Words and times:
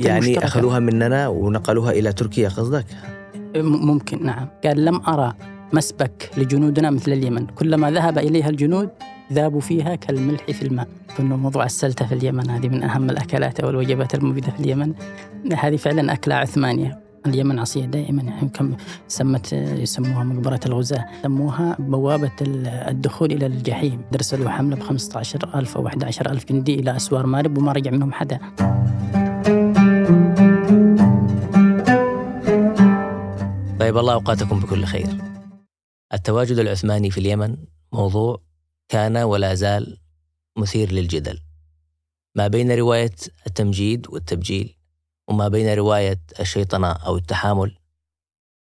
يعني. 0.00 0.38
أخذوها 0.38 0.78
مننا 0.78 1.28
ونقلوها 1.28 1.90
إلى 1.92 2.12
تركيا 2.12 2.48
قصدك؟ 2.48 2.84
م- 3.56 3.86
ممكن 3.86 4.26
نعم. 4.26 4.48
قال 4.64 4.84
لم 4.84 5.00
أرى 5.08 5.34
مسبك 5.72 6.30
لجنودنا 6.36 6.90
مثل 6.90 7.12
اليمن. 7.12 7.46
كلما 7.46 7.90
ذهب 7.90 8.18
إليها 8.18 8.48
الجنود 8.48 8.88
ذابوا 9.32 9.60
فيها 9.60 9.94
كالملح 9.94 10.50
في 10.50 10.62
الماء. 10.62 10.88
كنا 11.16 11.36
موضوع 11.36 11.64
السلتة 11.64 12.06
في 12.06 12.14
اليمن 12.14 12.50
هذه 12.50 12.68
من 12.68 12.82
أهم 12.82 13.10
الأكلات 13.10 13.60
أو 13.60 13.70
الوجبات 13.70 14.14
المفيدة 14.14 14.50
في 14.50 14.60
اليمن. 14.60 14.92
هذه 15.58 15.76
فعلا 15.76 16.12
أكلة 16.12 16.34
عثمانية. 16.34 16.98
اليمن 17.26 17.58
عصية 17.58 17.84
دائما 17.84 18.22
يعني 18.22 18.48
كم 18.48 18.72
سمت 19.08 19.52
يسموها 19.52 20.24
مقبرة 20.24 20.60
الغزاة. 20.66 21.04
سموها 21.22 21.76
بوابة 21.78 22.30
ال- 22.42 22.66
الدخول 22.66 23.32
إلى 23.32 23.46
الجحيم. 23.46 24.00
درسلوا 24.12 24.50
حملة 24.50 24.76
ب 24.76 24.80
15000 24.80 25.76
أو 25.76 25.86
11000 25.86 26.44
جندي 26.44 26.74
إلى 26.74 26.96
أسوار 26.96 27.26
مارب 27.26 27.58
وما 27.58 27.72
رجع 27.72 27.90
منهم 27.90 28.12
حدا. 28.12 28.38
طيب 33.84 33.98
الله 33.98 34.12
أوقاتكم 34.14 34.60
بكل 34.60 34.84
خير. 34.84 35.18
التواجد 36.12 36.58
العثماني 36.58 37.10
في 37.10 37.18
اليمن 37.18 37.56
موضوع 37.92 38.42
كان 38.88 39.16
ولا 39.16 39.54
زال 39.54 39.98
مثير 40.56 40.92
للجدل. 40.92 41.40
ما 42.34 42.48
بين 42.48 42.72
رواية 42.72 43.14
التمجيد 43.46 44.08
والتبجيل 44.08 44.76
وما 45.28 45.48
بين 45.48 45.74
رواية 45.74 46.20
الشيطنة 46.40 46.92
أو 46.92 47.16
التحامل 47.16 47.78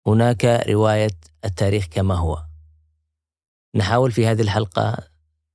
هناك 0.07 0.45
رواية 0.45 1.17
التاريخ 1.45 1.85
كما 1.85 2.15
هو. 2.15 2.45
نحاول 3.75 4.11
في 4.11 4.27
هذه 4.27 4.41
الحلقة 4.41 4.97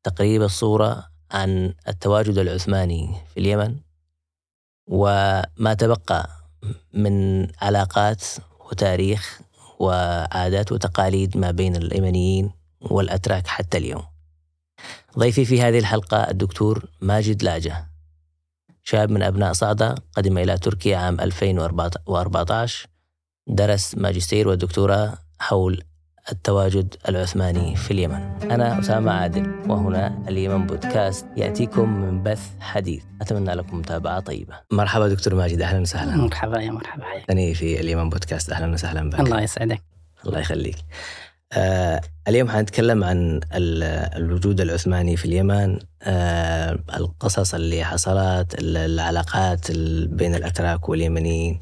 تقريب 0.02 0.42
الصورة 0.42 1.10
عن 1.30 1.74
التواجد 1.88 2.38
العثماني 2.38 3.14
في 3.34 3.40
اليمن 3.40 3.76
وما 4.86 5.74
تبقى 5.78 6.30
من 6.94 7.46
علاقات 7.62 8.24
وتاريخ 8.70 9.40
وعادات 9.80 10.72
وتقاليد 10.72 11.36
ما 11.36 11.50
بين 11.50 11.76
اليمنيين 11.76 12.50
والأتراك 12.80 13.46
حتى 13.46 13.78
اليوم. 13.78 14.02
ضيفي 15.18 15.44
في 15.44 15.62
هذه 15.62 15.78
الحلقة 15.78 16.30
الدكتور 16.30 16.84
ماجد 17.00 17.42
لاجة 17.42 17.90
شاب 18.82 19.10
من 19.10 19.22
أبناء 19.22 19.52
صعدة 19.52 19.94
قدم 20.16 20.38
إلى 20.38 20.58
تركيا 20.58 20.96
عام 20.96 21.20
2014 21.20 22.88
درس 23.46 23.94
ماجستير 23.94 24.48
ودكتوراه 24.48 25.18
حول 25.38 25.82
التواجد 26.32 26.94
العثماني 27.08 27.76
في 27.76 27.90
اليمن. 27.90 28.20
أنا 28.50 28.80
أسامة 28.80 29.12
عادل 29.12 29.54
وهنا 29.68 30.22
اليمن 30.28 30.66
بودكاست 30.66 31.26
يأتيكم 31.36 31.88
من 32.00 32.22
بث 32.22 32.48
حديث. 32.60 33.02
أتمنى 33.22 33.54
لكم 33.54 33.78
متابعة 33.78 34.20
طيبة. 34.20 34.54
مرحبا 34.72 35.08
دكتور 35.08 35.34
ماجد 35.34 35.60
أهلا 35.62 35.80
وسهلا. 35.80 36.16
مرحبا 36.16 36.60
يا 36.60 36.70
مرحبا. 36.70 37.04
ثاني 37.28 37.54
في 37.54 37.80
اليمن 37.80 38.10
بودكاست 38.10 38.50
أهلا 38.52 38.72
وسهلا 38.72 39.10
بك. 39.10 39.20
الله 39.20 39.40
يسعدك. 39.40 39.82
الله 40.26 40.38
يخليك. 40.38 40.76
آه 41.52 42.00
اليوم 42.28 42.48
حنتكلم 42.48 43.04
عن 43.04 43.40
ال- 43.54 44.16
الوجود 44.22 44.60
العثماني 44.60 45.16
في 45.16 45.24
اليمن 45.24 45.78
آه 46.02 46.78
القصص 46.96 47.54
اللي 47.54 47.84
حصلت 47.84 48.54
ال- 48.54 48.76
العلاقات 48.76 49.70
ال- 49.70 50.08
بين 50.08 50.34
الأتراك 50.34 50.88
واليمنيين. 50.88 51.60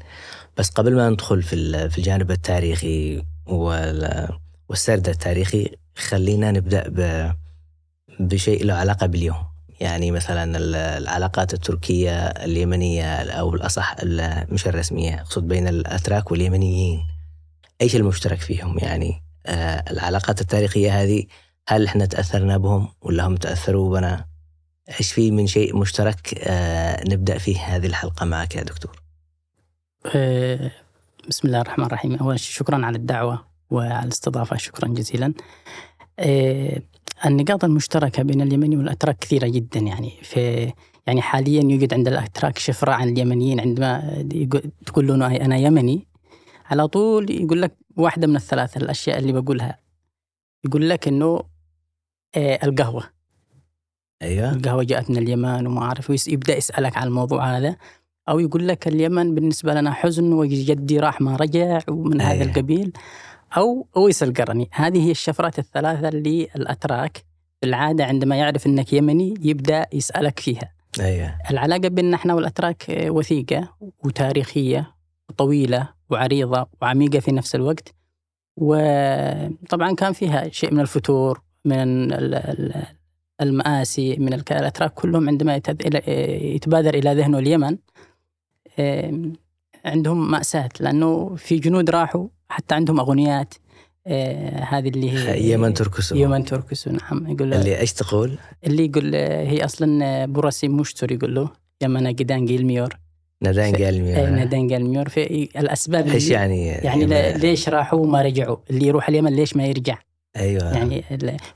بس 0.57 0.69
قبل 0.69 0.95
ما 0.95 1.09
ندخل 1.09 1.41
في 1.41 1.53
الجانب 1.97 2.31
التاريخي 2.31 3.23
وال- 3.45 4.29
والسرد 4.69 5.09
التاريخي 5.09 5.75
خلينا 5.97 6.51
نبدأ 6.51 6.83
ب- 6.89 7.35
بشيء 8.19 8.65
له 8.65 8.73
علاقة 8.73 9.05
باليوم. 9.05 9.49
يعني 9.79 10.11
مثلا 10.11 10.57
ال- 10.57 10.75
العلاقات 10.75 11.53
التركية 11.53 12.19
اليمنية 12.27 13.15
أو 13.21 13.55
الأصح 13.55 13.95
ال- 14.03 14.53
مش 14.53 14.67
الرسمية 14.67 15.21
أقصد 15.21 15.47
بين 15.47 15.67
الأتراك 15.67 16.31
واليمنيين. 16.31 17.07
إيش 17.81 17.95
المشترك 17.95 18.39
فيهم؟ 18.39 18.79
يعني 18.79 19.23
آه 19.45 19.83
العلاقات 19.91 20.41
التاريخية 20.41 21.01
هذه 21.03 21.23
هل 21.67 21.85
إحنا 21.85 22.05
تأثرنا 22.05 22.57
بهم 22.57 22.87
ولا 23.01 23.27
هم 23.27 23.35
تأثروا 23.35 23.97
بنا؟ 23.99 24.25
إيش 24.99 25.11
في 25.13 25.31
من 25.31 25.47
شيء 25.47 25.77
مشترك 25.77 26.33
آه 26.37 27.03
نبدأ 27.09 27.37
فيه 27.37 27.59
هذه 27.59 27.87
الحلقة 27.87 28.25
معك 28.25 28.55
يا 28.55 28.63
دكتور؟ 28.63 29.01
آه، 30.15 30.71
بسم 31.29 31.47
الله 31.47 31.61
الرحمن 31.61 31.85
الرحيم. 31.85 32.15
أولا 32.15 32.37
شكرا 32.37 32.85
على 32.85 32.97
الدعوة. 32.97 33.48
وعلى 33.69 34.03
الاستضافة 34.03 34.57
شكرا 34.57 34.87
جزيلا. 34.87 35.33
آه، 36.19 36.81
النقاط 37.25 37.63
المشتركة 37.63 38.23
بين 38.23 38.41
اليمني 38.41 38.77
والأتراك 38.77 39.17
كثيرة 39.17 39.47
جدا 39.47 39.79
يعني. 39.79 40.11
في 40.21 40.73
يعني 41.07 41.21
حاليا 41.21 41.63
يوجد 41.63 41.93
عند 41.93 42.07
الأتراك 42.07 42.57
شفرة 42.57 42.91
عن 42.91 43.09
اليمنيين 43.09 43.59
عندما 43.59 44.23
تقول 44.85 45.07
له 45.07 45.15
أنا 45.45 45.57
يمني 45.57 46.07
على 46.65 46.87
طول 46.87 47.31
يقول 47.31 47.61
لك 47.61 47.77
واحدة 47.97 48.27
من 48.27 48.35
الثلاثة 48.35 48.77
الأشياء 48.77 49.19
اللي 49.19 49.31
بقولها. 49.31 49.77
يقول 50.65 50.89
لك 50.89 51.07
إنه 51.07 51.43
آه، 52.35 52.59
القهوة. 52.63 53.03
أيوه. 54.21 54.51
القهوة 54.51 54.83
جاءت 54.83 55.09
من 55.09 55.17
اليمن 55.17 55.67
وما 55.67 55.81
أعرف 55.81 56.27
يبدأ 56.27 56.57
يسألك 56.57 56.97
عن 56.97 57.07
الموضوع 57.07 57.57
هذا. 57.57 57.75
أو 58.29 58.39
يقول 58.39 58.67
لك 58.67 58.87
اليمن 58.87 59.35
بالنسبة 59.35 59.73
لنا 59.73 59.91
حزن 59.91 60.33
وجدي 60.33 60.99
راح 60.99 61.21
ما 61.21 61.35
رجع 61.35 61.79
ومن 61.87 62.21
هذا 62.21 62.33
أيه. 62.33 62.43
القبيل. 62.43 62.91
أو 63.57 63.87
أويس 63.97 64.23
القرني. 64.23 64.69
هذه 64.71 65.05
هي 65.07 65.11
الشفرات 65.11 65.59
الثلاثة 65.59 66.07
اللي 66.07 66.47
الأتراك 66.55 67.23
بالعادة 67.61 68.05
عندما 68.05 68.35
يعرف 68.35 68.67
أنك 68.67 68.93
يمني 68.93 69.33
يبدأ 69.41 69.85
يسألك 69.93 70.39
فيها. 70.39 70.71
أيوه. 70.99 71.35
العلاقة 71.51 71.87
بيننا 71.87 72.15
إحنا 72.15 72.33
والأتراك 72.33 72.85
وثيقة 72.89 73.75
وتاريخية 74.03 74.95
وطويلة 75.29 75.89
وعريضة 76.09 76.67
وعميقة 76.81 77.19
في 77.19 77.31
نفس 77.31 77.55
الوقت. 77.55 77.93
وطبعا 78.57 79.95
كان 79.95 80.13
فيها 80.13 80.49
شيء 80.49 80.73
من 80.73 80.79
الفتور 80.79 81.41
من 81.65 82.13
ال- 82.13 82.35
ال- 82.35 82.83
المآسي 83.41 84.15
من 84.15 84.33
الأتراك 84.33 84.93
كلهم 84.93 85.29
عندما 85.29 85.55
يتبادر 86.55 86.93
إلى 86.93 87.13
ذهنه 87.15 87.39
اليمن 87.39 87.77
عندهم 89.85 90.31
مأساة. 90.31 90.69
لأنه 90.79 91.35
في 91.35 91.59
جنود 91.59 91.89
راحوا 91.89 92.27
حتى 92.49 92.75
عندهم 92.75 92.99
أغنيات 92.99 93.53
آه، 94.07 94.59
هذه 94.63 94.87
اللي 94.89 95.11
هي 95.11 95.51
يمن 95.53 95.73
تركسو 95.73 96.15
يمن 96.15 96.45
تركسو 96.45 96.91
نعم 96.91 97.27
يقول 97.27 97.53
اللي 97.53 97.79
إيش 97.79 97.93
تقول؟ 97.93 98.37
اللي 98.67 98.85
يقول 98.85 99.11
آه، 99.15 99.43
هي 99.43 99.65
أصلا 99.65 100.25
Burası 100.25 100.67
Muş'tur 100.67 101.11
يقول 101.11 101.35
له 101.35 101.49
Yemen'e 101.81 102.11
giden 102.11 102.45
gelmiyor 102.45 102.89
neden 103.43 103.75
في- 103.75 103.85
قال 103.85 104.07
آه، 104.07 104.45
neden 104.45 104.67
gelmiyor 104.67 105.09
في 105.09 105.49
الأسباب 105.59 106.07
إيش 106.07 106.29
يعني؟ 106.29 106.67
يعني 106.67 107.33
ليش 107.37 107.69
راحوا 107.69 107.99
وما 107.99 108.21
رجعوا 108.21 108.57
اللي 108.69 108.87
يروح 108.87 109.09
اليمن 109.09 109.35
ليش 109.35 109.55
ما 109.55 109.65
يرجع 109.65 109.97
أيوه 110.37 110.71
يعني 110.73 111.03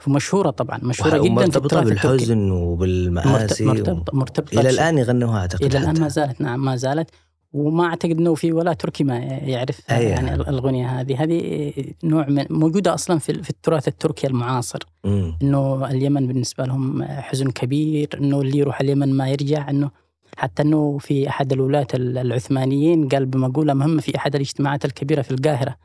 مشهوره 0.08 0.50
طبعا 0.50 0.80
مشهورة 0.84 1.18
جدا 1.18 1.46
التركي 1.46 1.86
بالحزن 1.86 2.52
وبالمآسي. 2.52 3.66
مرتبطه 3.66 4.18
مرتبطه 4.18 4.60
إلى. 4.60 4.70
الآن 4.70 4.98
يغنوها 4.98 5.40
أعتقد 5.40 5.64
إلى 5.64 5.78
الآن. 5.78 6.02
ما 6.02 6.08
زالت 6.08 6.42
نعم 6.42 6.66
ما 6.66 6.76
زالت 6.76 7.10
وما 7.54 7.86
أعتقد 7.86 8.18
إنه 8.18 8.36
في 8.36 8.52
ولا 8.52 8.74
تركي 8.74 9.04
ما 9.04 9.18
يعرف 9.18 9.92
أيوة. 9.92 10.10
يعني 10.12 10.34
الاغنيه 10.34 10.88
هذه. 10.88 11.24
هذه 11.24 11.74
نوع 12.04 12.30
من 12.30 12.46
موجودة 12.50 12.94
أصلا 12.94 13.20
في 13.20 13.44
في 13.44 13.50
التراث 13.50 13.88
التركي 13.88 14.28
المعاصر. 14.28 14.80
مم. 15.04 15.38
إنه 15.42 15.86
اليمن 15.92 16.28
بالنسبة 16.28 16.66
لهم 16.66 17.04
حزن 17.04 17.52
كبير 17.52 18.10
إنه 18.18 18.42
اللي 18.42 18.58
يروح 18.58 18.82
اليمن 18.82 19.14
ما 19.14 19.30
يرجع 19.30 19.70
إنه 19.70 19.92
حتى 20.38 20.64
إنه 20.64 20.98
في 20.98 21.30
أحد 21.30 21.54
الولاة 21.54 21.88
العثمانيين 21.94 23.08
قال 23.08 23.26
بمقوله 23.26 23.74
مهمه 23.74 24.02
في 24.02 24.18
أحد 24.18 24.36
الاجتماعات 24.36 24.86
الكبيرة 24.86 25.22
في 25.22 25.32
القاهرة. 25.32 25.76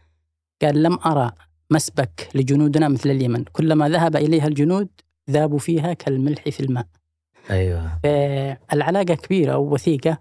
قال 0.63 0.83
لم 0.83 0.99
أرى 1.07 1.33
مسبك 1.71 2.29
لجنودنا 2.35 2.89
مثل 2.89 3.11
اليمن. 3.11 3.45
كلما 3.53 3.89
ذهب 3.89 4.17
إليها 4.17 4.47
الجنود 4.47 4.89
ذابوا 5.31 5.59
فيها 5.59 5.93
كالملح 5.93 6.49
في 6.49 6.61
الماء. 6.61 6.87
أيوه. 7.51 7.99
العلاقه 8.73 9.15
كبيرة 9.15 9.57
ووثيقة. 9.57 10.19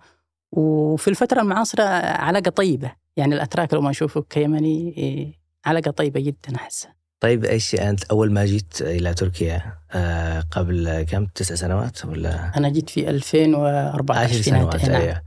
وفي 0.62 1.07
الفترة 1.07 1.41
المعاصرة 1.41 1.84
علاقة 2.03 2.49
طيبة. 2.52 2.91
يعني 3.17 3.35
الأتراك 3.35 3.73
لو 3.73 3.82
ما 3.82 3.90
اشوفك 3.90 4.26
كيمني 4.29 4.93
إيه، 4.97 5.34
علاقة 5.66 5.91
طيبة 5.91 6.20
جدا 6.20 6.55
احسها 6.55 6.93
طيب 7.20 7.46
إيش 7.46 7.76
أنت 7.76 8.03
أول 8.03 8.32
ما 8.32 8.46
جيت 8.46 8.82
إلى 8.82 9.14
تركيا؟ 9.14 9.73
آه 9.91 10.40
قبل 10.52 11.05
كم؟ 11.09 11.26
تسع 11.26 11.55
سنوات 11.55 12.05
ولا؟ 12.05 12.52
أنا 12.58 12.70
جيت 12.70 12.90
في 12.90 13.09
2014 13.09 14.20
عشر 14.23 14.41
في 14.43 14.52
نهاية- 14.52 14.53
سنوات 14.53 14.85
نعم. 14.90 15.02
أيوه. 15.02 15.22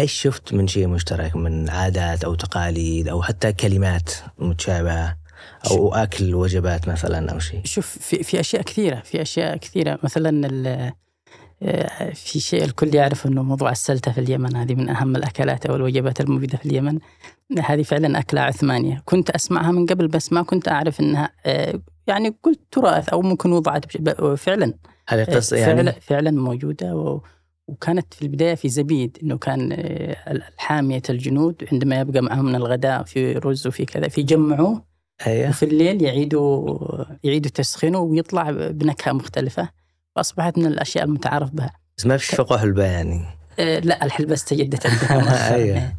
إيش 0.00 0.12
شفت 0.12 0.54
من 0.54 0.66
شيء 0.66 0.86
مشترك 0.86 1.36
من 1.36 1.70
عادات 1.70 2.24
أو 2.24 2.34
تقاليد 2.34 3.08
أو 3.08 3.22
حتى 3.22 3.52
كلمات 3.52 4.10
متشابهة 4.38 5.16
أو 5.70 5.94
أكل 5.94 6.34
وجبات 6.34 6.88
مثلا 6.88 7.32
أو 7.32 7.38
شيء؟ 7.38 7.60
شوف 7.64 7.98
في 8.00 8.22
في 8.22 8.40
أشياء 8.40 8.62
كثيرة 8.62 9.00
في 9.00 9.22
أشياء 9.22 9.56
كثيرة. 9.56 9.98
مثلا 10.02 10.46
ال- 10.46 10.92
في 12.14 12.40
شيء 12.40 12.64
الكل 12.64 12.94
يعرف 12.94 13.26
إنه 13.26 13.42
موضوع 13.42 13.70
السلته 13.70 14.12
في 14.12 14.18
اليمن 14.20 14.56
هذه 14.56 14.74
من 14.74 14.88
أهم 14.88 15.16
الأكلات 15.16 15.66
أو 15.66 15.76
الوجبات 15.76 16.20
المفيدة 16.20 16.58
في 16.58 16.66
اليمن. 16.66 16.98
هذه 17.64 17.82
فعلا 17.82 18.18
أكلة 18.18 18.40
عثمانية. 18.40 19.02
كنت 19.04 19.30
أسمعها 19.30 19.72
من 19.72 19.86
قبل 19.86 20.08
بس 20.08 20.32
ما 20.32 20.42
كنت 20.42 20.68
أعرف 20.68 21.00
إنها 21.00 21.30
يعني 22.06 22.36
قلت 22.42 22.60
تراث 22.70 23.08
أو 23.08 23.22
ممكن 23.22 23.52
وضعت 23.52 23.96
فعلا. 24.36 24.74
هذه 25.08 25.24
قصة 25.24 25.56
فعلا 25.56 25.82
يعني؟ 25.82 26.00
فعلا 26.00 26.30
موجودة 26.30 26.96
و 26.96 27.20
وكانت 27.68 28.14
في 28.14 28.22
البداية 28.22 28.54
في 28.54 28.68
زبيد 28.68 29.18
أنه 29.22 29.38
كان 29.38 29.76
حامية 30.56 31.02
الجنود 31.10 31.64
عندما 31.72 32.00
يبقى 32.00 32.22
معهم 32.22 32.44
من 32.44 32.54
الغداء 32.54 33.02
في 33.02 33.32
رز 33.32 33.66
وفي 33.66 33.84
كذا 33.84 34.08
فيجمعوه 34.08 34.82
أيوه. 35.26 35.48
وفي 35.48 35.62
الليل 35.64 36.02
يعيدوا 36.02 36.78
يعيدوا 37.24 37.50
تسخينه 37.50 37.98
ويطلع 37.98 38.50
بنكهة 38.50 39.12
مختلفة. 39.12 39.68
وأصبحت 40.16 40.58
من 40.58 40.66
الأشياء 40.66 41.04
المتعارف 41.04 41.50
بها 41.50 41.72
بس 41.98 42.06
ما 42.06 42.16
فيش 42.16 42.34
فقه 42.34 42.58
حلبة 42.58 42.84
يعني 42.84 43.24
آه، 43.58 43.78
لا 43.78 44.04
الحلبة 44.04 44.34
استجدت 44.34 44.86
عندنا 44.86 45.18
مؤخراً. 45.24 45.54
أيوة. 45.54 45.92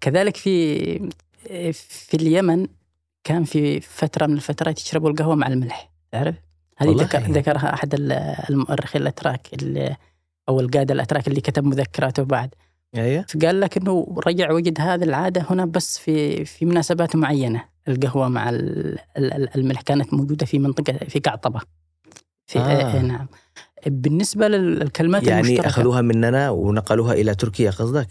كذلك 0.00 0.36
في 0.36 0.78
في 1.72 2.14
اليمن 2.14 2.66
كان 3.24 3.44
في 3.44 3.80
فترة 3.80 4.26
من 4.26 4.34
الفترات 4.34 4.80
يشربوا 4.80 5.10
القهوة 5.10 5.34
مع 5.34 5.46
الملح 5.46 5.90
تعرف؟ 6.12 6.34
هذه؟ 6.78 6.90
ذكر 6.90 7.18
ذكرها 7.18 7.74
أحد 7.74 7.94
ال- 7.94 8.12
المؤرخين 8.50 9.02
الأتراك 9.02 9.48
اللي 9.54 9.96
أو 10.48 10.60
القادة 10.60 10.94
الأتراك 10.94 11.28
اللي 11.28 11.40
كتب 11.40 11.64
مذكراته 11.64 12.22
بعد 12.22 12.54
أيوه 12.96 13.24
فقال 13.28 13.60
لك 13.60 13.76
إنه 13.76 14.16
رجع 14.26 14.52
وجد 14.52 14.80
هذه 14.80 15.02
العادة 15.04 15.46
هنا 15.50 15.64
بس 15.64 15.98
في 15.98 16.44
في 16.44 16.64
مناسبات 16.64 17.16
معينة 17.16 17.64
القهوة 17.88 18.28
مع 18.28 18.48
ال- 18.50 18.98
ال- 19.16 19.32
ال- 19.32 19.56
الملح 19.56 19.80
كانت 19.80 20.14
موجودة 20.14 20.46
في 20.46 20.58
منطقة 20.58 20.92
في 20.92 21.18
قعطبة 21.18 21.60
في. 22.46 22.58
آه. 22.58 23.02
نعم 23.02 23.26
بالنسبة 23.86 24.48
للكلمات 24.48 25.22
يعني 25.26 25.40
المشتركة 25.40 25.68
أخذوها 25.68 26.00
مننا 26.00 26.50
ونقلوها 26.50 27.12
إلى 27.12 27.34
تركيا 27.34 27.70
قصدك؟ 27.70 28.08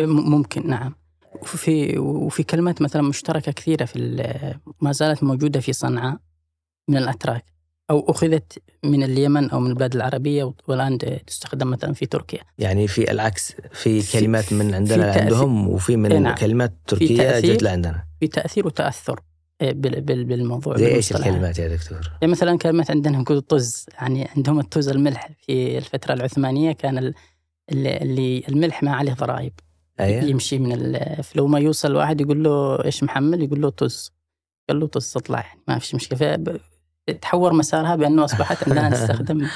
ممكن 0.00 0.68
نعم 0.70 0.94
وفي 1.42 1.98
وفي 1.98 2.42
كلمات 2.42 2.82
مثلا 2.82 3.02
مشتركة 3.02 3.52
كثيرة 3.52 3.84
في 3.84 4.54
ما 4.80 4.92
زالت 4.92 5.22
موجودة 5.22 5.60
في 5.60 5.72
صنعاء 5.72 6.18
من 6.88 6.96
الأتراك 6.96 7.44
أو 7.90 8.10
أخذت 8.10 8.58
من 8.84 9.02
اليمن 9.02 9.50
أو 9.50 9.60
من 9.60 9.70
البلاد 9.70 9.94
العربية 9.96 10.52
والآن 10.68 10.98
تستخدم 11.26 11.70
مثلا 11.70 11.92
في 11.92 12.06
تركيا 12.06 12.40
يعني 12.58 12.88
في 12.88 13.10
العكس 13.10 13.52
في 13.72 14.00
في- 14.02 14.20
كلمات 14.20 14.52
من 14.52 14.68
في 14.70 14.74
عندنا 14.76 15.12
تأثير- 15.14 15.20
عندهم 15.22 15.68
وفي 15.68 15.90
إيه 15.92 15.96
من 15.96 16.22
نعم. 16.22 16.34
كلمات 16.34 16.72
تركية 16.86 17.16
تأثير. 17.16 17.54
جت 17.54 17.62
لعندنا 17.62 18.04
في 18.20 18.26
تأثير 18.28 18.66
وتأثر 18.66 19.20
بالموضوع 19.70 20.76
زي 20.76 20.86
إيش. 20.94 21.12
الكلمات 21.12 21.58
يا 21.58 21.68
دكتور؟ 21.68 22.00
يعني 22.22 22.32
مثلا 22.32 22.58
كلمة 22.58 22.86
عندنا 22.90 23.18
نقول 23.18 23.40
طز 23.40 23.86
يعني 23.94 24.28
عندهم 24.36 24.58
الطز 24.60 24.88
الملح 24.88 25.28
في 25.46 25.78
الفترة 25.78 26.14
العثمانية 26.14 26.72
كان 26.72 26.98
ال- 26.98 27.14
اللي, 27.70 28.42
الملح 28.48 28.82
ما 28.82 28.90
عليه 28.92 29.12
ضرائب. 29.12 29.52
أيوه. 30.00 30.24
يمشي 30.24 30.58
من 30.58 30.72
ال- 30.72 31.24
لو 31.34 31.46
ما 31.46 31.58
يوصل 31.58 31.96
واحد 31.96 32.20
يقول 32.20 32.44
له 32.44 32.84
إيش 32.84 33.02
محمل 33.02 33.42
يقول 33.42 33.62
له 33.62 33.70
طز. 33.70 34.12
قال 34.68 34.80
له 34.80 34.86
طز 34.86 35.12
اطلع 35.16 35.40
يعني 35.40 35.60
ما 35.68 35.78
فيش 35.78 35.94
مشكلة. 35.94 36.18
فب- 36.18 36.60
تحور 37.22 37.52
مسارها 37.52 37.96
بأنه 37.96 38.24
أصبحت 38.24 38.68
عندنا 38.68 38.88
نستخدم 39.02 39.46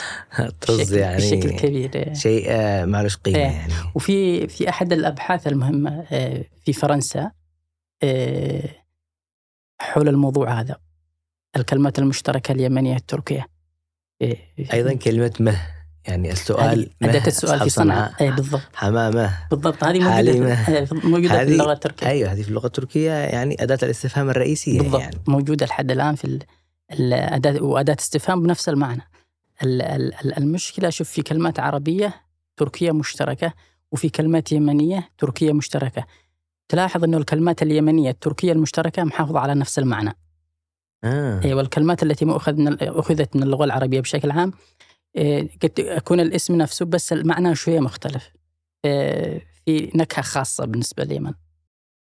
طز 0.66 0.94
يعني 0.94 1.16
بشكل 1.16 1.50
كبير. 1.50 2.14
شيء 2.14 2.44
آه، 2.48 2.84
معلوش 2.84 3.16
قيمة 3.16 3.38
إيه. 3.38 3.44
يعني. 3.44 3.72
وفي 3.94 4.46
في 4.48 4.68
أحد 4.68 4.92
الأبحاث 4.92 5.46
المهمة 5.46 6.04
آه، 6.12 6.44
في 6.64 6.72
فرنسا 6.72 7.30
آه، 8.02 8.68
حول 9.78 10.08
الموضوع 10.08 10.60
هذا. 10.60 10.76
الكلمات 11.56 11.98
المشتركة 11.98 12.52
اليمنية 12.52 12.96
التركية. 12.96 13.46
آه، 14.22 14.36
أيضا 14.72 14.94
كلمة 14.94 15.32
مه 15.40 15.56
يعني 16.06 16.32
السؤال 16.32 16.90
أداة 17.02 17.26
السؤال 17.26 17.60
في 17.60 17.68
صنعاء. 17.70 18.12
أي 18.20 18.30
بالضبط. 18.30 18.62
حمامة 18.74 19.38
بالضبط 19.50 19.84
هذه 19.84 19.98
موجودة 20.00 20.88
موجودة 21.04 21.44
في 21.44 21.52
اللغة 21.52 21.72
التركية. 21.72 22.06
أيوه 22.06 22.32
هذه 22.32 22.42
في 22.42 22.48
اللغة 22.48 22.66
التركية 22.66 23.10
يعني 23.12 23.62
أداة 23.62 23.78
الاستفهام 23.82 24.30
الرئيسية 24.30 24.78
بالضبط 24.80 25.00
يعني 25.00 25.16
موجودة 25.28 25.66
لحد 25.66 25.90
الآن 25.90 26.14
في 26.14 26.24
ال- 26.24 26.42
الأداة 26.92 27.62
وأداة 27.62 27.96
استفهام 28.00 28.42
بنفس 28.42 28.68
المعنى. 28.68 29.02
ال- 29.62 29.82
ال- 29.82 30.14
ال- 30.14 30.38
المشكلة 30.38 30.90
شوف 30.90 31.10
في 31.10 31.22
كلمات 31.22 31.60
عربية 31.60 32.14
تركية 32.56 32.92
مشتركة 32.92 33.52
وفي 33.92 34.08
كلمات 34.08 34.52
يمنية 34.52 35.08
تركية 35.18 35.52
مشتركة. 35.52 36.06
تلاحظ 36.68 37.04
أنه 37.04 37.16
الكلمات 37.16 37.62
اليمنية 37.62 38.10
التركية 38.10 38.52
المشتركة 38.52 39.04
محافظة 39.04 39.38
على 39.38 39.54
نفس 39.54 39.78
المعنى. 39.78 40.16
آه. 41.04 41.44
أي 41.44 41.54
والكلمات 41.54 42.02
التي 42.02 42.24
مؤخذ 42.24 42.54
من 42.54 42.82
أخذت 42.82 43.36
من 43.36 43.42
اللغة 43.42 43.64
العربية 43.64 44.00
بشكل 44.00 44.30
عام 44.30 44.52
آه، 45.16 45.48
قد 45.62 45.78
يكون 45.78 46.20
الاسم 46.20 46.56
نفسه 46.56 46.84
بس 46.84 47.12
المعنى 47.12 47.54
شوية 47.54 47.80
مختلف. 47.80 48.30
آه، 48.84 49.40
في 49.66 49.90
نكهة 49.94 50.22
خاصة 50.22 50.64
بالنسبة 50.64 51.04
لليمن. 51.04 51.32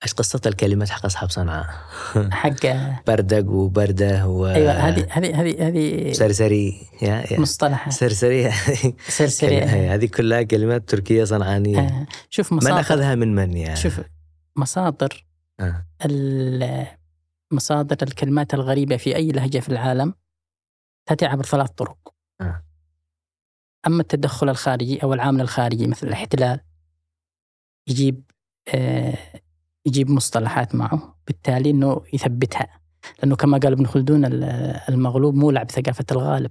إيش 0.03 0.15
قصة 0.15 0.41
الكلمات 0.47 0.91
حق 0.91 1.05
أصحاب 1.05 1.31
صنعاء؟ 1.31 1.67
حق 2.31 2.67
بردق 3.07 3.51
وبردة 3.51 4.27
و 4.29 4.47
أيوه 4.47 4.73
هذه 4.73 5.07
هذه 5.11 5.41
هذه 5.41 5.69
هذه 5.69 6.13
سرسري. 6.13 6.87
يا 7.03 7.25
يا. 7.31 7.41
مصطلح 7.41 7.91
سرسري. 7.91 8.51
سرسري. 9.09 9.59
هذه 9.95 10.07
كلها 10.07 10.43
كلمات 10.43 10.89
تركية 10.89 11.25
صنعانية. 11.25 11.79
آه، 11.79 12.07
شوف 12.31 12.53
من 12.53 12.59
مصادر 12.59 12.81
أخذها 12.81 13.15
من 13.15 13.35
من 13.35 13.57
يعني؟ 13.57 13.77
شوف 13.77 14.01
مصادر 14.57 15.27
آه. 15.61 15.87
مصادر 17.53 17.97
الكلمات 18.03 18.55
الغريبة 18.55 18.97
في 18.97 19.17
أي 19.17 19.29
لهجة 19.29 19.59
في 19.59 19.69
العالم 19.69 20.15
تأتي 21.07 21.27
عبر 21.27 21.45
ثلاث 21.45 21.71
طرق 21.71 22.15
آه. 22.41 22.63
أما 23.87 24.01
التدخل 24.03 24.49
الخارجي 24.49 25.03
أو 25.03 25.15
العامل 25.15 25.41
الخارجي 25.41 25.87
مثل 25.87 26.07
الاحتلال 26.07 26.61
يجيب 27.89 28.31
آه، 28.75 29.19
يجيب 29.87 30.11
مصطلحات 30.11 30.75
معه 30.75 31.17
بالتالي 31.27 31.71
أنه 31.71 32.03
يثبتها 32.13 32.81
لأنه 33.19 33.37
كما 33.37 33.59
قال 33.59 33.73
ابن 33.73 33.87
خلدون 33.87 34.25
ال- 34.25 34.45
المغلوب 34.89 35.35
مولع 35.35 35.63
بثقافة 35.63 36.05
الغالب 36.13 36.51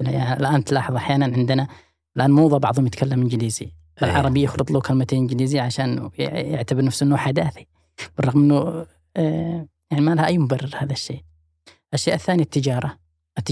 يعني 0.00 0.32
الآن 0.40 0.64
تلاحظ 0.64 0.94
أحيانا 0.96 1.24
عندنا 1.24 1.68
الآن 2.16 2.30
موضة 2.30 2.58
بعضهم 2.58 2.86
يتكلم 2.86 3.20
إنجليزي. 3.22 3.72
العربي 4.02 4.42
يخلط 4.42 4.70
له 4.70 4.80
كلمتين 4.80 5.18
إنجليزية 5.18 5.60
عشان 5.60 6.10
يعتبر 6.18 6.84
نفسه 6.84 7.06
أنه 7.06 7.16
حداثي 7.16 7.66
بالرغم 8.18 8.42
أنه 8.42 8.86
آه، 9.16 9.66
يعني 9.90 10.04
ما 10.04 10.14
لها 10.14 10.26
أي 10.26 10.38
مبرر 10.38 10.70
هذا 10.78 10.92
الشيء. 10.92 11.22
الشيء 11.94 12.14
الثاني 12.14 12.42
التجارة. 12.42 12.98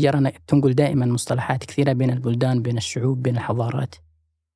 أنا 0.04 0.32
تنقل 0.46 0.74
دائما 0.74 1.06
مصطلحات 1.06 1.64
كثيرة 1.64 1.92
بين 1.92 2.10
البلدان 2.10 2.62
بين 2.62 2.76
الشعوب 2.76 3.22
بين 3.22 3.36
الحضارات. 3.36 3.94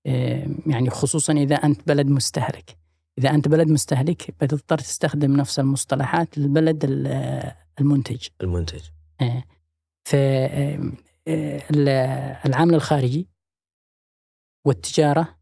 آه، 0.06 0.46
يعني 0.67 0.90
خصوصا 0.90 1.32
إذا 1.32 1.55
أنت 1.55 1.88
بلد 1.88 2.06
مستهلك. 2.06 2.79
إذا 3.19 3.31
أنت 3.31 3.49
بلد 3.49 3.69
مستهلك 3.69 4.34
بتضطر 4.41 4.79
تستخدم 4.79 5.37
نفس 5.37 5.58
المصطلحات 5.58 6.38
للبلد 6.38 6.84
ال- 6.84 7.52
المنتج. 7.81 8.26
المنتج. 8.43 8.81
فالعامل 11.26 12.75
الخارجي 12.75 13.29
والتجارة 14.64 15.38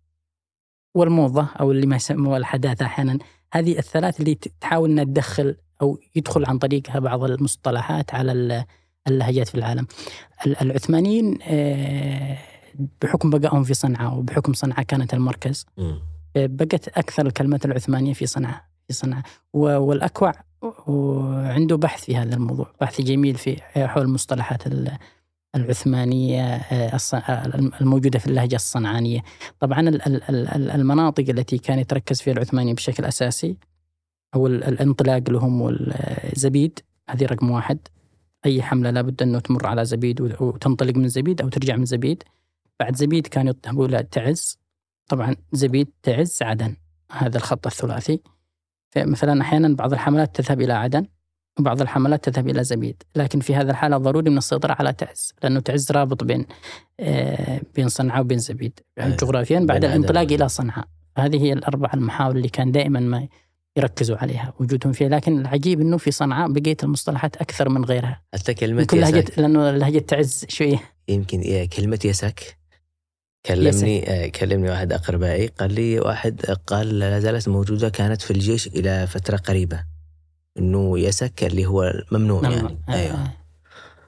والموضة 0.97 1.49
أو 1.61 1.73
اللي 1.73 1.87
ما 1.87 1.97
يسموها 1.97 2.37
الحداثة 2.39 2.87
أحيانا 2.87 3.19
هذه 3.53 3.79
الثلاث 3.79 4.21
اللي 4.21 4.35
تحاول 4.61 4.91
أنها 4.91 5.05
تدخل 5.05 5.57
أو 5.83 5.99
يدخل 6.17 6.45
عن 6.47 6.59
طريقها 6.59 6.99
بعض 6.99 7.25
المصطلحات 7.25 8.15
على 8.15 8.33
ال- 8.33 8.65
اللهجات 9.09 9.49
في 9.49 9.55
العالم 9.55 9.87
ال- 10.47 10.61
العثمانيين 10.61 11.39
آه، 11.43 12.39
بحكم 13.03 13.31
بقائهم 13.31 13.63
في 13.65 13.75
صنعاء 13.75 14.15
وبحكم 14.19 14.53
صنعاء 14.53 14.83
كانت 14.83 15.15
المركز 15.15 15.67
مم. 15.79 16.01
بقت 16.37 16.89
أكثر 16.89 17.27
الكلمات 17.27 17.65
العثمانية 17.65 18.13
في 18.13 18.27
صنعاء 18.27 18.63
في 18.89 18.95
صنعاء 18.95 19.23
والأكوع 19.53 20.33
وعنده 20.87 21.77
بحث 21.77 22.05
في 22.05 22.17
هذا 22.17 22.35
الموضوع 22.35 22.67
بحث 22.81 23.01
جميل 23.01 23.35
في 23.35 23.57
حول 23.77 24.03
المصطلحات 24.03 24.67
ال- 24.67 24.99
العثمانية 25.57 26.43
آه، 26.55 26.99
آه، 27.15 27.47
الموجودة 27.81 28.19
في 28.19 28.27
اللهجة 28.27 28.57
الصنعانية. 28.57 29.21
طبعا 29.61 29.81
ال- 29.81 30.07
ال- 30.07 30.23
ال- 30.31 30.71
المناطق 30.71 31.25
التي 31.29 31.59
كان 31.59 31.79
يتركز 31.79 32.21
فيها 32.23 32.33
العثماني 32.35 32.75
بشكل 32.75 33.05
أساسي 33.05 33.57
هو 34.35 34.47
ال- 34.47 34.65
الانطلاق 34.65 35.31
لهم 35.31 35.61
والزبيد 35.61 36.79
هذه 37.11 37.25
رقم 37.27 37.51
واحد. 37.51 37.79
أي 38.47 38.63
حملة 38.63 38.91
لابد 38.91 39.23
أنه 39.23 39.39
تمر 39.39 39.67
على 39.67 39.85
زبيد 39.85 40.21
وت- 40.21 40.43
وتنطلق 40.43 40.97
من 40.97 41.09
زبيد 41.09 41.41
أو 41.41 41.49
ترجع 41.49 41.77
من 41.77 41.85
زبيد. 41.85 42.23
بعد 42.81 42.97
زبيد 42.97 43.27
كانوا 43.27 43.55
يذهبوا 43.65 43.87
إلى 43.87 44.03
تعز. 44.03 44.59
طبعا 45.09 45.37
زبيد 45.53 45.89
تعز 46.03 46.39
عدن. 46.43 46.77
هذا 47.13 47.37
الخط 47.37 47.67
الثلاثي. 47.67 48.21
فمثلا 48.91 49.43
أحيانا 49.43 49.77
بعض 49.77 49.93
الحملات 49.93 50.41
تذهب 50.41 50.61
إلى 50.61 50.73
عدن. 50.73 51.07
وبعض 51.59 51.81
الحملات 51.81 52.29
تذهب 52.29 52.49
إلى 52.49 52.65
زبيد 52.65 53.03
لكن 53.17 53.41
في 53.41 53.55
هذا 53.55 53.71
الحالة 53.71 53.97
ضروري 53.97 54.31
من 54.31 54.39
السيطرة 54.39 54.77
على 54.79 54.93
تعز 54.93 55.33
لأنه 55.43 55.61
تعز 55.61 55.93
رابط 55.93 56.25
بين 56.25 56.47
آه، 57.01 57.61
بين 57.75 57.89
صنعاء 57.89 58.21
وبين 58.21 58.39
زبيد 58.39 58.81
أيوة. 58.99 59.17
جغرافيا 59.17 59.61
بعد 59.61 59.85
الانطلاق. 59.85 60.33
إلى 60.33 60.49
صنعاء. 60.49 60.85
هذه 61.19 61.43
هي 61.43 61.53
الأربع 61.53 61.91
المحاور 61.95 62.37
اللي 62.37 62.49
كان 62.49 62.73
دائما 62.73 63.01
ما 63.01 63.29
يركزوا 63.77 64.17
عليها 64.17 64.55
وجودهم 64.61 64.93
فيها 64.93 65.09
لكن 65.09 65.41
العجيب 65.41 65.81
أنه 65.81 65.97
في 65.97 66.11
صنعاء 66.11 66.53
بقيت 66.53 66.85
المصطلحات 66.85 67.37
أكثر 67.37 67.69
من 67.69 67.85
غيرها. 67.85 68.23
حتى 68.35 68.55
يمكن 68.63 68.99
لهجة 69.01 69.19
يسك 69.19 69.39
لأنه 69.39 69.71
لهجة 69.71 69.99
تعز 69.99 70.45
شوية 70.49 70.81
يمكن 71.09 71.41
إيه 71.41 71.69
كلمة 71.69 71.99
يسك 72.05 72.59
كلمني 73.47 74.11
آه، 74.11 74.29
كلمني 74.29 74.71
واحد 74.71 74.93
أقربائي. 74.93 75.47
قال 75.47 75.73
لي 75.75 76.01
واحد 76.01 76.41
قال 76.67 76.99
لا 76.99 77.21
زالت 77.21 77.49
موجودة 77.49 77.89
كانت 77.89 78.23
في 78.23 78.31
الجيش 78.31 78.67
إلى 78.67 79.07
فترة 79.07 79.37
قريبة. 79.37 79.96
إنه 80.59 80.99
يسك 80.99 81.45
اللي 81.45 81.67
هو 81.67 81.93
ممنوع 82.13 82.43
يعني. 82.51 82.79
آه، 82.89 82.93
أيوه. 82.95 83.15
آه. 83.15 83.33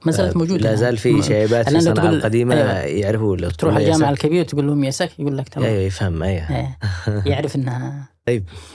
ما 0.07 0.13
زالت 0.13 0.35
آه، 0.35 0.39
موجودة. 0.39 0.61
لا 0.71 0.75
زال 0.75 0.97
في 0.97 1.13
م- 1.13 1.23
شيبات 1.23 1.69
في 1.71 1.81
صنعاء 1.81 2.09
القديمة 2.15 2.55
أيوة. 2.55 2.73
يعرفوا 2.81 3.37
تروح 3.37 3.77
الجامعة 3.77 3.97
يسك- 4.11 4.25
الكبير 4.25 4.45
تقول 4.45 4.67
لهم 4.67 4.85
يسك 4.85 5.11
يقول 5.19 5.39
لك 5.39 5.49
تمام. 5.49 5.67
أيوه 5.69 5.81
يفهم 5.83 6.23
أيوه. 6.23 6.51
إيه. 6.51 6.79
يعرف 7.33 7.57
انها 7.57 8.09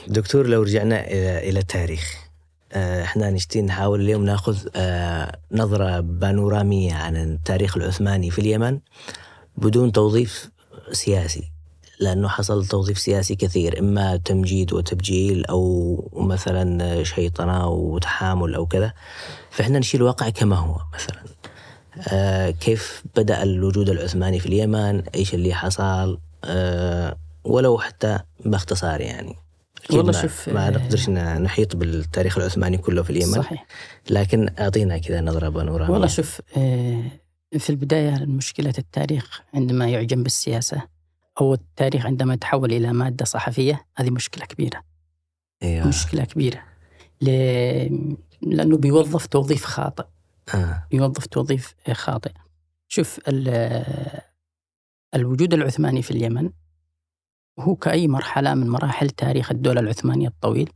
دكتور 0.08 0.46
لو 0.46 0.62
رجعنا 0.62 1.00
إلى 1.06 1.50
إلى 1.50 1.58
التاريخ 1.58 2.14
إحنا 2.76 3.30
نشتي 3.30 3.62
نحاول 3.62 4.00
اليوم 4.00 4.24
ناخذ 4.24 4.58
نظرة 5.52 6.00
بانورامية 6.00 6.94
عن 6.94 7.16
التاريخ 7.16 7.76
العثماني 7.76 8.30
في 8.30 8.38
اليمن 8.38 8.78
بدون 9.56 9.92
توظيف 9.92 10.50
سياسي. 10.92 11.50
لأنه 12.04 12.28
حصل 12.28 12.66
توظيف 12.66 12.98
سياسي 12.98 13.34
كثير 13.34 13.78
إما 13.78 14.16
تمجيد 14.16 14.72
وتبجيل 14.72 15.44
أو 15.46 16.10
مثلا 16.16 17.02
شيطنة 17.04 17.68
وتحامل 17.68 18.54
أو 18.54 18.66
كذا 18.66 18.92
فإحنا 19.50 19.78
نشيل 19.78 20.00
الواقع 20.00 20.28
كما 20.28 20.56
هو 20.56 20.80
مثلا. 20.94 21.22
آه، 22.08 22.50
كيف 22.50 23.02
بدأ 23.16 23.42
الوجود 23.42 23.88
العثماني 23.88 24.38
في 24.40 24.46
اليمن؟ 24.46 25.02
إيش 25.14 25.34
اللي 25.34 25.54
حصل؟ 25.54 26.18
آه، 26.44 27.16
ولو 27.44 27.78
حتى 27.78 28.18
باختصار 28.44 29.00
يعني. 29.00 29.34
والله 29.90 30.12
ما- 30.12 30.22
شوف، 30.22 30.48
ما 30.48 30.66
آه، 30.66 30.70
نقدرش 30.70 31.08
ن- 31.08 31.42
نحيط 31.42 31.76
بالتاريخ 31.76 32.38
العثماني 32.38 32.78
كله 32.78 33.02
في 33.02 33.10
اليمن. 33.10 33.32
صحيح. 33.42 33.66
لكن 34.10 34.48
أعطينا 34.58 34.98
كذا 34.98 35.20
نظرة 35.20 35.48
بانوراميه 35.48 35.92
والله 35.92 36.06
شوف 36.06 36.40
آه، 36.56 37.02
في 37.58 37.70
البداية 37.70 38.24
مشكلة 38.24 38.74
التاريخ 38.78 39.40
عندما 39.54 39.88
يعجم 39.88 40.22
بالسياسة. 40.22 40.82
أو 41.40 41.54
التاريخ 41.54 42.06
عندما 42.06 42.34
يتحول 42.34 42.72
إلى 42.72 42.92
مادة 42.92 43.24
صحفية 43.24 43.86
هذه 43.96 44.10
مشكلة 44.10 44.44
كبيرة. 44.46 44.82
إيوه. 45.62 45.86
مشكلة 45.88 46.24
كبيرة. 46.24 46.62
ل- 47.20 48.16
لأنه 48.42 48.76
بيوظف 48.76 49.26
توظيف 49.26 49.64
خاطئ. 49.64 50.04
آه. 50.54 50.86
بيوظف 50.90 51.26
توظيف 51.26 51.74
خاطئ. 51.92 52.32
شوف 52.88 53.20
ال- 53.28 54.20
الوجود 55.14 55.54
العثماني 55.54 56.02
في 56.02 56.10
اليمن 56.10 56.50
هو 57.60 57.74
كأي 57.76 58.08
مرحلة 58.08 58.54
من 58.54 58.68
مراحل 58.70 59.10
تاريخ 59.10 59.50
الدولة 59.50 59.80
العثمانية 59.80 60.28
الطويل. 60.28 60.70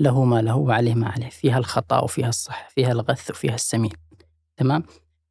له 0.00 0.24
ما 0.24 0.42
له 0.42 0.56
وعليه 0.56 0.94
ما 0.94 1.08
عليه. 1.08 1.28
فيها 1.28 1.58
الخطأ 1.58 2.00
وفيها 2.00 2.28
الصح 2.28 2.68
فيها 2.68 2.92
الغث 2.92 3.30
وفيها 3.30 3.54
السمين. 3.54 3.92
تمام؟ 4.56 4.82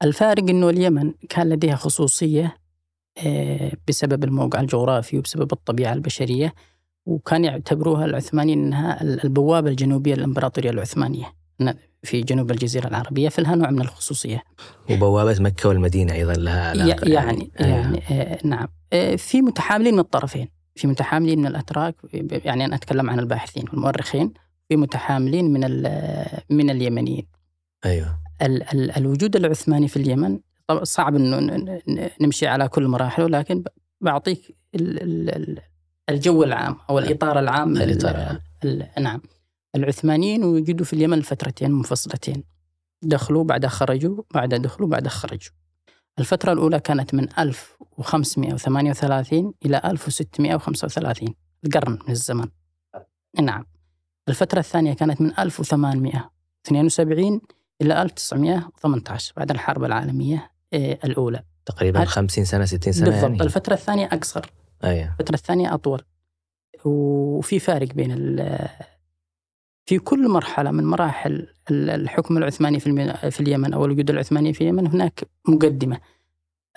الفارق 0.03 0.43
أنه 0.49 0.69
اليمن 0.69 1.13
كان 1.29 1.49
لديها 1.49 1.75
خصوصية 1.75 2.57
بسبب 3.87 4.23
الموقع 4.23 4.59
الجغرافي 4.59 5.17
وبسبب 5.17 5.53
الطبيعة 5.53 5.93
البشرية 5.93 6.53
وكان 7.05 7.45
يعتبروها 7.45 8.05
العثمانيين 8.05 8.59
أنها 8.65 9.01
البوابة 9.01 9.69
الجنوبية 9.69 10.15
للإمبراطورية 10.15 10.69
العثمانية 10.69 11.33
في 12.03 12.21
جنوب 12.21 12.51
الجزيرة 12.51 12.87
العربية 12.87 13.29
فلها 13.29 13.55
نوع 13.55 13.69
من 13.69 13.81
الخصوصية. 13.81 14.43
وبوابة 14.89 15.35
مكة 15.39 15.69
والمدينة 15.69 16.13
أيضا 16.13 16.33
لها 16.33 16.69
علاقة 16.69 17.09
يعني. 17.09 17.51
أيوة. 17.59 17.69
يعني 17.69 18.01
آه 18.09 18.39
نعم. 18.43 18.67
آه 18.93 19.15
في 19.15 19.41
متحاملين 19.41 19.93
من 19.93 19.99
الطرفين 19.99 20.47
في 20.75 20.87
متحاملين 20.87 21.39
من 21.39 21.47
الأتراك 21.47 21.95
يعني 22.13 22.65
أنا 22.65 22.75
أتكلم 22.75 23.09
عن 23.09 23.19
الباحثين 23.19 23.65
والمؤرخين 23.73 24.33
في 24.69 24.75
متحاملين 24.75 25.53
من 25.53 25.61
من 26.49 26.69
اليمنيين. 26.69 27.27
أيوه. 27.85 28.19
ال 28.41 28.63
ال 28.63 28.91
الوجود 28.97 29.35
العثماني 29.35 29.87
في 29.87 29.97
اليمن 29.97 30.39
طبعا 30.67 30.83
صعب 30.83 31.15
إنه 31.15 31.61
نمشي 32.21 32.47
على 32.47 32.67
كل 32.67 32.87
مراحله 32.87 33.27
لكن 33.27 33.61
ب- 33.61 33.67
بعطيك 34.01 34.57
ال 34.75 35.03
ال 35.03 35.29
ال 35.35 35.59
الجو 36.09 36.43
العام 36.43 36.75
أو 36.89 36.99
الإطار 36.99 37.39
العام 37.39 37.73
لل- 37.73 37.81
الإطار 37.81 38.15
العام. 38.15 38.39
ال- 38.65 38.87
نعم. 39.03 39.21
العثمانيين 39.75 40.43
وجدوا 40.43 40.85
في 40.85 40.93
اليمن 40.93 41.17
لفترتين 41.19 41.71
منفصلتين. 41.71 42.43
دخلوا 43.01 43.43
بعد 43.43 43.65
خرجوا 43.65 44.23
بعد 44.33 44.53
دخلوا 44.53 44.89
بعد 44.89 45.07
خرجوا. 45.07 45.51
الفترة 46.19 46.53
الأولى 46.53 46.79
كانت 46.79 47.13
من 47.13 47.27
1538 47.39 49.53
إلى 49.65 49.81
1635 49.85 51.33
القرن 51.65 51.91
من 51.91 52.09
الزمن. 52.11 52.47
نعم. 53.41 53.65
الفترة 54.29 54.59
الثانية 54.59 54.93
كانت 54.93 55.21
من 55.21 55.39
1872 55.39 57.41
إلى 57.81 58.01
1918 58.01 59.33
بعد 59.37 59.51
الحرب 59.51 59.83
العالمية 59.83 60.51
الأولى. 60.75 61.43
تقريبا 61.65 61.99
هل- 61.99 62.07
50 62.07 62.45
سنة 62.45 62.65
60 62.65 62.93
سنة 62.93 63.05
بالضبط. 63.09 63.23
يعني. 63.31 63.43
الفترة 63.43 63.73
الثانية 63.73 64.05
أقصر. 64.05 64.45
أيوه. 64.83 65.11
الفترة 65.19 65.35
الثانية 65.35 65.73
أطول. 65.73 66.01
وفي 66.85 67.59
فارق 67.59 67.87
بين 67.93 68.11
ال- 68.11 68.69
في 69.85 69.99
كل 69.99 70.29
مرحلة 70.29 70.71
من 70.71 70.83
مراحل 70.85 71.47
ال- 71.71 71.89
الحكم 71.89 72.37
العثماني 72.37 72.79
في 72.79 72.87
اليمن 73.39 73.73
أو 73.73 73.85
الوجود 73.85 74.09
العثماني 74.09 74.53
في 74.53 74.61
اليمن 74.61 74.87
هناك 74.87 75.23
مقدمة. 75.47 75.99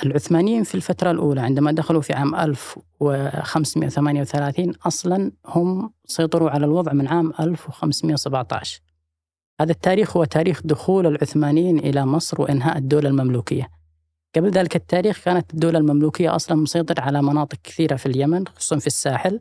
العثمانيين 0.04 0.62
في 0.64 0.74
الفترة 0.74 1.10
الأولى 1.10 1.40
عندما 1.40 1.72
دخلوا 1.72 2.00
في 2.00 2.12
عام 2.12 2.34
1538 2.34 4.74
أصلا 4.86 5.32
هم 5.46 5.92
سيطروا 6.04 6.50
على 6.50 6.66
الوضع 6.66 6.92
من 6.92 7.08
عام 7.08 7.32
1517 7.40 8.80
هذا 9.60 9.72
التاريخ 9.72 10.16
هو 10.16 10.24
تاريخ 10.24 10.60
دخول 10.64 11.06
العثمانيين 11.06 11.78
إلى 11.78 12.06
مصر 12.06 12.42
وإنهاء 12.42 12.78
الدولة 12.78 13.08
المملوكية. 13.08 13.68
قبل 14.36 14.50
ذلك 14.50 14.76
التاريخ 14.76 15.24
كانت 15.24 15.54
الدولة 15.54 15.78
المملوكية 15.78 16.36
أصلا 16.36 16.56
مسيطرة 16.56 17.00
على 17.00 17.22
مناطق 17.22 17.58
كثيرة 17.64 17.96
في 17.96 18.06
اليمن 18.06 18.46
خصوصا 18.48 18.78
في 18.78 18.86
الساحل. 18.86 19.40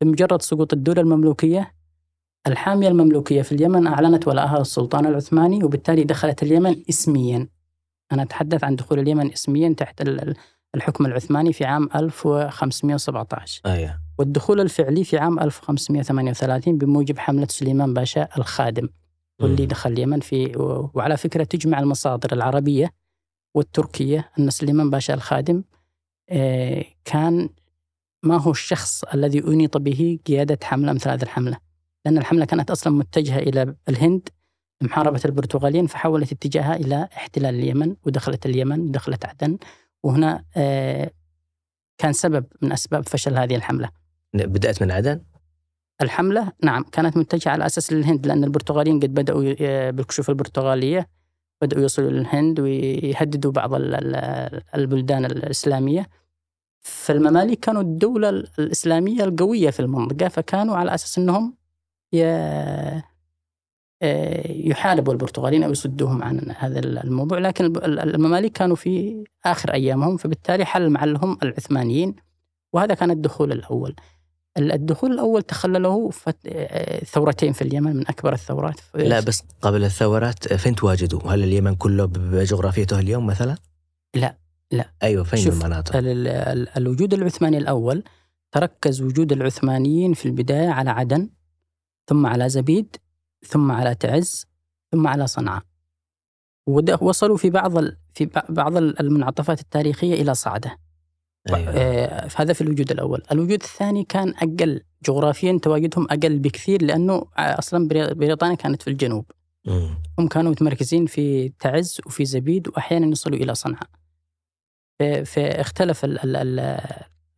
بمجرد 0.00 0.42
سقوط 0.42 0.72
الدولة 0.72 1.00
المملوكية 1.00 1.74
الحامية 2.46 2.88
المملوكية 2.88 3.42
في 3.42 3.52
اليمن 3.52 3.86
أعلنت 3.86 4.28
ولاءها 4.28 4.58
للسلطان 4.58 5.06
العثماني 5.06 5.64
وبالتالي 5.64 6.04
دخلت 6.04 6.42
اليمن 6.42 6.76
اسميا. 6.90 7.48
أنا 8.12 8.22
أتحدث 8.22 8.64
عن 8.64 8.76
دخول 8.76 8.98
اليمن 8.98 9.32
اسميا 9.32 9.72
تحت 9.72 10.00
ال- 10.00 10.34
الحكم 10.74 11.06
العثماني 11.06 11.52
في 11.52 11.64
عام 11.64 11.88
1517 11.94 13.60
أيوه 13.66 13.98
والدخول 14.18 14.60
الفعلي 14.60 15.04
في 15.04 15.18
عام 15.18 15.38
1538 15.40 16.78
بموجب 16.78 17.18
حملة 17.18 17.46
سليمان 17.50 17.94
باشا 17.94 18.28
الخادم 18.38 18.88
واللي. 19.40 19.66
دخل 19.66 19.92
اليمن 19.92 20.20
في 20.20 20.52
وعلى 20.94 21.16
فكرة 21.16 21.44
تجمع 21.44 21.78
المصادر 21.80 22.32
العربية. 22.32 22.90
والتركية 23.54 24.30
أن 24.38 24.50
سليمان 24.50 24.90
باشا 24.90 25.14
الخادم 25.14 25.64
آه، 26.30 26.84
كان 27.04 27.48
ما 28.22 28.36
هو 28.40 28.50
الشخص 28.50 29.04
الذي 29.04 29.38
أنيط 29.44 29.76
به 29.76 30.18
قيادة 30.26 30.58
حملة 30.62 30.92
مثل 30.92 31.10
هذه 31.10 31.22
الحملة. 31.22 31.58
لأن 32.04 32.18
الحملة 32.18 32.44
كانت 32.44 32.70
أصلا 32.70 32.92
متجهة 32.92 33.38
إلى 33.38 33.74
الهند 33.88 34.28
محاربة 34.82 35.20
البرتغاليين 35.24 35.86
فحولت 35.86 36.32
اتجاهها 36.32 36.76
إلى 36.76 37.08
احتلال 37.16 37.54
اليمن 37.54 37.96
ودخلت 38.06 38.46
اليمن 38.46 38.80
ودخلت 38.80 39.24
عدن. 39.24 39.58
وهنا 40.02 40.44
آه، 40.56 41.10
كان 41.98 42.12
سبب 42.12 42.46
من 42.62 42.72
أسباب 42.72 43.08
فشل 43.08 43.38
هذه 43.38 43.56
الحملة. 43.56 43.90
بدأت 44.34 44.82
من 44.82 44.90
عدن؟ 44.90 45.20
الحملة 46.02 46.52
نعم 46.62 46.82
كانت 46.82 47.16
متجهة 47.16 47.50
على 47.52 47.66
أساس 47.66 47.92
للهند 47.92 48.26
لأن 48.26 48.44
البرتغاليين 48.44 49.00
قد 49.00 49.14
بدأوا 49.14 49.44
ي- 49.44 49.92
بالكشوف 49.92 50.30
البرتغالية. 50.30 51.08
بدأوا 51.62 51.84
يصلوا 51.84 52.10
للهند 52.10 52.60
ويهددوا 52.60 53.52
بعض 53.52 53.74
ال- 53.74 53.94
ال- 53.94 54.62
البلدان 54.74 55.24
الإسلامية. 55.24 56.08
فالمماليك 56.80 57.60
كانوا 57.60 57.82
الدولة 57.82 58.28
الإسلامية 58.58 59.24
القوية 59.24 59.70
في 59.70 59.80
المنطقة 59.80 60.28
فكانوا 60.28 60.76
على 60.76 60.94
أساس 60.94 61.18
أنهم 61.18 61.54
آه، 62.14 63.02
يحاربوا 64.52 65.12
البرتغاليين 65.12 65.62
أو 65.62 65.70
يصدوهم 65.70 66.22
عن 66.22 66.54
هذا 66.58 66.78
الموضوع. 66.78 67.38
لكن 67.38 67.64
المماليك 67.84 68.52
كانوا 68.52 68.76
في 68.76 69.24
آخر 69.44 69.72
أيامهم 69.72 70.16
فبالتالي 70.16 70.64
حل 70.64 70.90
محلهم 70.90 71.38
العثمانيين 71.42 72.16
وهذا 72.72 72.94
كان 72.94 73.10
الدخول 73.10 73.52
الأول. 73.52 73.94
الدخول 74.58 75.12
الأول 75.12 75.42
تخلله 75.42 76.10
فت- 76.10 76.36
آه، 76.46 77.04
ثورتين 77.04 77.52
في 77.52 77.62
اليمن 77.62 77.96
من 77.96 78.08
أكبر 78.08 78.32
الثورات 78.32 78.80
لا 78.94 79.20
بس 79.20 79.42
قبل 79.62 79.84
الثورات 79.84 80.52
فين 80.54 80.74
تواجدوا؟ 80.74 81.20
هل 81.34 81.44
اليمن 81.44 81.74
كله 81.74 82.04
بجغرافيته 82.04 82.98
اليوم 82.98 83.26
مثلا؟ 83.26 83.56
لا، 84.14 84.36
لا. 84.70 84.90
أيوه 85.02 85.24
فين 85.24 85.40
شوف، 85.44 85.62
المناطق؟ 85.64 85.96
ال- 85.96 86.28
ال- 86.28 86.68
الوجود 86.76 87.14
العثماني 87.14 87.58
الأول 87.58 88.02
تركز 88.52 89.02
وجود 89.02 89.32
العثمانيين 89.32 90.14
في 90.14 90.26
البداية 90.26 90.68
على 90.68 90.90
عدن 90.90 91.30
ثم 92.06 92.26
على 92.26 92.48
زبيد 92.48 92.96
ثم 93.46 93.72
على 93.72 93.94
تعز 93.94 94.46
ثم 94.92 95.06
على 95.06 95.26
صنعاء 95.26 95.62
وصلوا 97.00 97.36
في 97.36 97.50
بعض 97.50 97.78
ال- 97.78 97.96
في 98.14 98.26
بع- 98.26 98.50
بعض 98.52 98.76
ال- 98.76 99.00
المنعطفات 99.00 99.60
التاريخية 99.60 100.14
إلى 100.22 100.34
صعدة 100.34 100.78
أيوة. 101.56 102.28
هذا 102.36 102.52
في 102.52 102.60
الوجود 102.60 102.90
الأول 102.90 103.22
الوجود 103.32 103.62
الثاني 103.62 104.04
كان 104.04 104.28
أقل 104.36 104.80
جغرافيا 105.04 105.58
تواجدهم 105.62 106.04
أقل 106.10 106.38
بكثير 106.38 106.80
أصلا 107.38 107.88
بري- 107.88 108.14
بريطانيا 108.14 108.54
كانت 108.54 108.82
في 108.82 108.90
الجنوب 108.90 109.24
مم. 109.66 109.94
هم 110.18 110.28
كانوا 110.28 110.50
متمركزين 110.50 111.06
في 111.06 111.48
تعز 111.60 112.00
وفي 112.06 112.24
زبيد 112.24 112.68
وأحيانا 112.68 113.06
يصلوا 113.06 113.36
إلى 113.38 113.54
صنعاء 113.54 113.88
فاختلف 115.24 116.04
ال- 116.04 116.18
ال- 116.24 116.36
ال- 116.36 116.80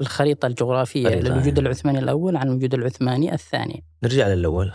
الخريطة 0.00 0.46
الجغرافية 0.46 1.08
خريطة، 1.08 1.20
للوجود 1.28 1.46
أيوة. 1.46 1.58
العثماني 1.58 1.98
الأول 1.98 2.36
عن 2.36 2.48
الوجود 2.48 2.74
العثماني 2.74 3.34
الثاني 3.34 3.84
نرجع 4.02 4.28
للأول 4.28 4.72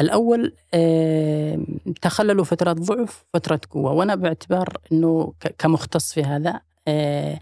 الأول 0.00 0.52
آه، 0.74 1.58
تخللوا 2.02 2.44
فترات 2.44 2.76
ضعف 2.76 3.24
فترة 3.34 3.60
قوة 3.70 3.92
وأنا 3.92 4.14
باعتبار 4.14 4.68
أنه 4.92 5.32
كمختص 5.58 6.12
في 6.12 6.22
هذا 6.24 6.60
آه، 6.88 7.40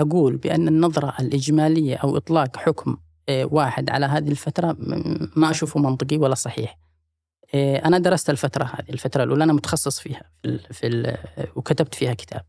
أقول 0.00 0.36
بأن 0.36 0.68
النظرة 0.68 1.14
الإجمالية 1.20 1.96
أو 1.96 2.16
إطلاق 2.16 2.56
حكم 2.56 2.96
آه، 3.28 3.44
واحد 3.44 3.90
على 3.90 4.06
هذه 4.06 4.28
الفترة 4.28 4.76
ما 5.36 5.50
أشوفه 5.50 5.80
منطقي 5.80 6.16
ولا 6.16 6.34
صحيح. 6.34 6.78
أنا 7.54 7.98
درست 7.98 8.30
الفترة 8.30 8.64
هذه 8.64 8.90
الفترة 8.90 9.24
الأولى 9.24 9.44
أنا 9.44 9.52
متخصص 9.52 10.00
فيها 10.00 10.30
في, 10.42 10.58
في 10.58 11.16
وكتبت 11.56 11.94
فيها 11.94 12.14
كتاب. 12.14 12.44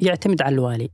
يعتمد 0.00 0.42
على 0.42 0.54
الوالي. 0.54 0.90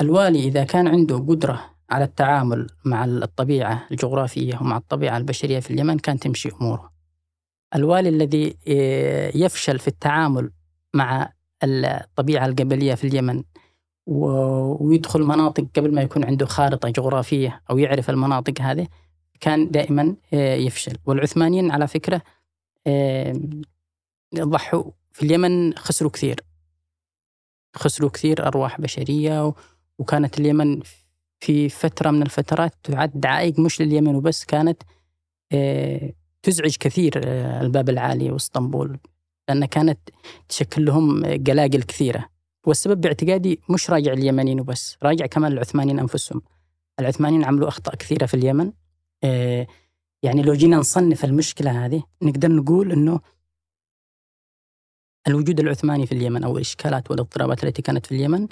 الوالي 0.00 0.38
إذا 0.38 0.64
كان 0.64 0.88
عنده 0.88 1.16
قدرة 1.16 1.76
على 1.90 2.04
التعامل 2.04 2.66
مع 2.84 3.04
الطبيعة 3.04 3.86
الجغرافية 3.90 4.56
ومع 4.56 4.76
الطبيعة 4.76 5.16
البشرية 5.16 5.60
في 5.60 5.70
اليمن 5.70 5.98
كان 5.98 6.18
تمشي 6.18 6.48
أموره. 6.60 6.92
الوالي 7.74 8.08
الذي 8.08 8.56
آه، 8.68 9.32
يفشل 9.34 9.78
في 9.78 9.88
التعامل 9.88 10.50
مع 10.94 11.32
الطبيعة 11.62 12.46
القبلية 12.46 12.94
في 12.94 13.06
اليمن 13.06 13.42
ويدخل 14.06 15.22
مناطق 15.22 15.66
قبل 15.76 15.94
ما 15.94 16.02
يكون 16.02 16.24
عنده 16.24 16.46
خارطة 16.46 16.88
جغرافية 16.88 17.62
أو 17.70 17.78
يعرف 17.78 18.10
المناطق 18.10 18.60
هذه 18.60 18.86
كان 19.40 19.70
دائما 19.70 20.16
آه، 20.34 20.54
يفشل. 20.54 20.96
والعثمانيين 21.06 21.70
على 21.70 21.88
فكرة 21.88 22.22
ضحوا 24.36 24.90
في 25.12 25.22
اليمن 25.22 25.74
خسروا 25.74 26.10
كثير. 26.10 26.40
خسروا 27.76 28.10
كثير 28.10 28.46
أرواح 28.46 28.80
بشرية 28.80 29.54
وكانت 29.98 30.40
اليمن 30.40 30.80
في 31.40 31.68
فترة 31.68 32.10
من 32.10 32.22
الفترات 32.22 32.74
تعد 32.82 33.26
عائق 33.26 33.58
مش 33.58 33.82
لليمن 33.82 34.14
وبس 34.14 34.44
كانت 34.44 34.82
آه، 35.52 36.12
تزعج 36.42 36.76
كثير 36.80 37.20
آه، 37.24 37.60
الباب 37.60 37.88
العالي 37.88 38.30
واسطنبول. 38.30 38.98
لأن 39.48 39.64
كانت 39.64 39.98
تشكل 40.48 40.84
لهم 40.84 41.24
قلاقل 41.24 41.82
كثيرة 41.82 42.28
والسبب 42.66 43.00
باعتقادي 43.00 43.60
مش 43.70 43.90
راجع 43.90 44.12
اليمنيين 44.12 44.60
وبس 44.60 44.96
راجع 45.02 45.26
كمان 45.26 45.52
العثمانيين 45.52 45.98
أنفسهم 45.98 46.42
العثمانيين 47.00 47.44
عملوا 47.44 47.68
أخطاء 47.68 47.94
كثيرة 47.94 48.26
في 48.26 48.34
اليمن 48.34 48.72
آه، 49.24 49.66
يعني 50.22 50.42
لو 50.42 50.54
جينا 50.54 50.76
نصنف 50.76 51.24
المشكلة 51.24 51.86
هذه 51.86 52.02
نقدر 52.22 52.52
نقول 52.52 52.92
أنه 52.92 53.20
الوجود 55.28 55.60
العثماني 55.60 56.06
في 56.06 56.12
اليمن 56.12 56.44
أو 56.44 56.56
الإشكالات 56.56 57.10
والاضطرابات 57.10 57.64
التي 57.64 57.82
كانت 57.82 58.06
في 58.06 58.12
اليمن 58.12 58.48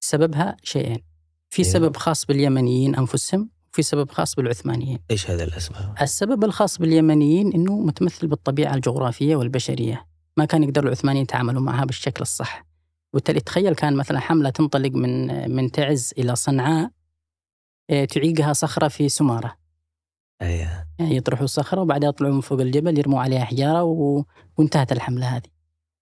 سببها 0.00 0.56
شيئين 0.62 1.02
في 1.50 1.62
إيه. 1.62 1.68
سبب 1.68 1.96
خاص 1.96 2.26
باليمنيين 2.26 2.94
أنفسهم 2.94 3.50
وفي 3.72 3.82
سبب 3.82 4.10
خاص 4.10 4.34
بالعثمانيين. 4.34 4.98
إيش 5.10 5.30
هذا 5.30 5.44
الأسباب؟ 5.44 5.94
السبب 6.02 6.44
الخاص 6.44 6.78
باليمنيين 6.78 7.52
إنه 7.52 7.78
متمثل 7.80 8.26
بالطبيعة 8.26 8.74
الجغرافية 8.74 9.36
والبشرية، 9.36 10.06
ما 10.38 10.44
كان 10.44 10.62
يقدر 10.62 10.84
العثمانيين 10.84 11.22
يتعاملوا 11.22 11.62
معها 11.62 11.84
بالشكل 11.84 12.22
الصح. 12.22 12.66
وبالتالي 13.12 13.40
تخيل 13.40 13.74
كان 13.74 13.96
مثلا 13.96 14.20
حملة 14.20 14.50
تنطلق 14.50 14.90
من 14.90 15.50
من 15.50 15.70
تعز 15.70 16.14
إلى 16.18 16.36
صنعاء 16.36 16.90
إيه، 17.90 18.04
تعيقها 18.04 18.52
صخرة 18.52 18.88
في 18.88 19.08
سمارة. 19.08 19.56
أيوه 20.42 20.86
يعني 20.98 21.16
يطرحوا 21.16 21.46
صخرة 21.46 21.80
وبعدها 21.80 22.08
يطلعوا 22.08 22.34
من 22.34 22.40
فوق 22.40 22.60
الجبل 22.60 22.98
يرموا 22.98 23.20
عليها 23.20 23.44
حجارة 23.44 23.82
و... 23.82 24.24
وانتهت 24.58 24.92
الحملة 24.92 25.26
هذه. 25.26 25.48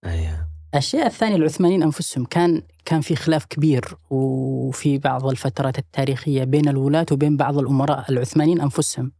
أيوه 0.07 0.49
الشيء 0.75 1.07
الثاني 1.07 1.35
العثمانيين 1.35 1.83
أنفسهم 1.83 2.25
كان 2.25 2.63
كان 2.85 3.01
في 3.01 3.17
خلاف 3.17 3.45
كبير 3.45 3.97
وفي 4.11 4.99
بعض 4.99 5.27
الفترات 5.27 5.79
التاريخية 5.79 6.45
بين 6.45 6.69
الولاة 6.69 7.07
وبين 7.13 7.37
بعض 7.37 7.59
الأمراء 7.59 8.11
العثمانيين 8.11 8.61
أنفسهم. 8.61 9.13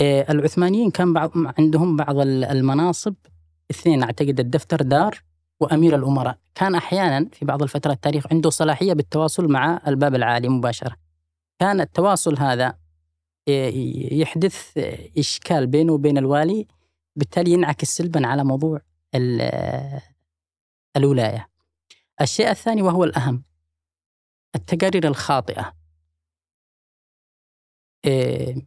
آه، 0.00 0.32
العثمانيين 0.32 0.90
كان 0.90 1.12
بعض 1.12 1.30
عندهم 1.58 1.96
بعض 1.96 2.16
المناصب 2.20 3.14
اثنين 3.70 4.02
أعتقد 4.02 4.40
الدفتر 4.40 4.82
دار 4.82 5.22
وأمير 5.60 5.96
الأمراء، 5.96 6.38
كان 6.54 6.74
أحيانا 6.74 7.28
في 7.32 7.44
بعض 7.44 7.62
الفترات 7.62 7.96
التاريخ 7.96 8.26
عنده 8.32 8.50
صلاحية 8.50 8.92
بالتواصل 8.92 9.48
مع 9.48 9.80
الباب 9.86 10.14
العالي 10.14 10.48
مباشرة. 10.48 10.96
كان 11.60 11.80
التواصل 11.80 12.38
هذا 12.38 12.78
آه، 13.48 13.68
يحدث 14.12 14.78
إشكال 15.18 15.66
بينه 15.66 15.92
وبين 15.92 16.18
الوالي 16.18 16.66
بالتالي 17.16 17.50
ينعكس 17.52 17.88
سلبا 17.88 18.26
على 18.26 18.44
موضوع 18.44 18.80
الولاية. 20.96 21.48
الشيء 22.20 22.50
الثاني 22.50 22.82
وهو 22.82 23.04
الأهم 23.04 23.44
التقارير 24.54 25.08
الخاطئة. 25.08 25.72
إيه، 28.04 28.66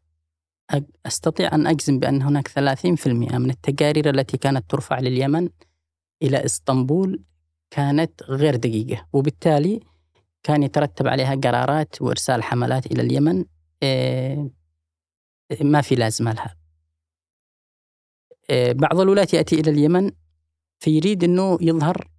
أستطيع 1.06 1.56
أن 1.56 1.68
أجزم 1.68 2.00
بأن 2.00 2.22
هناك 2.22 2.48
30% 2.48 3.08
من 3.08 3.50
التقارير 3.50 4.10
التي 4.10 4.38
كانت 4.38 4.70
ترفع 4.70 5.00
لليمن 5.00 5.50
إلى 6.22 6.46
إسطنبول 6.46 7.24
كانت 7.70 8.24
غير 8.24 8.56
دقيقة 8.56 9.08
وبالتالي 9.14 9.80
كان 10.44 10.64
يترتب 10.64 11.08
عليها 11.08 11.36
قرارات 11.36 12.02
وإرسال 12.02 12.44
حملات 12.44 12.86
إلى 12.86 13.02
اليمن 13.02 13.46
إيه، 13.84 14.50
ما 15.62 15.82
في 15.82 15.96
لازمة 15.96 16.34
لها. 16.34 16.56
إيه، 18.50 18.74
بعض 18.74 19.00
الولاة 19.00 19.28
يأتي 19.34 19.60
إلى 19.60 19.72
اليمن 19.72 20.12
فيريد 20.80 21.24
أنه 21.24 21.58
يظهر 21.62 22.10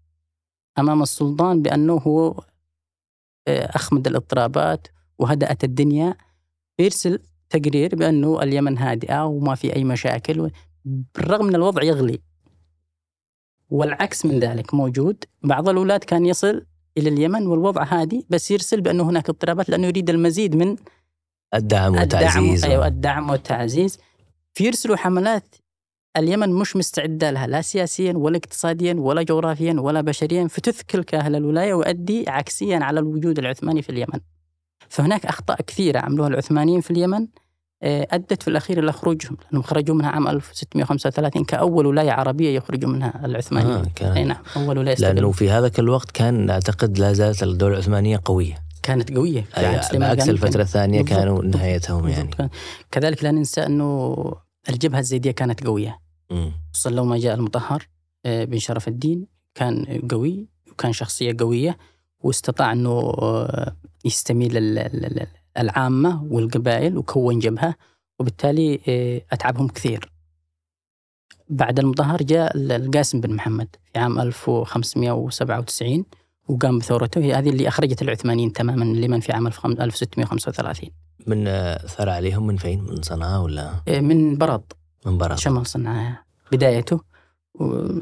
أمام 0.79 1.03
السلطان 1.03 1.63
بأنه 1.63 1.93
هو 1.93 2.45
آه، 3.49 3.67
أخمد 3.67 4.07
الإضطرابات 4.07 4.89
وهدأت 5.19 5.65
الدنيا 5.65 6.15
يرسل 6.79 7.23
تقرير 7.51 7.97
بأنه 7.97 8.43
اليمن 8.43 8.79
هادئة 8.79 9.25
وما 9.25 9.55
في 9.55 9.77
أي 9.77 9.85
مشاكل 9.85 10.51
بالرغم 10.85 11.47
من 11.47 11.55
الوضع 11.55 11.83
يغلي. 11.83 12.19
والعكس 13.69 14.27
من 14.27 14.39
ذلك 14.39 14.75
موجود. 14.75 15.25
بعض 15.43 15.69
الولاة 15.69 15.99
كان 15.99 16.27
يصل 16.27 16.67
إلى 16.99 17.09
اليمن 17.09 17.47
والوضع 17.47 17.85
هادي 17.85 18.27
بس 18.31 18.51
يرسل 18.51 18.81
بأنه 18.81 19.03
هناك 19.03 19.29
اضطرابات 19.29 19.71
لأنه 19.71 19.87
يريد 19.87 20.11
المزيد 20.11 20.57
من 20.57 20.77
الدعم 21.55 21.95
والتعزيز. 21.95 22.65
الدعم, 22.65 22.71
أيوة 22.71 22.87
الدعم 22.87 23.31
والتعزيز. 23.31 23.99
فيرسلوا 24.55 24.97
حملات 24.97 25.57
اليمن 26.17 26.53
مش 26.53 26.77
مستعدة 26.77 27.31
لها 27.31 27.47
لا 27.47 27.63
سياسيا 27.63 28.13
ولا 28.13 28.37
اقتصاديا 28.37 28.95
ولا 28.95 29.23
جغرافيا 29.23 29.73
ولا 29.81 30.01
بشريا 30.01 30.49
فتثكل 30.49 31.03
كاهل 31.05 31.37
الولاية 31.37 31.75
ويؤدي 31.75 32.25
عكسيا 32.29 32.79
على 32.79 33.01
الوجود 33.01 33.39
العثماني 33.39 33.83
في 33.83 33.91
اليمن. 33.91 34.21
فهناك 34.89 35.27
أخطاء 35.27 35.63
كثيرة 35.63 35.99
عملوها 35.99 36.29
العثمانيين 36.29 36.81
في 36.81 36.91
اليمن. 36.91 37.27
أدت 37.83 38.43
في 38.43 38.49
الأخير 38.49 38.79
إلى 38.79 38.93
خروجهم 38.93 39.37
لأنهم 39.45 39.63
خرجوا 39.63 39.95
منها 39.95 40.11
عام 40.11 40.29
1635 40.29 41.45
كأول 41.45 41.87
ولاية 41.87 42.11
عربية 42.11 42.57
يخرجوا 42.57 42.91
منها 42.91 43.27
العثمانيين 43.27 43.77
آه 43.77 43.87
كان 43.95 44.13
أي 44.13 44.25
نعم 44.25 44.43
أول 44.57 44.79
ولاية 44.79 44.97
لأنه 44.97 45.31
في 45.31 45.51
هذاك 45.51 45.79
الوقت 45.79 46.11
كان 46.11 46.51
أعتقد 46.51 46.99
لا 46.99 47.13
زالت 47.13 47.43
الدولة 47.43 47.75
العثمانية 47.75 48.21
قوية. 48.25 48.55
كانت 48.83 49.15
قوية 49.15 49.45
بعكس 49.95 50.29
الفترة 50.29 50.63
الثانية 50.63 51.03
كانوا 51.05 51.45
نهايتهم 51.45 52.09
يعني. 52.09 52.31
كذلك 52.91 53.25
لا 53.25 53.31
ننسى 53.31 53.67
أنه 53.67 54.17
الجبهة 54.69 54.99
الزيدية 54.99 55.31
كانت 55.31 55.67
قوية. 55.67 56.01
خصوصا 56.73 56.91
لو 56.91 57.05
ما 57.05 57.19
جاء 57.19 57.35
المطهر 57.35 57.89
آه، 58.27 58.45
بن 58.45 58.59
شرف 58.59 58.89
الدين 58.89 59.27
كان 59.55 60.01
قوي 60.11 60.49
وكان 60.71 60.93
شخصية 60.93 61.37
قوية 61.41 61.79
واستطاع 62.21 62.73
أنه 62.73 62.91
آه، 62.91 63.77
يستميل 64.05 64.57
العامة 65.59 66.25
والقبائل 66.31 66.99
وكون 66.99 67.39
جبهة 67.39 67.75
وبالتالي 68.19 68.81
آه، 68.89 69.35
أتعبهم 69.35 69.69
كثير. 69.69 70.13
بعد 71.49 71.79
المطهر 71.79 72.23
جاء 72.23 72.57
القاسم 72.57 73.21
بن 73.21 73.35
محمد 73.35 73.77
في 73.93 73.99
عام 73.99 74.21
1597 74.21 76.05
وقام 76.49 76.79
بثورته. 76.79 77.21
هي 77.21 77.35
هذه 77.35 77.49
اللي 77.49 77.69
أخرجت 77.69 78.03
العثمانيين 78.03 78.53
تماما 78.53 78.85
من 78.85 78.97
اليمن 78.97 79.21
في 79.21 79.33
عام 79.33 79.47
1635 79.47 80.91
من 81.27 81.45
ثار 81.87 82.09
عليهم 82.09 82.47
من 82.47 82.57
فين؟ 82.57 82.85
من 82.85 83.03
صنعاء 83.03 83.43
ولا؟ 83.43 83.83
من 83.89 84.39
براد. 84.39 84.73
من 85.07 85.19
براد. 85.19 85.39
شمال 85.39 85.67
صنعاء 85.67 86.23
بدايته. 86.53 87.01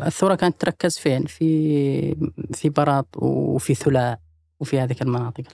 الثورة 0.07 0.35
كانت 0.35 0.61
تركز 0.61 0.99
فين؟ 0.99 1.25
في 1.25 2.31
في 2.53 2.69
براد 2.69 3.05
وفي 3.17 3.75
ثلاء 3.75 4.21
وفي 4.61 4.81
هذه 4.81 4.97
المناطق. 5.03 5.45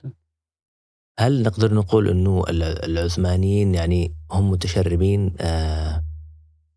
هل 1.19 1.43
نقدر 1.43 1.75
نقول 1.75 2.09
إنه 2.09 2.45
العثمانيين 2.49 3.75
يعني 3.75 4.15
هم 4.31 4.51
متشربين 4.51 5.35
آه 5.41 6.05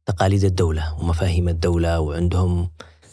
تقاليد 0.05 0.43
الدولة 0.43 0.99
ومفاهيم 0.99 1.49
الدولة 1.49 1.99
وعندهم 1.99 2.69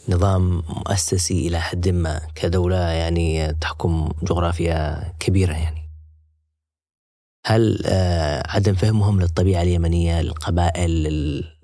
نظام 0.09 0.63
مؤسسي 0.69 1.47
إلى 1.47 1.59
حد 1.59 1.89
ما 1.89 2.21
كدولة 2.35 2.77
يعني 2.77 3.53
تحكم 3.53 4.09
جغرافيا 4.23 5.03
كبيرة 5.19 5.53
يعني. 5.53 5.85
هل 7.45 7.81
آه، 7.85 8.43
عدم 8.47 8.73
فهمهم 8.73 9.21
للطبيعة 9.21 9.61
اليمنية 9.61 10.21
للقبائل 10.21 10.91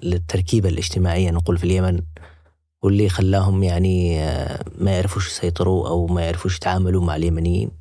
للتركيبة 0.03 0.69
الاجتماعية 0.69 1.31
نقول 1.31 1.57
في 1.57 1.63
اليمن 1.63 2.01
واللي 2.83 3.09
خلاهم 3.09 3.63
يعني 3.63 4.19
آه، 4.19 4.65
ما 4.77 4.91
يعرفوش 4.91 5.27
يسيطروا 5.27 5.87
أو 5.87 6.07
ما 6.07 6.21
يعرفوش 6.21 6.55
يتعاملوا 6.55 7.03
مع 7.03 7.15
اليمنيين؟ 7.15 7.71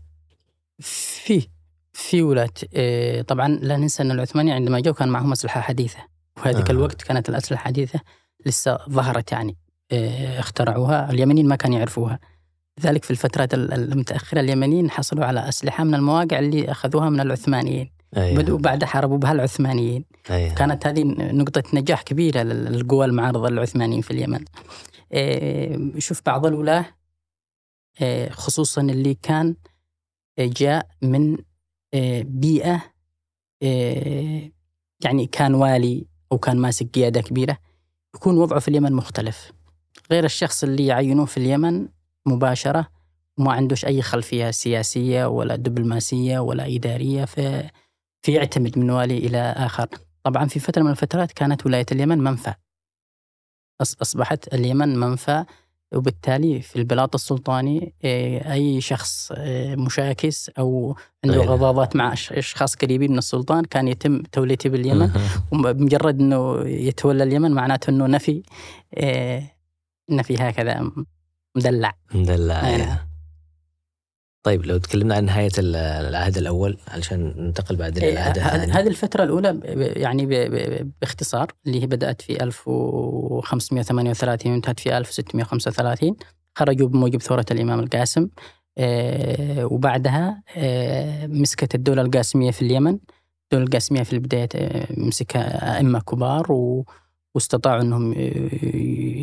فيه 0.79 1.60
في 1.93 2.23
ولاة 2.23 2.51
آه، 2.75 3.23
طبعا 3.23 3.49
لا 3.49 3.77
ننسى 3.77 4.03
أن 4.03 4.11
العثمانيين 4.11 4.55
عندما 4.57 4.81
جو 4.81 4.93
كان 4.95 5.09
معهم 5.09 5.33
أسلحة 5.33 5.61
حديثة 5.61 5.99
وهذيك 6.37 6.67
آه. 6.69 6.73
الوقت 6.73 7.03
كانت 7.03 7.29
الأسلحة 7.29 7.61
الحديثة 7.63 8.01
لسه 8.47 8.79
ظهرت 8.91 9.33
يعني 9.33 9.57
آه، 9.93 10.41
اخترعوها 10.41 11.11
اليمنيين 11.11 11.49
ما 11.49 11.57
كانوا 11.57 11.79
يعرفوها 11.79 12.19
لذلك 12.79 13.05
في 13.05 13.11
الفترات 13.11 13.55
ال- 13.55 13.73
المتأخرة 13.73 14.41
اليمنيين 14.41 14.91
حصلوا 14.91 15.25
على 15.25 15.49
أسلحة 15.49 15.85
من 15.85 15.95
المواقع 15.95 16.39
اللي 16.39 16.71
أخذوها 16.71 17.09
من 17.11 17.21
العثمانيين 17.21 17.91
أيوة. 18.17 18.43
بدأوا 18.43 18.59
بعد 18.59 18.85
حاربوا 18.85 19.19
بها 19.19 19.33
العثمانيين 19.33 20.05
أيوة. 20.31 20.55
كانت 20.55 20.87
هذه 20.87 21.03
نقطة 21.19 21.63
نجاح 21.75 22.03
كبيرة 22.03 22.43
لل- 22.43 22.65
للقوى 22.73 23.05
المعارضة 23.07 23.49
للعثمانيين 23.49 24.01
في 24.01 24.11
اليمن 24.11 24.45
آه، 25.13 25.91
شوف 25.99 26.23
بعض 26.27 26.47
الولاة 26.47 26.85
خصوصا 28.31 28.81
اللي 28.81 29.15
كان 29.15 29.55
جاء 30.39 30.87
من 31.03 31.37
آه، 31.95 32.23
بيئة 32.27 32.83
آه، 33.63 34.51
يعني 35.05 35.27
كان 35.27 35.55
والي 35.55 36.07
أو 36.33 36.39
كان 36.39 36.59
ماسك 36.59 36.87
قيادة 36.95 37.21
كبيرة 37.21 37.59
يكون 38.15 38.39
وضعه 38.39 38.61
في 38.61 38.69
اليمن 38.69 38.93
مختلف. 38.93 39.53
غير 40.11 40.25
الشخص 40.25 40.65
اللي 40.65 40.87
يعينوه 40.87 41.27
في 41.27 41.37
اليمن 41.37 41.89
مباشرة 42.27 42.89
وما 43.39 43.53
عندوش 43.53 43.85
أي 43.85 44.03
خلفية 44.03 44.51
سياسية 44.51 45.27
ولا 45.27 45.57
دبلوماسية 45.57 46.39
ولا 46.39 46.67
إدارية 46.77 47.25
في 47.25 47.71
فيعتمد 48.23 48.79
من 48.79 48.91
والي 48.91 49.19
إلى 49.19 49.39
آخر. 49.39 49.89
طبعا 50.25 50.47
في 50.47 50.61
فترة 50.61 50.83
من 50.83 50.91
الفترات 50.91 51.33
كانت 51.33 51.67
ولاية 51.67 51.87
اليمن 51.93 52.19
منفى. 52.19 52.51
أص- 53.83 53.97
أصبحت 54.03 54.55
اليمن 54.55 54.97
منفى 54.97 55.45
وبالتالي 55.95 56.61
في 56.61 56.77
البلاط 56.77 57.15
السلطاني 57.15 57.93
إيه، 58.05 58.53
أي 58.53 58.81
شخص 58.81 59.33
إيه، 59.33 59.77
مشاكس 59.77 60.51
أو 60.59 60.97
عنده 61.25 61.43
أيوة. 61.43 61.47
غضاضات 61.55 61.97
مع 61.97 62.13
أشخاص 62.13 62.75
قريبين 62.75 63.13
من 63.13 63.19
السلطان 63.19 63.65
كان 63.65 63.89
يتم 63.89 64.23
توليته 64.23 64.71
باليمن 64.71 65.11
وبمجرد 65.53 66.21
أنه 66.21 66.61
يتولى 66.67 67.23
اليمن 67.23 67.53
معناته 67.53 67.91
أنه 67.91 68.07
نفي 68.07 68.43
إيه، 68.97 69.57
نفي 70.11 70.37
هكذا 70.37 70.91
مدلع 71.57 71.95
مدلع 72.15 72.67
أي 72.67 72.75
أيوة. 72.75 72.87
نعم. 72.87 73.10
طيب 74.43 74.67
لو 74.67 74.79
تكلمنا 74.79 75.15
عن 75.15 75.25
نهاية 75.25 75.51
ال- 75.59 75.77
العهد 75.77 76.37
الأول 76.37 76.77
علشان 76.89 77.35
ننتقل 77.37 77.77
بعد 77.77 77.99
إيه، 77.99 78.11
للعهد 78.13 78.39
ه- 78.39 78.47
الثاني. 78.47 78.73
هذه 78.73 78.89
الفترة 78.89 79.25
الأولى 79.25 79.61
يعني 80.01 80.27
باختصار 81.01 81.53
اللي 81.67 81.83
هي 81.83 81.87
بدأت 81.87 82.23
في 82.23 82.43
1538 82.43 84.53
وانتهت 84.53 84.81
في 84.81 84.97
1635 84.99 86.17
خرجوا 86.55 86.89
بموجب 86.89 87.23
ثورة 87.23 87.45
الإمام 87.51 87.81
القاسم 87.81 88.29
آه، 88.79 89.65
وبعدها 89.65 90.43
آه، 90.57 91.27
مسكت 91.27 91.75
الدولة 91.75 92.03
القاسمية 92.03 92.51
في 92.51 92.63
اليمن. 92.63 92.99
الدولة 93.53 93.67
القاسمية 93.69 94.03
في 94.03 94.13
البداية 94.13 94.49
آه، 94.55 94.87
مسكها 94.91 95.77
أئمة 95.79 96.01
كبار 96.01 96.53
و 96.53 96.85
واستطاعوا 97.35 97.83
إنهم 97.83 98.13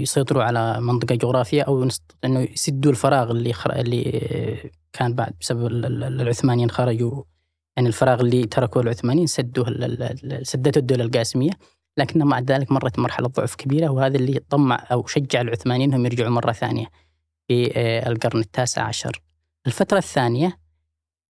يسيطروا 0.01 0.43
على 0.43 0.81
منطقة 0.81 1.15
جغرافية 1.15 1.61
أو 1.61 1.87
إنه 2.25 2.39
يسدوا 2.39 2.91
الفراغ 2.91 3.31
اللي 3.31 3.53
خر... 3.53 3.75
اللي 3.75 4.71
كان 4.93 5.13
بعد 5.13 5.33
بسبب 5.41 5.65
ال- 5.65 5.85
ال- 5.85 6.21
العثمانيين 6.21 6.69
خرجوا. 6.69 7.23
يعني 7.77 7.87
الفراغ 7.87 8.21
اللي 8.21 8.45
تركوه 8.45 8.81
العثمانيين 8.83 9.27
سدوه 9.27 9.65
سدته 10.43 10.79
الدولة 10.79 11.03
القاسمية. 11.03 11.51
لكن 11.97 12.23
مع 12.23 12.39
ذلك 12.39 12.71
مرت 12.71 12.99
مرحلة 12.99 13.27
ضعف 13.27 13.55
كبيرة 13.55 13.89
وهذا 13.89 14.17
اللي 14.17 14.39
طمع 14.49 14.87
أو 14.91 15.05
شجع 15.07 15.41
العثمانيين 15.41 15.89
إنهم 15.89 16.05
يرجعوا 16.05 16.29
مرة 16.29 16.51
ثانية 16.51 16.85
في 17.47 17.71
آه، 17.75 18.09
القرن 18.09 18.39
التاسع 18.39 18.81
عشر. 18.83 19.21
الفترة 19.67 19.97
الثانية 19.97 20.59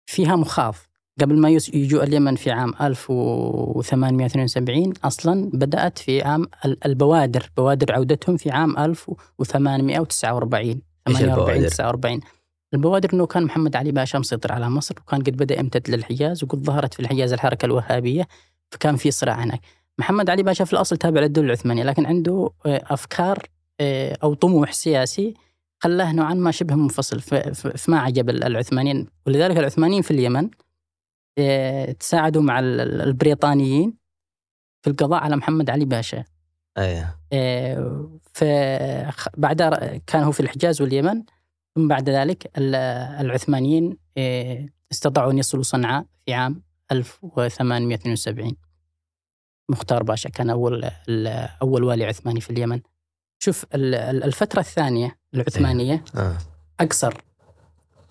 فيها 0.05 0.35
مخاض 0.35 0.75
قبل 1.21 1.39
ما 1.39 1.49
يجوا 1.49 2.03
اليمن 2.03 2.35
في 2.35 2.51
عام 2.51 2.73
1872 2.81 4.93
أصلا 5.03 5.49
بدأت 5.53 5.97
في 5.99 6.21
عام 6.21 6.47
ال- 6.65 6.85
البوادر 6.85 7.49
بوادر 7.57 7.93
عودتهم 7.93 8.37
في 8.37 8.51
عام 8.51 8.77
1849 8.77 10.81
إيش 11.07 11.17
48 11.17 11.29
البوادر؟ 11.31 11.67
49 11.69 12.19
البوادر 12.73 13.09
إنه 13.13 13.25
كان 13.25 13.43
محمد 13.43 13.75
علي 13.75 13.91
باشا 13.91 14.17
مسيطر 14.17 14.51
على 14.51 14.69
مصر 14.69 14.95
وكان 15.01 15.19
قد 15.23 15.37
بدأ 15.37 15.59
يمتد 15.59 15.89
للحجاز 15.89 16.43
وقد 16.43 16.63
ظهرت 16.63 16.93
في 16.93 16.99
الحجاز 16.99 17.33
الحركة 17.33 17.65
الوهابية 17.65 18.27
فكان 18.71 18.95
في 18.95 19.11
صراع 19.11 19.43
هناك. 19.43 19.61
محمد 19.99 20.29
علي 20.29 20.43
باشا 20.43 20.65
في 20.65 20.73
الأصل 20.73 20.97
تابع 20.97 21.21
للدولة 21.21 21.47
العثمانية 21.47 21.83
لكن 21.83 22.05
عنده 22.05 22.49
آه، 22.65 22.81
أفكار 22.85 23.37
آه، 23.79 24.17
أو 24.23 24.33
طموح 24.33 24.71
سياسي 24.73 25.33
خلاه 25.79 26.13
نوعا 26.13 26.33
ما 26.33 26.51
شبه 26.51 26.75
منفصل 26.75 27.19
فما 27.75 27.99
عجب 27.99 28.29
ال- 28.29 28.43
العثمانيين 28.43 29.07
ولذلك 29.27 29.57
العثمانيين 29.57 30.01
في 30.01 30.11
اليمن 30.11 30.49
تساعدوا 31.99 32.41
مع 32.41 32.59
ال- 32.59 32.81
ال- 32.81 33.01
البريطانيين 33.01 33.93
في 34.81 34.89
القضاء 34.89 35.23
على 35.23 35.35
محمد 35.35 35.69
علي 35.69 35.85
باشا 35.85 36.23
أيوة. 36.77 37.19
فبعد 38.33 39.61
كان 40.07 40.23
هو 40.23 40.31
في 40.31 40.39
الحجاز 40.39 40.81
واليمن 40.81 41.23
ثم 41.75 41.87
بعد 41.87 42.09
ذلك 42.09 42.51
ال- 42.57 42.75
العثمانيين 43.25 43.97
آه، 44.17 44.65
استطاعوا 44.91 45.31
أن 45.31 45.37
يصلوا 45.37 45.63
صنعاء 45.63 46.05
في 46.25 46.33
عام 46.33 46.63
1872 46.91 48.55
مختار 49.69 50.03
باشا 50.03 50.29
كان 50.29 50.49
أول 50.49 50.89
ال- 51.09 51.49
أول 51.61 51.83
والي 51.83 52.05
عثماني 52.05 52.41
في 52.41 52.49
اليمن 52.49 52.79
شوف 53.39 53.65
ال- 53.75 53.95
ال- 53.95 54.23
الفترة 54.23 54.59
الثانية 54.59 55.17
العثمانية 55.33 56.03
آه. 56.15 56.37
أقصر 56.79 57.13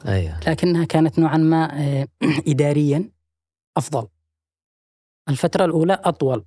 أيوة. 0.07 0.41
لكنها 0.47 0.85
كانت 0.85 1.19
نوعا 1.19 1.37
ما 1.37 1.81
آه، 1.81 2.09
إداريا 2.49 3.11
أفضل 3.77 4.09
الفترة 5.29 5.65
الأولى 5.65 5.93
أطول 5.93 6.45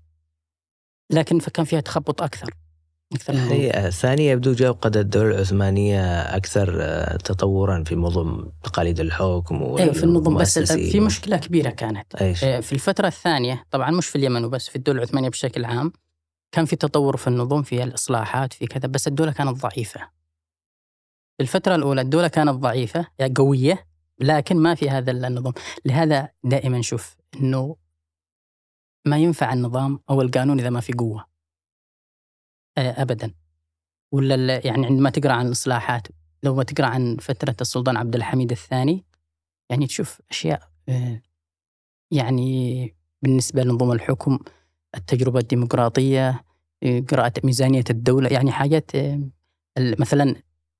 لكن 1.12 1.39
فكان 1.39 1.65
فيها 1.65 1.80
تخبط 1.82 2.22
أكثر 2.22 2.54
أكثر 3.13 3.34
من 3.34 3.39
هي 3.39 3.88
الثانية 3.88 4.32
يبدو 4.32 4.54
جاء 4.54 4.72
قد 4.72 4.98
الدولة 4.98 5.36
العثمانية 5.36 6.22
أكثر 6.22 6.78
آه، 6.82 7.18
تطورا 7.18 7.84
في 7.84 7.96
موضوع 7.96 8.52
تقاليد 8.63 9.00
الحكم 9.00 9.56
أيوة 9.56 9.94
في 9.94 10.04
النظم 10.04 10.38
بس. 10.38 10.60
في 10.60 11.00
مشكلة 11.00 11.38
كبيرة 11.38 11.70
كانت 11.70 12.15
إيش؟ 12.15 12.44
آه، 12.44 12.60
في 12.60 12.74
الفترة 12.74 13.08
الثانية 13.08 13.65
طبعا 13.72 13.92
مش 13.92 14.08
في 14.08 14.15
اليمن 14.15 14.46
وبس 14.46 14.70
في 14.70 14.76
الدولة 14.76 14.98
العثمانية 14.98 15.30
بشكل 15.30 15.65
عام 15.65 15.92
كان 16.52 16.65
في 16.65 16.76
تطور 16.76 17.18
في 17.18 17.28
النظم 17.28 17.63
في 17.63 17.84
الإصلاحات 17.84 18.54
في 18.54 18.68
كذا 18.68 18.88
بس 18.88 19.08
الدولة 19.08 19.32
كانت 19.32 19.62
ضعيفة 19.62 20.10
الفترة 21.42 21.76
الأولى 21.76 22.02
الدولة 22.02 22.28
كانت 22.28 22.50
ضعيفة 22.50 23.08
يعني 23.20 23.34
قوية 23.34 23.88
لكن 24.20 24.58
ما 24.58 24.76
في 24.76 24.90
هذا 24.90 25.12
النظام. 25.12 25.54
لهذا 25.86 26.30
دائما 26.44 26.82
شوف 26.82 27.16
أنه 27.36 27.76
ما 29.06 29.18
ينفع 29.18 29.54
النظام 29.54 30.00
أو 30.10 30.22
القانون 30.22 30.60
إذا 30.60 30.70
ما 30.70 30.80
في 30.80 30.94
قوة. 30.94 31.26
آه، 32.78 33.02
أبدا. 33.02 33.34
ولا 34.12 34.68
يعني 34.68 34.86
عندما 34.86 35.10
تقرأ 35.10 35.34
عن 35.34 35.48
الإصلاحات 35.48 36.08
لو 36.44 36.56
ما 36.56 36.64
تقرأ 36.64 36.88
عن 36.88 37.18
فترة 37.18 37.56
السلطان 37.62 37.98
عبد 37.98 38.16
الحميد 38.16 38.52
الثاني 38.52 39.06
يعني 39.70 39.88
تشوف 39.88 40.22
أشياء 40.32 40.70
آه، 40.90 41.22
يعني 42.12 42.96
بالنسبة 43.22 43.64
لنظام 43.64 43.92
الحكم 43.92 44.40
التجربة 44.96 45.40
الديمقراطية 45.40 46.44
آه، 46.84 47.00
قراءة 47.00 47.34
ميزانية 47.44 47.84
الدولة 47.90 48.30
يعني 48.30 48.52
حاجات 48.52 48.92
مثلا 49.80 50.36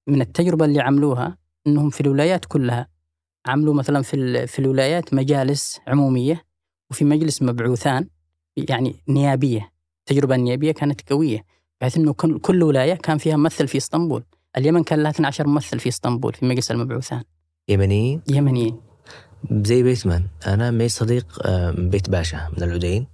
من 0.08 0.22
التجربة 0.22 0.66
اللي 0.66 0.82
عملوها 0.82 1.38
أنهم 1.68 1.90
في 1.90 2.02
الولايات 2.02 2.46
كلها 2.46 2.88
عملوا 3.50 3.74
مثلا 3.74 4.02
في, 4.02 4.48
في 4.48 4.60
الولايات 4.60 5.14
مجالس 5.14 5.80
عمومية 5.88 6.46
وفي 6.92 7.06
مجلس 7.06 7.42
مبعوثان 7.42 8.08
يعني 8.58 8.96
نيابية 9.08 9.72
التجربة 10.00 10.36
النيابية 10.36 10.72
كانت 10.72 11.10
قوية 11.10 11.46
بحيث 11.82 11.98
أنه 11.98 12.14
كل, 12.14 12.64
ولاية 12.64 12.94
كان 12.94 13.18
فيها 13.18 13.38
ممثل 13.38 13.68
في 13.68 13.78
إسطنبول. 13.78 14.24
اليمن 14.58 14.84
كان 14.84 15.04
لها 15.04 15.12
12 15.12 15.48
ممثل 15.48 15.80
في 15.80 15.90
إسطنبول 15.90 16.34
في 16.34 16.46
مجلس 16.46 16.72
المبعوثان. 16.72 17.24
يمنيين؟ 17.70 18.22
يمنيين. 18.30 18.80
زي 19.52 19.84
بيتمان. 19.84 20.24
أنا 20.48 20.72
معي 20.72 20.90
صديق 20.90 21.48
آه، 21.48 21.72
من 21.72 21.90
بيت 21.90 22.10
باشا 22.10 22.50
من 22.58 22.64
العدين 22.64 23.08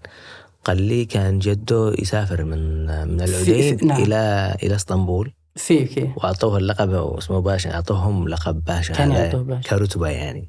قال 0.63 0.81
لي 0.81 1.05
كان 1.05 1.39
جده 1.39 1.93
يسافر 1.99 2.43
من 2.43 2.89
آه، 2.89 3.05
من 3.05 3.21
العدين 3.21 3.77
في- 3.77 3.85
نعم. 3.85 4.01
إلى 4.03 4.55
إلى 4.63 4.75
إسطنبول. 4.75 5.31
في 5.55 5.85
في 5.85 6.09
وأعطوه 6.17 6.57
اللقب 6.57 6.93
اسمه 7.17 7.39
باشا 7.39 7.73
أعطوهم 7.75 8.27
لقب 8.27 8.63
باشا 8.63 8.93
كان 8.93 9.11
يعطوه 9.11 9.43
باشا. 9.43 9.69
كرتبة 9.69 10.07
يعني. 10.07 10.47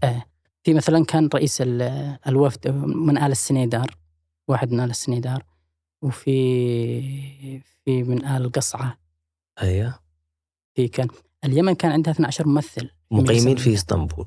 في 0.65 0.75
مثلا 0.75 1.05
كان 1.05 1.29
رئيس 1.35 1.61
ال- 1.61 2.19
الوفد 2.29 2.69
من 2.87 3.19
آل 3.19 3.31
السنيدار 3.33 3.97
واحد 4.49 4.73
من 4.73 4.81
آل 4.81 4.91
السنيدار 4.91 5.43
وفي 6.03 7.01
في 7.85 8.03
من 8.03 8.25
آل 8.25 8.45
القصعة 8.45 8.99
أيوة. 9.63 9.95
في 10.75 10.89
كان 10.89 11.09
اليمن 11.45 11.75
كان 11.75 11.93
عندها 11.93 12.13
12 12.13 12.49
ممثل. 12.49 12.91
مقيمين 13.11 13.57
في 13.57 13.75
إسطنبول. 13.75 14.27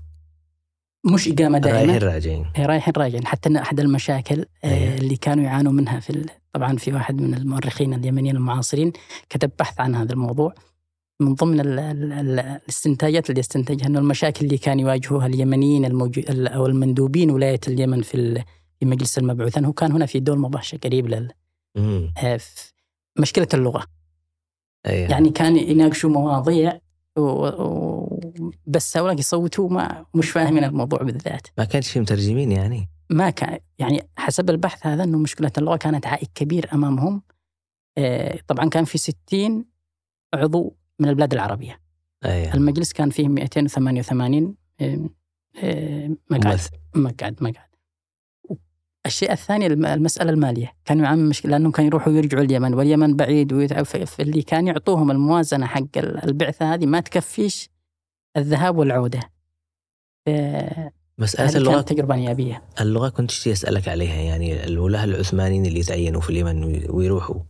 مش 1.13 1.27
إقامة 1.27 1.59
رايحين 1.59 1.87
دائمة 1.87 1.97
راجعين. 2.13 2.45
إيه، 2.57 2.65
رايحين 2.65 2.93
راجعين. 2.97 3.27
حتى 3.27 3.49
إن 3.49 3.55
أحد 3.57 3.79
المشاكل 3.79 4.45
آه، 4.63 4.67
أيوة. 4.73 4.95
اللي 4.95 5.15
كانوا 5.17 5.43
يعانوا 5.43 5.71
منها 5.71 5.99
في 5.99 6.09
ال... 6.09 6.29
طبعا 6.53 6.77
في 6.77 6.93
واحد 6.93 7.21
من 7.21 7.33
المؤرخين 7.33 7.93
اليمنيين 7.93 8.35
المعاصرين 8.35 8.91
كتب 9.29 9.51
بحث 9.59 9.79
عن 9.79 9.95
هذا 9.95 10.13
الموضوع. 10.13 10.53
من 11.19 11.35
ضمن 11.35 11.59
ال 11.59 11.79
ال 11.79 12.13
ال 12.13 12.39
الاستنتاجات 12.39 13.29
اللي 13.29 13.39
استنتجها 13.39 13.87
أنه 13.87 13.99
المشاكل 13.99 14.45
اللي 14.45 14.57
كان 14.57 14.79
يواجهوها 14.79 15.27
اليمنيين 15.27 15.85
الموجو 15.85 16.21
أو 16.29 16.65
المندوبين 16.65 17.31
ولاية 17.31 17.59
اليمن 17.67 18.01
في 18.01 18.43
في 18.79 18.85
مجلس 18.85 19.17
المبعوثين 19.17 19.65
هو 19.65 19.73
كان 19.73 19.91
هنا 19.91 20.05
في 20.05 20.19
دول 20.19 20.39
مباشره 20.39 20.79
قريب 20.83 21.07
لل 21.07 21.31
آه، 21.77 22.39
مشكلة 23.19 23.47
اللغة. 23.53 23.85
أيه. 24.85 25.07
يعني 25.09 25.29
كان 25.29 25.57
يناقشوا 25.57 26.09
مواضيع 26.09 26.79
و... 27.17 27.21
و... 27.21 28.19
بس 28.67 28.97
هؤلاء 28.97 29.19
يصوتوا 29.19 29.69
ما 29.69 30.05
مش 30.13 30.29
فاهمين 30.29 30.63
الموضوع 30.63 30.99
بالذات. 31.03 31.47
ما 31.57 31.65
كانش 31.65 31.91
في 31.91 31.99
مترجمين 31.99 32.51
يعني؟ 32.51 32.89
ما 33.09 33.29
كان 33.29 33.59
يعني 33.79 34.09
حسب 34.17 34.49
البحث 34.49 34.87
هذا 34.87 35.03
أنه 35.03 35.17
مشكلة 35.17 35.51
اللغة 35.57 35.75
كانت 35.75 36.07
عائق 36.07 36.29
كبير 36.35 36.69
أمامهم. 36.73 37.21
آه، 37.97 38.39
طبعا 38.47 38.69
كان 38.69 38.85
في 38.85 38.97
60 38.97 39.65
عضو 40.33 40.75
من 40.99 41.09
البلاد 41.09 41.33
العربية. 41.33 41.79
أيه. 42.25 42.53
المجلس 42.53 42.93
كان 42.93 43.09
فيه 43.09 43.27
288 43.27 44.55
مقعد. 46.29 46.59
مقعد 46.95 47.43
مقعد. 47.43 47.69
الشيء 49.05 49.31
الثاني 49.31 49.67
المسألة 49.67 50.29
المالية. 50.31 50.73
كانوا 50.85 51.05
يعانون 51.05 51.29
مشكلة 51.29 51.51
لأنهم 51.51 51.71
كانوا 51.71 51.89
يروحوا 51.89 52.13
ويرجعوا 52.13 52.43
اليمن 52.43 52.73
واليمن 52.73 53.15
بعيد 53.15 53.73
فاللي 53.73 54.41
كان 54.41 54.67
يعطوهم 54.67 55.11
الموازنة 55.11 55.65
حق 55.65 55.97
البعثة 55.97 56.73
هذه 56.73 56.85
ما 56.85 56.99
تكفيش 56.99 57.69
الذهاب 58.37 58.77
والعودة. 58.77 59.19
مسألة 61.17 61.57
اللغة 61.57 61.75
كانت 61.75 61.89
تجربة 61.89 62.15
نيابية. 62.15 62.63
اللغة 62.81 63.09
كنت 63.09 63.47
أسألك 63.47 63.87
عليها 63.87 64.15
يعني 64.15 64.65
الولاة 64.65 65.03
العثمانيين 65.03 65.65
اللي 65.65 65.83
تعينوا 65.83 66.21
في 66.21 66.29
اليمن 66.29 66.85
ويروحوا. 66.89 67.41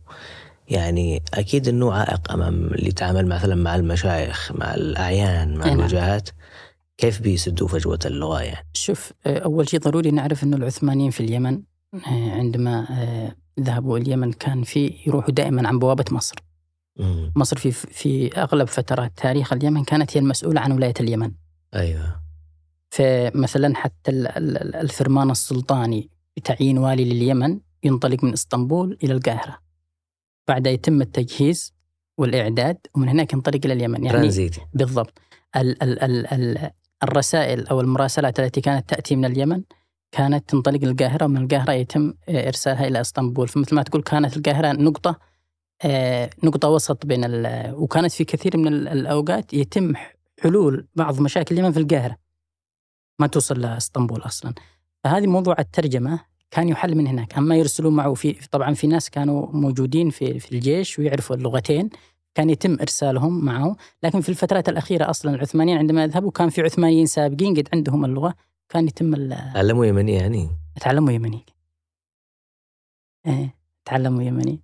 يعني 0.70 1.22
أكيد 1.34 1.68
أنه 1.68 1.92
عائق 1.92 2.32
أمام 2.32 2.66
اللي 2.66 2.88
يتعامل 2.88 3.26
مثلا 3.26 3.54
مع 3.54 3.76
المشايخ 3.76 4.52
مع 4.52 4.74
الأعيان 4.74 5.56
مع 5.56 5.66
نعم. 5.66 5.78
الوجهات 5.78 6.28
كيف 6.98 7.20
بيسدوا 7.22 7.68
فجوة 7.68 7.98
اللغة 8.04 8.42
يعني؟ 8.42 8.66
شوف 8.72 9.12
آه، 9.26 9.38
أول 9.38 9.68
شيء 9.68 9.80
ضروري 9.80 10.10
نعرف 10.10 10.44
أنه 10.44 10.56
العثمانيين 10.56 11.10
في 11.10 11.20
اليمن 11.20 11.62
آه، 11.94 12.30
عندما 12.30 12.86
آه، 12.90 13.34
ذهبوا 13.60 13.98
اليمن 13.98 14.32
كان 14.32 14.62
في 14.62 14.94
يروحوا 15.06 15.30
دائما 15.30 15.68
عن 15.68 15.78
بوابة 15.78 16.04
مصر 16.10 16.36
مم. 16.98 17.32
مصر 17.36 17.56
في 17.58 17.70
في 17.70 18.36
أغلب 18.36 18.68
فترات 18.68 19.12
تاريخ 19.16 19.52
اليمن 19.52 19.84
كانت 19.84 20.16
هي 20.16 20.20
المسؤولة 20.20 20.60
عن 20.60 20.72
ولاية 20.72 20.94
اليمن 21.00 21.32
أيوة 21.74 22.20
فمثلا 22.90 23.76
حتى 23.76 24.10
الفرمان 24.80 25.30
السلطاني 25.30 26.10
بتعيين 26.36 26.78
والي 26.78 27.04
لليمن 27.04 27.60
ينطلق 27.84 28.24
من 28.24 28.32
إسطنبول 28.32 28.98
إلى 29.02 29.12
القاهرة 29.12 29.69
بعد 30.48 30.66
يتم 30.66 31.02
التجهيز 31.02 31.74
والإعداد 32.18 32.78
ومن 32.94 33.08
هناك 33.08 33.32
ينطلق 33.32 33.60
إلى 33.64 33.72
اليمن. 33.72 34.04
يعني 34.04 34.18
ترانزيت. 34.18 34.56
بالضبط. 34.74 35.18
ال 35.56 35.82
ال 35.82 36.02
ال 36.02 36.26
ال 36.26 36.70
الرسائل 37.02 37.66
أو 37.66 37.80
المراسلات 37.80 38.40
التي 38.40 38.60
كانت 38.60 38.88
تأتي 38.88 39.16
من 39.16 39.24
اليمن 39.24 39.62
كانت 40.12 40.48
تنطلق 40.48 40.84
للقاهرة 40.84 41.24
ومن 41.24 41.42
القاهرة 41.42 41.72
يتم 41.72 42.14
إرسالها 42.28 42.86
إلى 42.86 43.00
إسطنبول. 43.00 43.48
فمثل 43.48 43.74
ما 43.74 43.82
تقول 43.82 44.02
كانت 44.02 44.36
القاهرة 44.36 44.72
نقطة 44.72 45.18
آه، 45.82 46.30
نقطة 46.44 46.68
وسط 46.68 47.06
بين 47.06 47.24
وكانت 47.72 48.12
في 48.12 48.24
كثير 48.24 48.56
من 48.56 48.88
الأوقات 48.88 49.54
يتم 49.54 49.92
حلول 50.42 50.86
بعض 50.94 51.20
مشاكل 51.20 51.54
اليمن 51.54 51.72
في 51.72 51.78
القاهرة. 51.78 52.16
ما 53.18 53.26
توصل 53.26 53.60
لإسطنبول 53.60 54.22
أصلا. 54.22 54.54
فهذه 55.04 55.26
موضوع 55.26 55.56
الترجمة. 55.58 56.29
كان 56.50 56.68
يحل 56.68 56.94
من 56.94 57.06
هناك. 57.06 57.38
أما 57.38 57.56
يرسلون 57.56 57.96
معه 57.96 58.14
في 58.14 58.32
طبعا 58.32 58.74
في 58.74 58.86
ناس 58.86 59.10
كانوا 59.10 59.46
موجودين 59.52 60.10
في 60.10 60.40
في 60.40 60.52
الجيش 60.52 60.98
ويعرفوا 60.98 61.36
اللغتين. 61.36 61.90
كان 62.34 62.50
يتم 62.50 62.76
إرسالهم 62.80 63.44
معه. 63.44 63.76
لكن 64.02 64.20
في 64.20 64.28
الفترات 64.28 64.68
الأخيرة 64.68 65.10
أصلا 65.10 65.34
العثمانيين 65.34 65.78
عندما 65.78 66.04
يذهبوا 66.04 66.30
كان 66.30 66.48
في 66.48 66.60
عثمانيين 66.62 67.06
سابقين 67.06 67.54
قد 67.54 67.68
عندهم 67.72 68.04
اللغة. 68.04 68.34
كان 68.68 68.86
يتم 68.86 69.14
تعلموا 69.54 69.86
يمني 69.86 70.12
يعني؟ 70.12 70.48
تعلموا 70.80 71.12
يمني. 71.12 71.46
إيه 73.26 73.54
تعلموا 73.84 74.22
يمني. 74.22 74.60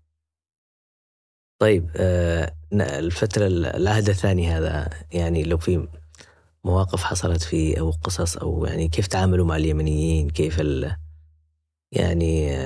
طيب 1.58 1.90
آه 1.96 2.52
الفترة 2.72 3.46
العهد 3.46 4.08
الثاني 4.08 4.48
هذا 4.48 4.90
يعني 5.12 5.44
لو 5.44 5.58
في 5.58 5.88
مواقف 6.64 7.02
حصلت 7.02 7.42
فيه 7.42 7.80
أو 7.80 7.90
قصص 7.90 8.36
أو 8.36 8.64
يعني 8.64 8.88
كيف 8.88 9.06
تعاملوا 9.06 9.46
مع 9.46 9.56
اليمنيين؟ 9.56 10.30
كيف 10.30 10.60
ال 10.60 10.96
يعني 11.92 12.56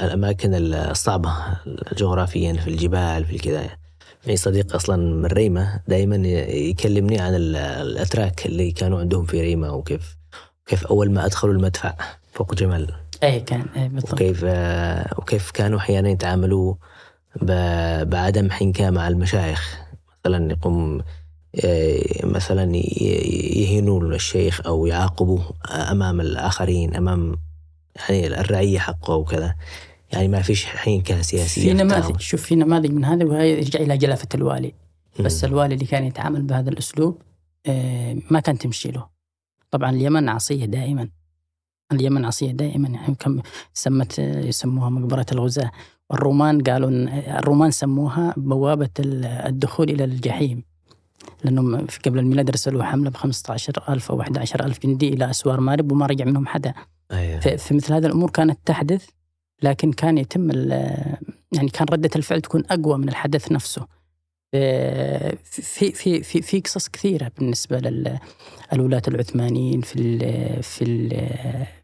الأماكن 0.00 0.74
الصعبة 0.74 1.34
جغرافيا 1.96 2.52
في 2.52 2.70
الجبال 2.70 3.24
في 3.24 3.36
الكذا 3.36 3.60
يعني 4.24 4.36
صديق 4.36 4.74
أصلا 4.74 4.96
من 4.96 5.26
ريمة 5.26 5.80
دائما 5.88 6.16
يكلمني 6.48 7.18
عن 7.18 7.34
الأتراك 7.34 8.46
اللي 8.46 8.72
كانوا 8.72 9.00
عندهم 9.00 9.24
في 9.24 9.40
ريمة 9.40 9.72
وكيف 9.72 10.16
كيف 10.66 10.86
أول 10.86 11.10
ما 11.10 11.26
أدخلوا 11.26 11.54
المدفع 11.54 11.94
فوق 12.32 12.54
جمل 12.54 12.94
أي 13.22 13.40
كان 13.40 13.66
أي 13.76 13.88
بالضبط. 13.88 14.12
وكيف 14.12 14.44
وكيف 15.18 15.50
كانوا 15.50 15.78
أحيانا 15.78 16.08
يتعاملوا 16.08 16.74
بعدم 18.02 18.50
حنكة 18.50 18.90
مع 18.90 19.08
المشايخ. 19.08 19.78
مثلا 20.24 20.52
يقوم 20.52 21.02
مثلا 22.24 22.76
يهينوا 23.56 24.14
الشيخ 24.14 24.66
أو 24.66 24.86
يعاقبوه 24.86 25.54
أمام 25.70 26.20
الآخرين 26.20 26.94
أمام 26.96 27.36
يعني 28.08 28.26
الرعية 28.26 28.78
حقه 28.78 29.14
وكذا 29.14 29.54
يعني 30.12 30.28
ما 30.28 30.42
فيش 30.42 30.64
حين 30.64 31.02
سياسيه 31.20 31.62
في 31.62 31.72
نماذج 31.72 32.20
شوف 32.20 32.42
في 32.42 32.54
نماذج 32.54 32.90
من 32.90 33.04
هذا 33.04 33.24
وهي 33.24 33.52
يرجع 33.52 33.80
إلى 33.80 33.98
جلافه 33.98 34.28
الوالي. 34.34 34.74
بس 35.20 35.44
الوالي 35.44 35.74
اللي 35.74 35.86
كان 35.86 36.04
يتعامل 36.04 36.42
بهذا 36.42 36.70
الأسلوب 36.70 37.22
آه، 37.66 38.16
ما 38.30 38.40
كان 38.40 38.58
تمشي 38.58 38.90
له. 38.90 39.06
طبعا 39.70 39.90
اليمن 39.90 40.28
عصيه 40.28 40.64
دائما. 40.64 41.08
اليمن 41.92 42.24
عصيه 42.24 42.50
دائما. 42.50 42.88
يعني 42.88 43.14
كم 43.14 43.42
سمت 43.72 44.18
يسموها 44.18 44.90
مقبرة 44.90 45.26
الغزاة. 45.32 45.70
والرومان 46.10 46.62
قالوا 46.62 46.90
الرومان 47.38 47.70
سموها 47.70 48.34
بوابة 48.36 48.90
الدخول 48.98 49.90
إلى 49.90 50.04
الجحيم. 50.04 50.64
لأنهم 51.44 51.86
قبل 52.06 52.18
الميلاد 52.18 52.50
رسلوا 52.50 52.84
حملة 52.84 53.10
ب 53.10 53.16
15000 53.16 54.10
أو 54.10 54.20
11000 54.20 54.78
جندي 54.82 55.08
إلى 55.08 55.30
أسوار 55.30 55.60
مارب 55.60 55.92
وما 55.92 56.06
رجع 56.06 56.24
منهم 56.24 56.46
حدا 56.46 56.74
أيوة. 57.12 57.40
في 57.40 57.74
مثل 57.74 57.94
هذه 57.94 58.06
الأمور 58.06 58.30
كانت 58.30 58.58
تحدث 58.64 59.08
لكن 59.62 59.92
كان 59.92 60.18
يتم 60.18 60.50
يعني 61.52 61.68
كان 61.72 61.86
ردة 61.90 62.10
الفعل 62.16 62.40
تكون 62.40 62.62
أقوى 62.70 62.98
من 62.98 63.08
الحدث 63.08 63.52
نفسه 63.52 63.86
في 64.52 65.92
في 65.92 66.22
في 66.22 66.42
في 66.42 66.60
قصص 66.60 66.88
كثيرة 66.88 67.30
بالنسبة 67.38 67.78
للولاة 68.72 69.02
العثمانيين 69.08 69.80
في 69.80 69.96
ال 70.00 70.62
في 70.62 70.84
ال 70.84 71.10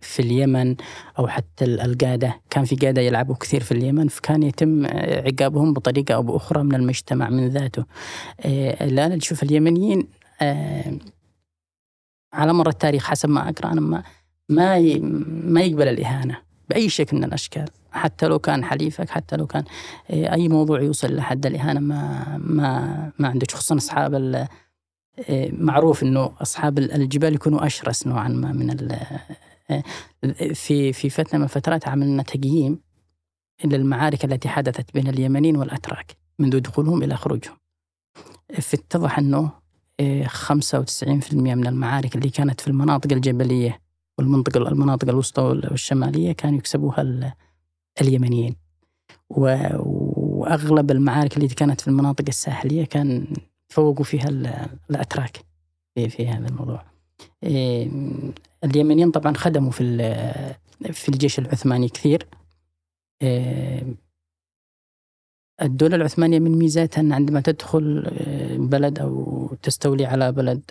في 0.00 0.20
اليمن 0.22 0.76
أو 1.18 1.28
حتى 1.28 1.64
القادة. 1.64 2.40
كان 2.50 2.64
في 2.64 2.76
قادة 2.76 3.02
يلعبوا 3.02 3.34
كثير 3.34 3.62
في 3.62 3.72
اليمن 3.72 4.08
فكان 4.08 4.42
يتم 4.42 4.86
عقابهم 4.86 5.72
بطريقة 5.72 6.14
أو 6.14 6.22
بأخرى 6.22 6.62
من 6.62 6.74
المجتمع 6.74 7.28
من 7.28 7.48
ذاته. 7.48 7.84
الآن 8.44 9.10
نشوف 9.12 9.42
اليمنيين 9.42 10.08
آه، 10.42 10.98
على 12.32 12.52
مر 12.52 12.68
التاريخ 12.68 13.06
حسب 13.06 13.28
ما 13.28 13.48
أقرأ 13.48 13.72
أنا 13.72 13.80
ما 13.80 14.02
ما 14.48 15.60
يقبل 15.60 15.88
الإهانة. 15.88 16.47
بأي 16.68 16.88
شكل 16.88 17.16
من 17.16 17.24
الأشكال 17.24 17.64
حتى 17.92 18.26
لو 18.26 18.38
كان 18.38 18.64
حليفك 18.64 19.10
حتى 19.10 19.36
لو 19.36 19.46
كان 19.46 19.64
إيه، 20.10 20.32
أي 20.32 20.48
موضوع 20.48 20.82
يوصل 20.82 21.16
لحد 21.16 21.46
الإهانة 21.46 21.80
ما 21.80 22.36
ما 22.38 23.12
ما 23.18 23.28
عندك 23.28 23.50
خصوصا 23.50 23.76
أصحاب 23.76 24.14
إيه، 25.18 25.52
معروف 25.52 26.02
إنه 26.02 26.32
أصحاب 26.40 26.78
الجبال 26.78 27.34
يكونوا 27.34 27.66
أشرس 27.66 28.06
نوعا 28.06 28.28
ما 28.28 28.52
من 28.52 28.90
إيه، 29.70 30.52
في 30.52 30.92
في 30.92 31.10
فتره 31.10 31.38
من 31.38 31.44
الفترات 31.44 31.88
عملنا 31.88 32.22
تقييم 32.22 32.80
للمعارك 33.64 34.24
التي 34.24 34.48
حدثت 34.48 34.94
بين 34.94 35.08
اليمنيين 35.08 35.56
والأتراك 35.56 36.16
منذ 36.38 36.60
دخولهم 36.60 37.02
إلى 37.02 37.16
خروجهم. 37.16 37.56
فاتضح 38.60 39.18
إنه 39.18 39.50
95% 40.26 41.34
من 41.34 41.66
المعارك 41.66 42.16
اللي 42.16 42.30
كانت 42.30 42.60
في 42.60 42.68
المناطق 42.68 43.12
الجبلية 43.12 43.80
والمنطقة 44.18 44.68
المناطق 44.68 45.08
الوسطى 45.08 45.42
والشمالية 45.42 46.32
كانوا 46.32 46.58
يكسبوها 46.58 47.34
اليمنيين 48.00 48.56
وأغلب 49.30 50.90
المعارك 50.90 51.36
التي 51.36 51.54
كانت 51.54 51.80
في 51.80 51.88
المناطق 51.88 52.24
الساحلية 52.28 52.84
كان 52.84 53.26
فوقوا 53.68 54.04
فيها 54.04 54.28
الأتراك 54.90 55.36
في, 55.94 56.08
في 56.08 56.28
هذا 56.28 56.48
الموضوع. 56.48 56.84
إيه، 57.42 57.90
اليمنيين 58.64 59.10
طبعا 59.10 59.34
خدموا 59.34 59.70
في 59.70 59.96
في 60.92 61.08
الجيش 61.08 61.38
العثماني 61.38 61.88
كثير. 61.88 62.26
إيه، 63.22 63.94
الدولة 65.62 65.96
العثمانية 65.96 66.38
من 66.38 66.58
ميزاتها 66.58 67.00
أن 67.00 67.12
عندما 67.12 67.40
تدخل 67.40 68.06
إيه، 68.06 68.58
بلد 68.58 68.98
أو 68.98 69.46
تستولي 69.62 70.06
على 70.06 70.32
بلد 70.32 70.70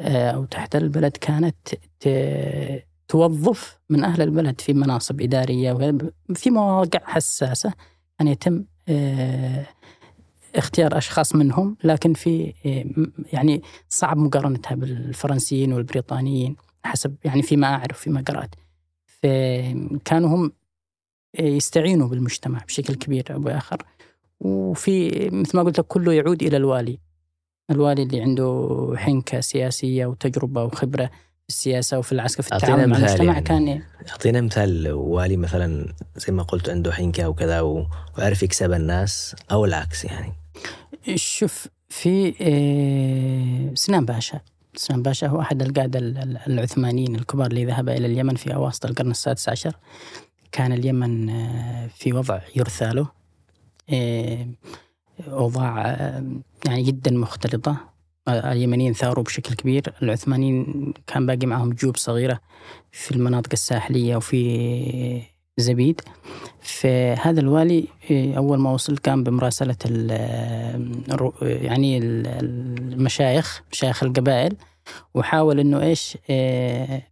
أو 0.00 0.44
تحتل 0.44 0.82
البلد 0.82 1.16
كانت 1.16 1.56
توظف 3.08 3.78
من 3.88 4.04
أهل 4.04 4.22
البلد 4.22 4.60
في 4.60 4.72
مناصب 4.72 5.20
إدارية 5.20 5.98
في 6.34 6.50
مواقع 6.50 7.00
حساسة 7.04 7.72
أن 8.20 8.28
يتم 8.28 8.64
آه، 8.88 9.66
اختيار 10.54 10.98
أشخاص 10.98 11.34
منهم 11.34 11.76
لكن 11.84 12.14
في 12.14 12.52
يعني 13.32 13.62
صعب 13.88 14.16
مقارنتها 14.16 14.74
بالفرنسيين 14.74 15.72
والبريطانيين 15.72 16.56
حسب 16.84 17.16
يعني 17.24 17.42
فيما 17.42 17.66
أعرف 17.66 17.98
فيما 17.98 18.24
قرأت. 18.28 18.54
فكانوا 19.04 20.28
هم 20.28 20.52
يستعينوا 21.38 22.08
بالمجتمع 22.08 22.58
بشكل 22.58 22.94
كبير 22.94 23.34
أو 23.34 23.38
بآخر. 23.38 23.82
وفي 24.40 25.28
مثل 25.32 25.56
ما 25.56 25.62
قلت 25.62 25.78
لك 25.78 25.86
كله 25.86 26.12
يعود 26.12 26.42
إلى 26.42 26.56
الوالي. 26.56 26.98
الوالي 27.70 28.02
اللي 28.02 28.20
عنده 28.20 28.92
حنكة 28.96 29.40
سياسية 29.40 30.06
وتجربة 30.06 30.64
وخبرة 30.64 31.06
في 31.06 31.48
السياسة 31.48 31.98
وفي 31.98 32.12
العسكر 32.12 32.42
في 32.42 32.54
التعامل 32.54 32.86
مع 32.86 32.96
المجتمع 32.96 33.32
يعني. 33.32 33.44
كان 33.44 33.82
أعطينا 34.10 34.40
مثال 34.40 34.92
والي 34.92 35.36
مثلا 35.36 35.94
زي 36.16 36.32
ما 36.32 36.42
قلت 36.42 36.68
عنده 36.68 36.92
حنكة 36.92 37.28
وكذا 37.28 37.60
وعرف 37.60 38.42
يكسب 38.42 38.72
الناس 38.72 39.36
أو 39.52 39.64
العكس 39.64 40.04
يعني. 40.04 40.32
شوف 41.14 41.68
في 41.88 42.34
آه، 42.40 43.74
سنان 43.74 44.04
باشا. 44.04 44.40
سنان 44.76 45.02
باشا 45.02 45.26
هو 45.26 45.40
أحد 45.40 45.62
القادة 45.62 45.98
العثمانيين 46.46 47.16
الكبار 47.16 47.46
اللي 47.46 47.64
ذهب 47.64 47.88
إلى 47.88 48.06
اليمن 48.06 48.34
في 48.34 48.54
أواسط 48.54 48.86
القرن 48.86 49.10
السادس 49.10 49.48
عشر. 49.48 49.76
كان 50.52 50.72
اليمن 50.72 51.30
آه، 51.30 51.86
في 51.86 52.12
وضع 52.12 52.40
يرثى 52.56 52.90
له. 52.92 53.08
آه، 55.28 55.30
أوضاع 55.32 55.86
يعني 56.66 56.82
جدا 56.82 57.10
مختلطة. 57.10 57.76
اليمنيين 58.28 58.92
ثاروا 58.92 59.24
بشكل 59.24 59.54
كبير. 59.54 59.94
العثمانيين 60.02 60.94
كان 61.06 61.26
باقي 61.26 61.46
معهم 61.46 61.72
جيوب 61.72 61.96
صغيرة 61.96 62.40
في 62.92 63.10
المناطق 63.10 63.48
الساحلية 63.52 64.16
وفي 64.16 65.22
زبيد. 65.58 66.00
فهذا 66.60 67.40
الوالي 67.40 67.88
إيه، 68.10 68.36
أول 68.36 68.58
ما 68.58 68.72
وصل 68.72 68.96
قام 68.96 69.24
بمراسلة 69.24 69.76
يعني 71.40 71.98
المشايخ 71.98 73.62
مشايخ 73.72 74.02
القبائل 74.02 74.56
وحاول 75.14 75.60
أنه 75.60 75.82
إيش 75.82 76.18
إيه، 76.30 77.10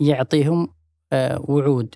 يعطيهم 0.00 0.68
آه، 1.12 1.44
وعود. 1.48 1.94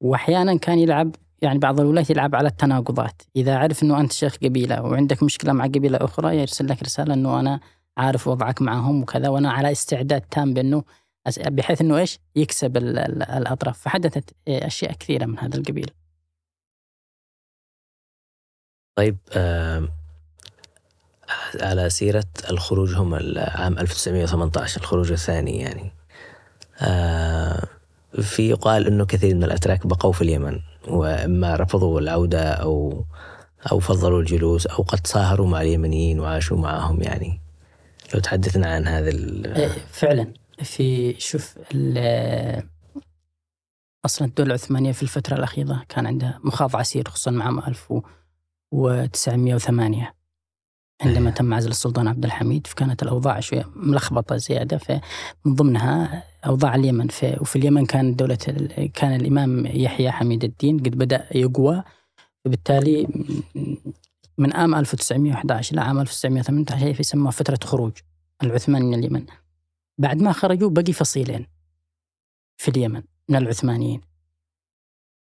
وأحيانا 0.00 0.56
كان 0.56 0.78
يلعب 0.78 1.16
يعني 1.42 1.58
بعض 1.58 1.80
الولاة 1.80 2.06
يلعب 2.10 2.34
على 2.34 2.48
التناقضات 2.48 3.22
إذا 3.36 3.58
عرف 3.58 3.82
أنه 3.82 4.00
أنت 4.00 4.12
شيخ 4.12 4.36
قبيلة 4.36 4.82
وعندك 4.82 5.22
مشكلة 5.22 5.52
مع 5.52 5.64
قبيلة 5.64 5.98
أخرى 6.00 6.36
يرسل 6.36 6.68
لك 6.68 6.82
رسالة 6.82 7.14
أنه 7.14 7.40
أنا 7.40 7.60
عارف 7.96 8.28
وضعك 8.28 8.62
معهم 8.62 9.02
وكذا 9.02 9.28
وأنا 9.28 9.52
على 9.52 9.72
استعداد 9.72 10.20
تام 10.20 10.54
بأنه 10.54 10.84
بحيث 11.38 11.80
إنه 11.80 11.98
إيش؟ 11.98 12.18
يكسب 12.36 12.76
الأطراف، 12.76 13.78
فحدثت 13.78 14.30
أشياء 14.48 14.92
كثيرة 14.92 15.26
من 15.26 15.38
هذا 15.38 15.56
القبيل. 15.56 15.90
طيب 18.98 19.16
آه 19.32 19.88
على 21.60 21.90
سيرة 21.90 22.24
الخروج 22.50 22.94
هم 22.94 23.14
عام 23.36 23.78
1918 23.78 24.80
الخروج 24.80 25.12
الثاني 25.12 25.58
يعني 25.58 25.92
آه 26.80 27.64
في 28.22 28.50
يقال 28.50 28.86
أنه 28.86 29.06
كثير 29.06 29.34
من 29.34 29.44
الأتراك 29.44 29.86
بقوا 29.86 30.12
في 30.12 30.22
اليمن 30.22 30.60
وإما 30.90 31.56
رفضوا 31.56 32.00
العودة 32.00 32.52
أو 32.52 33.04
أو 33.72 33.78
فضلوا 33.78 34.20
الجلوس 34.20 34.66
أو 34.66 34.82
قد 34.82 35.06
صاهروا 35.06 35.46
مع 35.46 35.62
اليمنيين 35.62 36.20
وعاشوا 36.20 36.56
معهم 36.56 37.02
يعني. 37.02 37.40
لو 38.14 38.20
تحدثنا 38.20 38.74
عن 38.74 38.86
هذا 38.86 39.10
إيه، 39.56 39.68
فعلا. 39.92 40.32
في 40.62 41.14
شوف 41.20 41.54
أصلا 44.04 44.28
الدولة 44.28 44.48
العثمانية 44.48 44.92
في 44.92 45.02
الفترة 45.02 45.36
الأخيرة 45.36 45.84
كان 45.88 46.06
عندها 46.06 46.40
مخاض 46.44 46.76
عسير 46.76 47.08
خصوصا 47.08 47.30
مع 47.30 47.44
عام 47.44 47.58
1908 47.58 50.14
عندما 51.02 51.30
تم 51.30 51.54
عزل 51.54 51.70
السلطان 51.70 52.08
عبد 52.08 52.24
الحميد 52.24 52.66
فكانت 52.66 53.02
الأوضاع 53.02 53.40
شوية 53.40 53.64
ملخبطة 53.76 54.36
زيادة. 54.36 54.78
فمن 54.78 55.54
ضمنها 55.54 56.24
أوضاع 56.46 56.74
اليمن. 56.74 57.08
وفي 57.40 57.56
اليمن 57.56 57.86
كان 57.86 58.16
دولة 58.16 58.36
كان 58.94 59.14
الإمام 59.20 59.66
يحيى 59.66 60.10
حميد 60.10 60.44
الدين 60.44 60.78
قد 60.78 60.98
بدأ 60.98 61.26
يقوى. 61.34 61.82
وبالتالي 62.44 63.08
من 64.38 64.52
عام 64.52 64.74
1911 64.74 65.72
إلى 65.72 65.80
عام 65.80 65.98
1918 65.98 67.00
يسموها 67.00 67.30
فترة 67.30 67.58
خروج 67.64 67.92
العثمان 68.42 68.82
من 68.82 68.94
اليمن. 68.94 69.26
بعد 69.98 70.22
ما 70.22 70.32
خرجوا 70.32 70.70
بقي 70.70 70.92
فصيلين 70.92 71.46
في 72.56 72.68
اليمن 72.68 73.02
من 73.28 73.36
العثمانيين. 73.36 74.00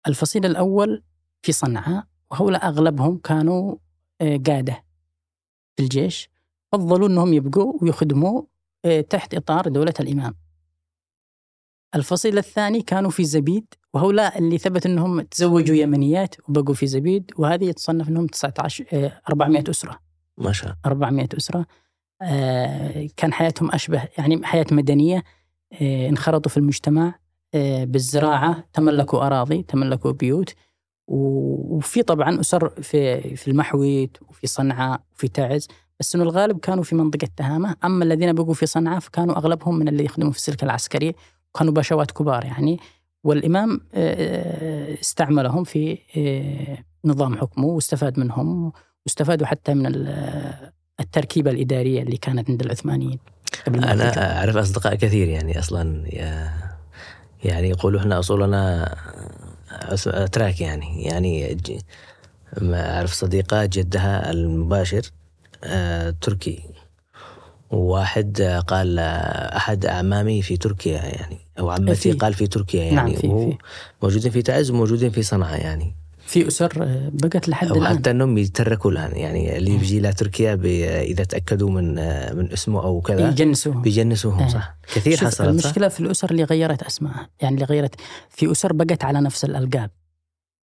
الفصيل 0.07 0.47
الأول 0.47 1.03
في 1.43 1.53
صنعاء 1.53 2.07
وهؤلاء 2.31 2.69
أغلبهم 2.69 3.19
كانوا 3.19 3.77
آه، 4.21 4.41
قادة. 4.47 4.90
الجيش 5.81 6.31
فضلوا 6.73 7.09
أنهم 7.09 7.35
يبقوا 7.35 7.73
ويخدموا 7.83 8.43
آه، 8.85 9.01
تحت 9.01 9.35
إطار 9.35 9.69
دولة 9.69 9.95
الإمام. 10.01 10.35
الفصيل 11.95 12.39
الثاني 12.39 12.83
كانوا 12.83 13.11
في 13.11 13.25
زبيد 13.25 13.75
وهؤلاء 13.95 14.39
اللي 14.39 14.59
ثبت 14.59 14.87
أنهم 14.87 15.21
تزوجوا 15.21 15.77
يمنيات 15.77 16.35
وبقوا 16.49 16.75
في 16.75 16.87
زبيد 16.87 17.31
وهذه 17.39 17.65
يتصنف 17.65 18.09
أنهم 18.09 18.27
19 18.27 19.13
400 19.31 19.61
آه، 19.61 19.71
أسرة. 19.71 19.99
ما 20.39 20.53
شاء 20.53 20.67
الله. 20.67 20.81
400 20.87 21.29
أسرة 21.37 21.67
آه، 22.23 23.09
كان 23.17 23.33
حياتهم 23.33 23.71
أشبه 23.71 24.09
يعني 24.19 24.47
حياة 24.47 24.67
مدنية 24.73 25.25
انخرطوا 25.83 26.51
في 26.51 26.57
المجتمع 26.57 27.15
بالزراعة 27.83 28.69
تملكوا 28.73 29.27
أراضي 29.27 29.63
تملكوا 29.63 30.11
بيوت 30.11 30.55
وفي 31.11 32.03
طبعا 32.03 32.41
أسر 32.41 32.69
في 32.69 33.21
في 33.37 33.49
المحويت 33.49 34.17
وفي 34.29 34.47
صنعاء 34.47 35.01
وفي 35.15 35.29
تعز 35.29 35.69
بس 36.01 36.15
إنه 36.15 36.25
الغالب 36.25 36.59
كانوا 36.59 36.85
في 36.85 36.95
منطقة 36.95 37.29
تهامة، 37.37 37.77
أما 37.85 38.05
الذين 38.05 38.33
بقوا 38.33 38.55
في 38.55 38.67
صنعاء 38.67 38.99
فكانوا 39.01 39.37
أغلبهم 39.37 39.79
من 39.79 39.89
اللي 39.89 40.05
يخدموا 40.05 40.33
في 40.33 40.39
السلك 40.39 40.63
العسكري 40.63 41.15
وكانوا 41.55 41.73
باشوات 41.73 42.11
كبار 42.11 42.45
يعني. 42.45 42.79
والإمام 43.25 43.81
استعملهم 45.01 45.65
في 45.65 45.99
نظام 47.05 47.37
حكمه 47.37 47.67
واستفاد 47.67 48.19
منهم 48.19 48.73
واستفادوا 49.07 49.47
حتى 49.47 49.75
من 49.75 49.87
التركيبة 51.01 51.51
الإدارية 51.51 52.03
اللي 52.03 52.17
كانت 52.17 52.51
عند 52.51 52.63
العثمانيين 52.63 53.19
أنا 53.69 54.39
أعرف 54.39 54.57
أصدقاء 54.57 54.95
كثير 54.95 55.29
يعني 55.29 55.59
أصلا 55.59 56.05
يعني 57.45 57.69
يقولوا 57.69 58.01
إحنا 58.01 58.19
أصولنا 58.19 58.95
أتراك 60.07 60.61
يعني. 60.61 61.05
يعني 61.05 61.59
ما 62.61 62.97
أعرف 62.97 63.13
صديقة 63.13 63.65
جدها 63.65 64.31
المباشر 64.31 65.03
آه، 65.65 66.15
تركي. 66.21 66.63
وواحد 67.71 68.43
قال 68.67 68.99
أحد 69.57 69.87
أعمامي 69.87 70.43
في 70.43 70.57
تركيا 70.57 70.99
يعني 70.99 71.39
أو 71.59 71.71
عمتي 71.71 72.13
قال 72.13 72.35
في 72.35 72.47
تركيا 72.47 72.85
يعني. 72.85 72.97
نعم 72.97 73.15
في 73.15 73.57
موجودين 74.03 74.31
في 74.31 74.43
تعز 74.43 74.71
وموجودين 74.71 75.11
في 75.11 75.23
صنعاء 75.23 75.61
يعني. 75.61 76.00
في 76.31 76.49
أسر 76.49 76.83
آه، 76.83 77.11
بقت 77.13 77.49
لحد 77.49 77.71
الآن. 77.71 77.99
حتى 77.99 78.11
إنهم 78.11 78.39
يتركوا 78.39 78.91
الآن. 78.91 79.17
يعني 79.17 79.57
اللي 79.57 79.77
بيجي 79.79 79.99
إلى 79.99 80.13
تركيا 80.13 80.55
إذا 81.03 81.25
تأكدوا 81.25 81.71
من 81.71 81.99
آه، 81.99 82.33
من 82.33 82.53
اسمه 82.53 82.83
أو 82.83 83.01
كذا 83.01 83.29
يجنسوهم 83.29 83.83
بيجنسوهم 83.83 84.49
صح. 84.49 84.77
كثير 84.95 85.17
حصلت 85.17 85.49
المشكلة 85.49 85.89
في 85.89 86.01
الأسر 86.01 86.31
اللي 86.31 86.45
غيرت 86.45 86.83
اسمائها 86.83 87.29
يعني 87.41 87.55
اللي 87.55 87.67
غيرت 87.67 87.95
في 88.29 88.51
أسر 88.51 88.73
بقت 88.73 89.05
على 89.05 89.21
نفس 89.21 89.45
الألقاب. 89.45 89.91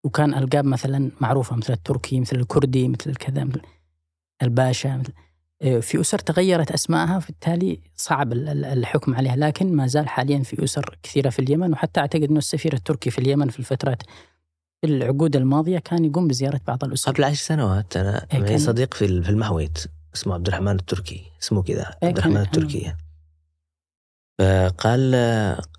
وكان 0.03 0.33
ألقاب 0.33 0.65
مثلا 0.65 1.11
معروفة 1.21 1.55
مثل 1.55 1.73
التركي 1.73 2.19
مثل 2.19 2.35
الكردي 2.35 2.87
مثل 2.87 3.09
الكذا 3.09 3.43
مثل 3.43 3.61
الباشا 4.43 4.97
مثل 4.97 5.13
آه، 5.61 5.79
في 5.79 6.01
أسر 6.01 6.19
تغيرت 6.19 6.71
اسمائها 6.71 7.19
فبالتالي 7.19 7.79
صعب 7.95 8.33
الحكم 8.33 9.15
عليها. 9.15 9.35
لكن 9.35 9.75
ما 9.75 9.87
زال 9.87 10.09
حاليا 10.09 10.39
في 10.39 10.63
أسر 10.63 10.97
كثيرة 11.03 11.29
في 11.29 11.39
اليمن. 11.39 11.73
وحتى 11.73 11.99
أعتقد 11.99 12.23
إنه 12.23 12.37
السفير 12.37 12.73
التركي 12.73 13.09
في 13.09 13.19
اليمن 13.19 13.49
في 13.49 13.59
الفترات 13.59 14.03
في 14.83 14.89
العقود 14.89 15.35
الماضية 15.35 15.79
كان 15.79 16.05
يقوم 16.05 16.27
بزيارة 16.27 16.61
بعض 16.67 16.83
الأسر. 16.83 17.11
قبل 17.11 17.23
عشر 17.23 17.43
سنوات 17.43 17.97
أنا 17.97 18.27
إيه 18.33 18.39
معي 18.39 18.57
صديق 18.57 18.93
في 18.93 19.23
في 19.23 19.29
المحويت 19.29 19.85
اسمه 20.15 20.33
عبد 20.33 20.47
الرحمن 20.47 20.75
التركي 20.75 21.23
اسمه 21.41 21.63
كذا 21.63 21.95
إيه 22.03 22.09
عبد 22.09 22.17
الرحمن 22.17 22.37
التركي. 22.37 22.93
فقال 24.39 25.15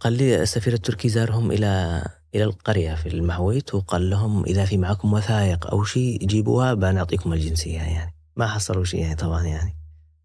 قال 0.00 0.12
لي 0.12 0.42
السفير 0.42 0.72
التركي 0.72 1.08
زارهم 1.08 1.50
إلى 1.50 2.02
إلى 2.34 2.44
القرية 2.44 2.94
في 2.94 3.08
المحويت 3.08 3.74
وقال 3.74 4.10
لهم 4.10 4.44
إذا 4.44 4.64
في 4.64 4.76
معكم 4.76 5.12
وثائق 5.12 5.66
أو 5.66 5.84
شيء 5.84 6.26
جيبوها 6.26 6.74
بنعطيكم 6.74 7.32
الجنسية 7.32 7.78
يعني. 7.78 8.14
ما 8.36 8.46
حصلوا 8.46 8.84
شيء 8.84 9.00
يعني 9.00 9.14
طبعا 9.14 9.42
يعني. 9.42 9.76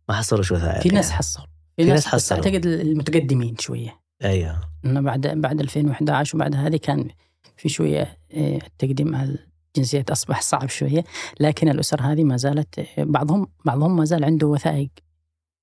ما 0.10 0.16
حصلوا 0.16 0.44
شيء 0.44 0.58
وثائق 0.58 0.82
في 0.82 0.90
ناس 0.90 1.06
يعني. 1.06 1.18
حصلوا. 1.18 1.46
في, 1.78 1.84
في 1.84 1.90
ناس 1.90 2.06
حصلوا. 2.06 2.40
أعتقد 2.40 2.66
المتقدمين 2.66 3.56
شوية. 3.58 4.00
أيوه. 4.24 4.62
إنه 4.86 5.02
بعد 5.02 5.28
بعد 5.28 5.60
2011 5.60 6.38
وبعد 6.38 6.56
هذه 6.56 6.78
كان 6.78 7.10
في 7.58 7.70
شوية 7.70 8.02
آه، 8.02 8.19
التقديم 8.34 9.16
على 9.16 9.38
الجنسيات 9.76 10.12
أصبح 10.12 10.42
صعب 10.42 10.70
شوية 10.70 11.04
لكن 11.40 11.70
الأسر 11.70 12.02
هذه 12.02 12.24
ما 12.24 12.38
زالت 12.38 12.88
بعضهم 12.98 13.48
بعضهم 13.66 13.96
ما 13.96 14.06
زال 14.06 14.26
عنده 14.26 14.48
وثائق. 14.48 14.90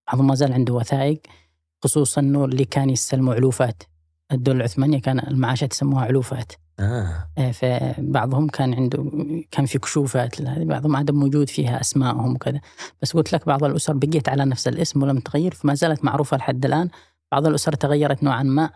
بعضهم 0.06 0.26
ما 0.26 0.34
زال 0.34 0.52
عنده 0.52 0.74
وثائق 0.74 1.20
خصوصا 1.84 2.20
إنه 2.20 2.44
اللي 2.44 2.64
كان 2.64 2.90
يستلموا 2.90 3.34
علوفات. 3.34 3.82
الدولة 4.32 4.58
العثمانية 4.58 5.00
كان 5.00 5.18
المعاشات 5.18 5.72
يسموها 5.72 6.04
علوفات. 6.04 6.52
آه. 6.80 7.28
آه، 7.38 7.50
فبعضهم 7.50 8.48
كان 8.48 8.74
عنده 8.74 9.04
كان 9.50 9.66
في 9.66 9.78
كشوفات 9.78 10.42
بعضهم 10.42 10.96
عدم 10.96 11.14
موجود 11.14 11.48
فيها 11.48 11.80
اسمائهم 11.80 12.34
وكذا. 12.34 12.60
بس 13.02 13.12
قلت 13.12 13.32
لك 13.32 13.46
بعض 13.46 13.64
الأسر 13.64 13.92
بقيت 13.92 14.28
على 14.28 14.44
نفس 14.44 14.68
الاسم 14.68 15.02
ولم 15.02 15.18
تغير 15.18 15.54
فما 15.54 15.74
زالت 15.74 16.04
معروفة 16.04 16.36
لحد 16.36 16.64
الآن. 16.64 16.88
بعض 17.32 17.46
الأسر 17.46 17.72
تغيرت 17.72 18.22
نوعا 18.22 18.42
ما 18.42 18.70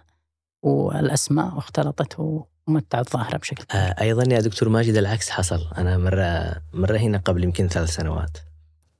والأسماء 0.63 1.55
واختلطت 1.55 2.45
ومتعت 2.71 3.07
الظاهرة 3.07 3.37
بشكل 3.37 3.65
كبير. 3.65 3.83
آه 3.83 4.01
أيضا 4.01 4.35
يا 4.35 4.41
دكتور 4.41 4.69
ماجد 4.69 4.97
العكس 4.97 5.31
حصل. 5.31 5.67
أنا 5.79 5.99
مرة 5.99 6.63
مرة 6.73 6.97
هنا 6.97 7.19
قبل 7.19 7.45
يمكن 7.45 7.69
ثلاث 7.69 7.91
سنوات 7.91 8.39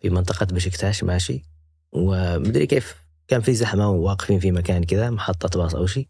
في 0.01 0.11
منطقة 0.11 0.47
بشكتاش 0.47 1.05
ماشي؟ 1.05 1.43
ومدري 1.93 2.67
كيف 2.67 2.97
كان 3.29 3.41
في 3.41 3.55
زحمة 3.55 3.91
وواقفين 3.91 4.41
في 4.41 4.53
مكان 4.53 4.85
كذا 4.85 5.11
محطة 5.11 5.59
باص 5.59 5.75
أو 5.75 5.87
شيء 5.87 6.09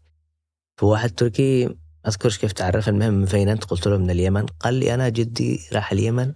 فواحد 0.77 1.09
تركي 1.09 1.75
أذكرش 2.07 2.37
كيف 2.37 2.51
تعرف 2.51 2.89
المهم 2.89 3.13
من 3.13 3.25
فين 3.25 3.49
انت 3.49 3.63
قلت 3.63 3.87
له 3.87 3.97
من 3.97 4.11
اليمن. 4.11 4.45
قال 4.45 4.73
لي 4.73 4.93
أنا 4.93 5.09
جدي 5.09 5.59
راح 5.73 5.91
اليمن 5.91 6.33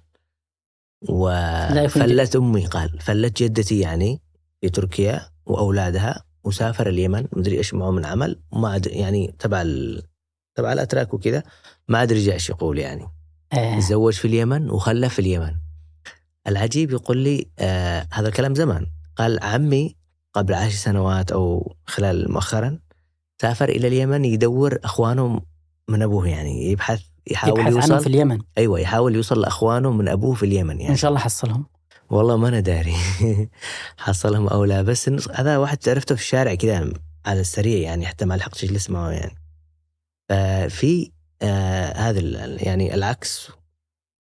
وفلت 1.10 2.36
أمي 2.36 2.66
قال. 2.66 3.00
فلت 3.00 3.44
جدتي 3.44 3.80
يعني 3.80 4.22
في 4.62 4.70
تركيا 4.70 5.30
وأولادها 5.46 6.24
وسافر 6.44 6.90
اليمن. 6.90 7.28
مدري 7.32 7.58
إيش 7.58 7.74
معه 7.74 7.92
من 7.92 8.06
عمل 8.06 8.40
وما 8.52 8.76
أدري 8.76 8.94
يعني 8.94 9.36
تبع 9.40 9.62
ال... 9.62 10.04
تبع 10.56 10.74
الاتراك 10.74 11.14
وكذا 11.14 11.44
ما 11.88 12.04
أدري 12.04 12.34
إيش 12.34 12.50
يقول 12.50 12.80
يعني. 12.80 13.08
آه. 13.54 13.80
تزوج 13.80 14.14
في 14.14 14.26
اليمن 14.26 14.70
وخلف 14.70 15.14
في 15.14 15.20
اليمن. 15.20 15.52
العجيب 16.48 16.92
يقول 16.92 17.18
لي 17.18 17.48
آه 17.60 18.08
هذا 18.12 18.28
الكلام 18.28 18.56
زمان. 18.56 18.88
قال 19.16 19.44
عمي 19.44 19.96
قبل 20.34 20.54
عشر 20.54 20.76
سنوات 20.76 21.32
أو 21.32 21.76
خلال 21.86 22.32
مؤخرا 22.32 22.80
سافر 23.42 23.70
إلى 23.70 23.88
اليمن 23.88 24.26
يدور 24.26 24.78
أخوانه 24.84 25.42
من 25.88 26.02
أبوه 26.02 26.28
يعني 26.28 26.72
يبحث 26.72 27.02
يحاول 27.28 27.60
يبحث 27.60 27.74
يوصل 27.74 28.00
في 28.00 28.08
اليمن. 28.08 28.42
أيوه 28.58 28.80
يحاول 28.80 29.16
يوصل 29.16 29.42
لأخوانه 29.42 29.92
من 29.92 30.08
أبوه 30.08 30.34
في 30.34 30.46
اليمن 30.46 30.80
يعني. 30.80 30.92
إن 30.92 30.96
شاء 30.96 31.10
الله 31.10 31.20
حصلهم. 31.20 31.66
والله 32.10 32.38
ما 32.38 32.48
أنا 32.48 32.60
داري. 32.60 32.96
حصلهم 33.98 34.48
أو 34.48 34.66
لا. 34.66 34.82
بس 34.82 35.10
هذا 35.34 35.58
واحد 35.58 35.90
عرفته 35.90 36.16
في 36.16 36.22
الشارع 36.22 36.56
كذا 36.56 36.94
على 37.26 37.40
السريع 37.40 37.80
يعني 37.80 38.06
حتى 38.06 38.26
ما 38.26 38.34
لحقت 38.34 38.64
اجلس 38.64 38.90
معه 38.90 39.10
يعني. 39.10 39.45
ففي 40.30 41.12
آه 41.42 41.94
هذا 41.94 42.20
يعني 42.64 42.94
العكس 42.94 43.50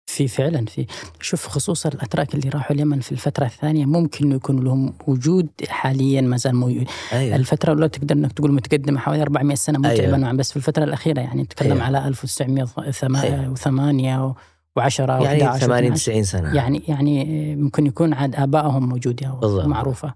في 0.06 0.28
فعلا 0.28 0.64
في 0.64 0.86
شوف 1.20 1.46
خصوصا 1.46 1.88
الأتراك 1.88 2.34
اللي 2.34 2.48
راحوا 2.48 2.76
اليمن 2.76 3.00
في 3.00 3.12
الفترة 3.12 3.44
الثانية 3.44 3.86
ممكن 3.86 4.32
يكون 4.32 4.64
لهم 4.64 4.94
وجود 5.06 5.48
حاليا 5.68 6.20
ما 6.20 6.36
زال 6.36 6.56
موجود 6.56 6.86
أيوة. 7.12 7.36
الفترة 7.36 7.72
الأولى 7.72 7.88
تقدر 7.88 8.14
إنك 8.14 8.32
تقول 8.32 8.52
متقدمة 8.52 9.00
حوالي 9.00 9.22
400 9.22 9.56
سنة 9.56 9.78
متعبه 9.78 10.00
أيوة. 10.00 10.16
نوعا 10.16 10.32
بس 10.32 10.50
في 10.50 10.56
الفترة 10.56 10.84
الأخيرة 10.84 11.20
يعني 11.20 11.42
نتكلم 11.42 11.72
أيوة. 11.72 11.84
على 11.84 12.08
1908 12.08 14.14
أيوة. 14.14 14.36
و10 14.78 15.00
يعني 15.00 15.58
80 15.58 15.94
90 15.94 16.22
سنة 16.22 16.56
يعني 16.56 16.82
يعني 16.88 17.56
ممكن 17.56 17.86
يكون 17.86 18.14
عاد 18.14 18.36
آبائهم 18.36 18.88
موجوده 18.88 19.38
ومعروفه 19.42 20.14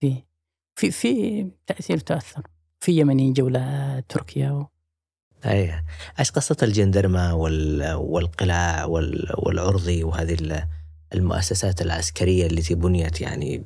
في 0.00 0.24
في 0.74 0.90
في 0.90 1.46
تأثير 1.66 1.98
تأثر 1.98 2.42
في 2.80 3.00
يمنيين 3.00 3.32
جولة 3.32 4.02
تركيا 4.08 4.50
و... 4.50 4.71
أي. 5.46 5.72
أيش 6.18 6.30
قصة 6.30 6.56
الجندرمة 6.62 7.34
والقلاع 7.96 8.84
والعرضي 9.38 10.04
وهذه 10.04 10.66
المؤسسات 11.14 11.82
العسكرية 11.82 12.46
التي 12.46 12.74
بنيت 12.74 13.20
يعني؟ 13.20 13.64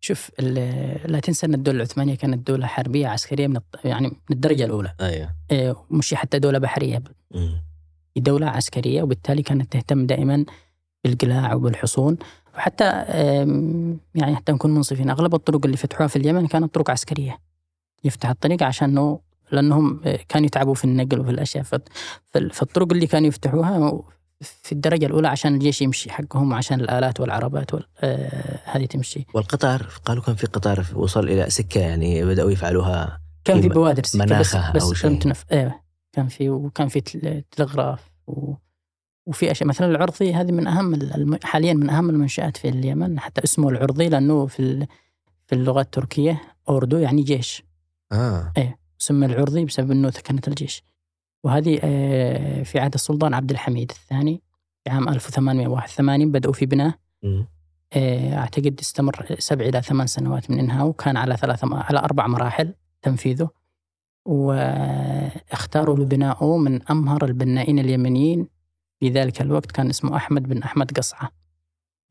شوف 0.00 0.30
لا 0.38 1.20
تنسى 1.20 1.46
أن 1.46 1.54
الدولة 1.54 1.76
العثمانية 1.76 2.14
كانت 2.14 2.46
دولة 2.46 2.66
حربية 2.66 3.08
عسكرية 3.08 3.46
من 3.46 3.60
يعني 3.84 4.08
من 4.08 4.16
الدرجة 4.30 4.64
الأولى. 4.64 4.94
أيوه 5.00 5.34
إيه 5.50 5.76
مش 5.90 6.14
حتى 6.14 6.38
دولة 6.38 6.58
بحرية. 6.58 7.02
دولة 8.16 8.46
عسكرية 8.46 9.02
وبالتالي 9.02 9.42
كانت 9.42 9.72
تهتم 9.72 10.06
دائما 10.06 10.44
بالقلاع 11.04 11.54
وبالحصون 11.54 12.16
وحتى 12.54 12.84
يعني 14.14 14.36
حتى 14.36 14.52
نكون 14.52 14.74
منصفين 14.74 15.10
أغلب 15.10 15.34
الطرق 15.34 15.64
اللي 15.64 15.76
فتحوها 15.76 16.08
في 16.08 16.16
اليمن 16.16 16.46
كانت 16.46 16.74
طرق 16.74 16.90
عسكرية. 16.90 17.38
يفتح 18.04 18.30
الطريق 18.30 18.62
عشان 18.62 19.18
لأنهم 19.52 20.00
كانوا 20.28 20.46
يتعبوا 20.46 20.74
في 20.74 20.84
النقل 20.84 21.20
وفي 21.20 21.30
الأشياء. 21.30 21.64
فالطرق 22.52 22.92
اللي 22.92 23.06
كانوا 23.06 23.28
يفتحوها 23.28 24.02
في 24.40 24.72
الدرجة 24.72 25.06
الأولى 25.06 25.28
عشان 25.28 25.54
الجيش 25.54 25.82
يمشي 25.82 26.10
حقهم 26.10 26.52
وعشان 26.52 26.80
الآلات 26.80 27.20
والعربات 27.20 27.70
آه، 28.00 28.60
هذه 28.64 28.84
تمشي. 28.86 29.26
والقطار 29.34 29.86
قالوا 30.04 30.22
كان 30.22 30.34
في 30.34 30.46
قطار 30.46 30.86
وصل 30.94 31.28
إلى 31.28 31.50
سكة 31.50 31.80
يعني 31.80 32.24
بدأوا 32.24 32.50
يفعلوها 32.50 33.20
كان 33.44 33.60
في 33.60 33.68
بوادر 33.68 34.04
سكة 34.04 34.18
مناخة 34.24 34.72
بس, 34.72 34.76
بس 34.76 34.82
أو 34.82 34.94
شيء. 34.94 35.18
تنف... 35.18 35.44
أيوه 35.52 35.80
كان 36.12 36.28
في 36.28 36.50
وكان 36.50 36.88
في 36.88 37.00
تلغراف 37.50 38.10
و... 38.26 38.54
وفي 39.26 39.50
أشياء. 39.50 39.68
مثلا 39.68 39.86
العرضي 39.86 40.34
هذه 40.34 40.52
من 40.52 40.66
أهم 40.66 40.94
الم... 40.94 41.38
حاليا 41.42 41.74
من 41.74 41.90
أهم 41.90 42.10
المنشآت 42.10 42.56
في 42.56 42.68
اليمن 42.68 43.20
حتى 43.20 43.44
اسمه 43.44 43.68
العرضي 43.68 44.08
لأنه 44.08 44.46
في 44.46 44.60
ال... 44.60 44.86
في 45.46 45.54
اللغة 45.54 45.80
التركية 45.80 46.42
أوردو 46.68 46.96
يعني 46.96 47.22
جيش. 47.22 47.64
آه. 48.12 48.52
إيه. 48.56 48.85
سمى 48.98 49.26
العرضي 49.26 49.64
بسبب 49.64 49.90
إنه 49.90 50.10
كانت 50.24 50.48
الجيش. 50.48 50.84
وهذه 51.44 51.80
آه، 51.82 52.62
في 52.62 52.78
عهد 52.78 52.94
السلطان 52.94 53.34
عبد 53.34 53.50
الحميد 53.50 53.90
الثاني 53.90 54.42
في 54.84 54.90
عام 54.90 55.08
1881 55.08 56.32
بدأوا 56.32 56.52
في 56.52 56.66
بناء. 56.66 56.94
آه، 57.92 58.34
أعتقد 58.34 58.80
استمر 58.80 59.36
سبع 59.38 59.64
إلى 59.64 59.82
ثمان 59.82 60.06
سنوات 60.06 60.50
من 60.50 60.58
إنهاء 60.58 60.86
وكان 60.86 61.16
على 61.16 61.36
ثلاث 61.36 61.60
على 61.64 61.98
أربع 61.98 62.26
مراحل 62.26 62.74
تنفيذه. 63.02 63.48
واختاروا 64.24 65.96
لبنائه 65.96 66.56
من 66.56 66.82
أمهر 66.82 67.24
البنائين 67.24 67.78
اليمنيين. 67.78 68.48
في 69.00 69.10
ذلك 69.10 69.40
الوقت 69.40 69.72
كان 69.72 69.88
اسمه 69.88 70.16
أحمد 70.16 70.42
بن 70.48 70.62
أحمد 70.62 70.98
قصعة. 70.98 71.30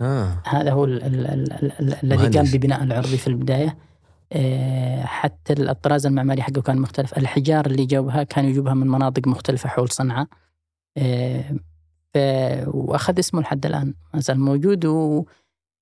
آه. 0.02 0.42
هذا 0.46 0.72
هو 0.72 0.86
الذي 0.86 2.38
قام 2.38 2.46
ببناء 2.46 2.84
العرضي 2.84 3.18
في 3.18 3.28
البداية. 3.28 3.78
حتى 5.04 5.54
الطراز 5.54 6.06
المعماري 6.06 6.42
حقه 6.42 6.62
كان 6.62 6.78
مختلف. 6.78 7.18
الحجار 7.18 7.66
اللي 7.66 7.86
جابها 7.86 8.24
كانوا 8.24 8.50
يجيبها 8.50 8.74
من 8.74 8.88
مناطق 8.88 9.28
مختلفة 9.28 9.70
حول 9.70 9.90
صنعاء. 9.90 10.28
آه، 10.98 12.64
وأخذ 12.68 13.20
اسمه 13.20 13.42
لحد 13.42 13.66
الآن. 13.66 13.94
ما 14.14 14.20
زال 14.20 14.40
موجود 14.40 14.86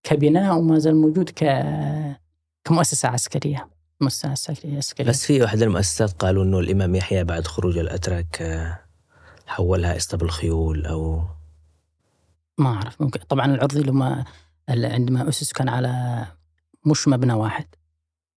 كبناء 0.03 0.57
وما 0.57 0.79
زال 0.79 0.95
موجود 0.95 1.29
ك 1.29 1.65
كمؤسسة 2.63 3.09
عسكرية. 3.09 3.69
مؤسسة 4.01 4.29
عسكرية 4.29 4.77
بس 5.09 5.25
في 5.25 5.41
واحد 5.41 5.61
المؤسسات 5.61 6.11
قالوا 6.11 6.43
إنه 6.43 6.59
الإمام 6.59 6.95
يحيى 6.95 7.23
بعد 7.23 7.47
خروج 7.47 7.77
الأتراك 7.77 8.41
آه، 8.41 8.79
حولها 9.47 9.97
اسطبل 9.97 10.29
خيول 10.29 10.85
أو 10.85 11.21
ما 12.57 12.69
أعرف. 12.69 13.01
ممكن 13.01 13.19
طبعا 13.19 13.45
العرضي 13.45 13.83
لما 13.83 14.25
عندما 14.69 15.29
اسس 15.29 15.53
كان 15.53 15.69
على 15.69 16.25
مش 16.85 17.07
مبنى 17.07 17.33
واحد. 17.33 17.65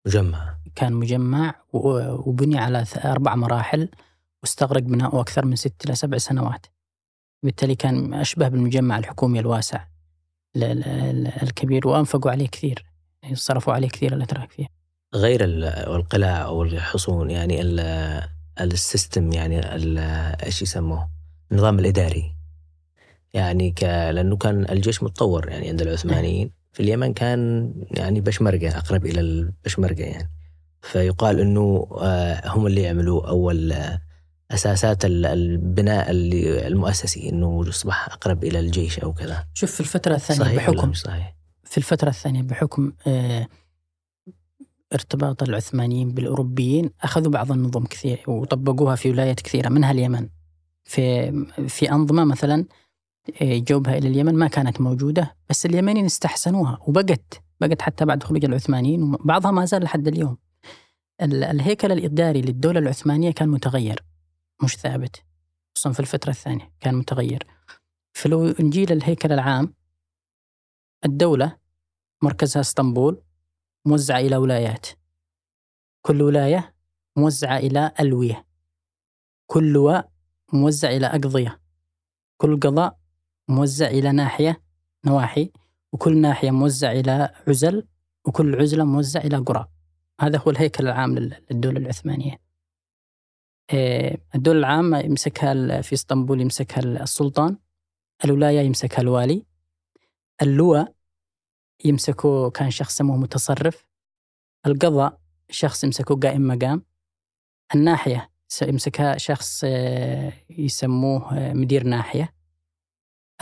مجمع. 0.06 0.56
كان 0.74 0.92
مجمع 0.92 1.54
وبني 1.72 2.58
على 2.58 2.84
أربع 3.04 3.34
مراحل 3.34 3.88
واستغرق 4.42 4.82
بناؤه 4.82 5.20
أكثر 5.20 5.44
من 5.44 5.56
ست 5.56 5.84
إلى 5.84 5.94
سبع 5.94 6.18
سنوات. 6.18 6.66
بالتالي 7.42 7.74
كان 7.74 8.14
أشبه 8.14 8.48
بالمجمع 8.48 8.98
الحكومي 8.98 9.40
الواسع. 9.40 9.84
الكبير 11.42 11.88
وأنفقوا 11.88 12.30
عليه 12.30 12.48
كثير. 12.48 12.84
صرفوا 13.32 13.72
عليه 13.72 13.88
كثير 13.88 14.14
الأتراك 14.14 14.50
فيه. 14.50 14.66
غير 15.14 15.44
القلاع 15.44 16.44
أو 16.44 16.62
الحصون 16.62 17.30
يعني 17.30 17.60
السيستم 18.60 19.32
يعني 19.32 19.60
إيش 20.44 20.62
يسموه؟ 20.62 21.10
النظام 21.52 21.78
الإداري. 21.78 22.34
يعني 23.32 23.70
ك... 23.70 23.82
لأنه 23.84 24.36
كان 24.36 24.70
الجيش 24.70 25.02
متطور 25.02 25.48
يعني 25.48 25.68
عند 25.68 25.82
العثمانيين. 25.82 26.50
في 26.76 26.82
اليمن 26.82 27.12
كان 27.12 27.72
يعني 27.90 28.20
بشمركه 28.20 28.78
أقرب 28.78 29.06
إلى 29.06 29.20
البشمركه 29.20 30.02
يعني. 30.02 30.30
فيقال 30.82 31.40
إنه 31.40 31.88
آه، 32.00 32.48
هم 32.48 32.66
اللي 32.66 32.82
يعملوا 32.82 33.28
أول 33.28 33.74
أساسات 34.50 35.04
البناء 35.04 36.06
المؤسسي 36.10 37.28
إنه 37.28 37.68
يصبح 37.68 38.08
أقرب 38.08 38.44
إلى 38.44 38.60
الجيش 38.60 38.98
أو 38.98 39.14
كذا. 39.14 39.44
شوف 39.54 39.70
في 39.72 39.80
الفترة 39.80 40.14
الثانية 40.14 40.40
صحيح 40.40 40.70
بحكم 40.70 40.92
صحيح؟ 40.92 41.36
في 41.64 41.78
الفترة 41.78 42.08
الثانية 42.08 42.42
بحكم 42.42 42.92
آه 43.06 43.46
ارتباط 44.92 45.42
العثمانيين 45.42 46.12
بالأوروبيين 46.12 46.90
أخذوا 47.02 47.32
بعض 47.32 47.52
النظم 47.52 47.84
كثير 47.84 48.22
وطبقوها 48.26 48.96
في 48.96 49.10
ولايات 49.10 49.40
كثيرة 49.40 49.68
منها 49.68 49.90
اليمن. 49.90 50.28
في 50.84 51.32
في 51.68 51.92
أنظمة 51.92 52.24
مثلا 52.24 52.60
آه، 52.60 52.66
جوبها 53.42 53.98
إلى 53.98 54.08
اليمن 54.08 54.34
ما 54.34 54.48
كانت 54.48 54.80
موجودة 54.80 55.36
بس 55.50 55.66
اليمنيين 55.66 56.04
استحسنوها 56.04 56.78
وبقت 56.86 57.42
بقت 57.60 57.82
حتى 57.82 58.04
بعد 58.04 58.22
خروج 58.22 58.44
العثمانيين 58.44 59.02
وبعضها 59.02 59.50
ما 59.50 59.64
زال 59.64 59.82
لحد 59.82 60.08
اليوم. 60.08 60.38
الهيكل 61.22 61.92
الإداري 61.92 62.40
للدولة 62.40 62.78
العثمانية 62.78 63.30
كان 63.30 63.48
متغير 63.48 64.04
مش 64.64 64.76
ثابت 64.76 65.22
خصوصا 65.74 65.92
في 65.92 66.00
الفترة 66.00 66.30
الثانية 66.30 66.72
كان 66.80 66.94
متغير. 66.94 67.46
فلو 68.12 68.54
نجي 68.60 68.86
للهيكل 68.86 69.32
العام 69.32 69.74
الدولة 71.04 71.56
مركزها 72.22 72.60
اسطنبول 72.60 73.22
موزعة 73.86 74.18
إلى 74.18 74.36
ولايات. 74.36 74.86
كل 76.02 76.22
ولاية 76.22 76.74
موزعة 77.16 77.58
إلى 77.58 77.92
ألوية. 78.00 78.46
كل 79.46 79.72
لواء 79.72 80.10
موزع 80.52 80.90
إلى 80.90 81.06
أقضية. 81.06 81.60
كل 82.36 82.60
قضاء 82.60 82.98
موزع 83.48 83.86
إلى 83.86 84.12
ناحية 84.12 84.62
نواحي 85.04 85.50
وكل 85.92 86.18
ناحية 86.18 86.50
موزع 86.50 86.92
إلى 86.92 87.34
عزل 87.48 87.86
وكل 88.24 88.54
عزلة 88.60 88.84
موزع 88.84 89.20
إلى 89.20 89.36
قرى. 89.36 89.68
هذا 90.20 90.38
هو 90.38 90.50
الهيكل 90.50 90.84
العام 90.84 91.18
للدولة 91.18 91.78
العثمانية. 91.78 92.40
آه، 93.74 94.18
الدولة 94.34 94.58
العامة 94.58 94.98
يمسكها 94.98 95.80
في 95.80 95.92
إسطنبول 95.92 96.40
يمسكها 96.40 96.80
السلطان 96.80 97.56
الولاية 98.24 98.60
يمسكها 98.60 99.00
الوالي 99.00 99.46
اللواء 100.42 100.94
يمسكه 101.84 102.50
كان 102.50 102.70
شخص 102.70 102.96
سموه 102.96 103.16
متصرف 103.16 103.86
القضاء 104.66 105.20
شخص 105.50 105.84
يمسكه 105.84 106.16
قائم 106.16 106.46
مقام 106.46 106.82
الناحية 107.74 108.30
يمسكها 108.62 109.18
شخص 109.18 109.60
آه، 109.64 110.32
يسموه 110.50 111.38
آه، 111.38 111.52
مدير 111.52 111.84
ناحية. 111.84 112.35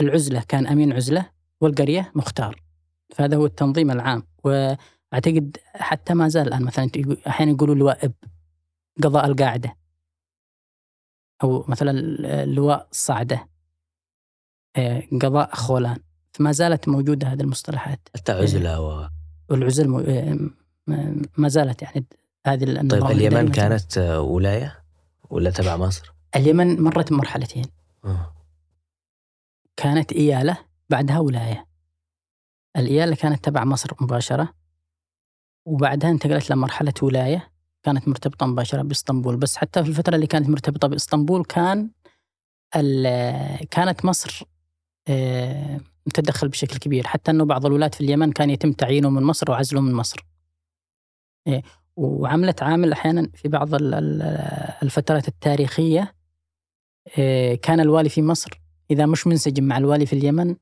العزلة 0.01 0.43
كان 0.49 0.67
أمين 0.67 0.93
عزلة 0.93 1.31
والقرية 1.61 2.13
مختار. 2.15 2.63
فهذا 3.15 3.37
هو 3.37 3.47
التنظيم 3.47 3.91
العام. 3.91 4.23
وأعتقد 4.45 5.57
حتى 5.75 6.15
ما 6.15 6.29
زال 6.29 6.49
الآن 6.49 6.63
مثلا 6.63 6.91
أحيانا 7.29 7.53
يقولوا 7.53 7.75
لواء 7.75 8.13
قضاء 9.03 9.27
القاعدة. 9.27 9.77
أو 11.43 11.65
مثلا 11.69 11.93
لواء 12.45 12.89
الصعدة 12.91 13.49
آه، 14.77 15.03
قضاء 15.23 15.55
خولان. 15.55 15.99
فما 16.33 16.53
زالت 16.53 16.89
موجودة 16.89 17.29
هذه 17.29 17.41
المصطلحات. 17.41 18.09
حتى 18.17 18.33
عزلة 18.33 18.81
و... 18.81 19.09
والعزل 19.51 19.89
ما 21.37 21.49
زالت 21.49 21.83
يعني 21.83 22.07
هذه 22.47 22.89
طيب 22.89 23.05
اليمن 23.05 23.51
كانت 23.51 23.99
ولاية 23.99 24.85
ولا 25.31 25.51
تبع 25.51 25.77
مصر؟ 25.77 26.15
اليمن 26.37 26.83
مرت 26.83 27.11
بمرحلتين. 27.11 27.65
آه. 28.05 28.35
كانت 29.77 30.13
إيالة 30.13 30.59
بعدها 30.91 31.19
ولاية. 31.19 31.67
الإيالة 32.77 33.17
كانت 33.17 33.45
تبع 33.45 33.65
مصر 33.65 33.91
مباشرة 34.01 34.55
وبعدها 35.67 36.11
انتقلت 36.11 36.51
لمرحلة 36.51 36.95
ولاية 37.03 37.53
كانت 37.83 38.09
مرتبطة 38.09 38.47
مباشرة 38.47 38.83
بإسطنبول. 38.83 39.37
بس 39.37 39.57
حتى 39.57 39.83
في 39.83 39.89
الفترة 39.89 40.15
اللي 40.15 40.27
كانت 40.27 40.49
مرتبطة 40.49 40.89
بإسطنبول 40.89 41.45
كان 41.45 41.91
كانت 43.71 44.05
مصر 44.05 44.45
آه، 45.09 45.81
تدخل 46.15 46.49
بشكل 46.49 46.79
كبير. 46.79 47.07
حتى 47.07 47.31
أنه 47.31 47.45
بعض 47.45 47.67
الولاة 47.67 47.89
في 47.89 48.01
اليمن 48.01 48.33
كان 48.33 48.51
يتم 48.51 48.73
تعيينه 48.73 49.11
من 49.11 49.23
مصر 49.23 49.51
وعزله 49.51 49.81
من 49.81 49.93
مصر. 49.93 50.27
إيه، 51.47 51.63
وعملت 51.97 52.63
عامل 52.63 52.93
أحيانا 52.93 53.31
في 53.35 53.49
بعض 53.49 53.69
الفترات 54.83 55.29
التاريخية 55.29 56.15
إيه، 57.19 57.55
كان 57.61 57.81
الوالي 57.81 58.09
في 58.09 58.23
مصر 58.23 58.64
إذا 58.91 59.07
مش 59.07 59.27
منسجم 59.27 59.65
مع 59.65 59.79
الوالي 59.79 60.07
في 60.07 60.13
اليمن 60.13 60.57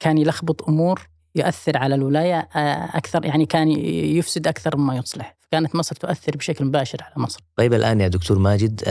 كان 0.00 0.18
يلخبط 0.18 0.68
أمور 0.68 1.08
يؤثر 1.34 1.76
على 1.76 1.94
الولاية 1.94 2.48
أكثر 2.94 3.24
يعني 3.24 3.46
كان 3.46 3.68
يفسد 4.16 4.46
أكثر 4.46 4.76
مما 4.76 4.96
يصلح. 4.96 5.36
كانت 5.50 5.76
مصر 5.76 5.96
تؤثر 5.96 6.36
بشكل 6.36 6.64
مباشر 6.64 6.98
على 7.02 7.14
مصر. 7.16 7.40
طيب 7.56 7.74
الآن 7.74 8.00
يا 8.00 8.08
دكتور 8.08 8.38
ماجد 8.38 8.82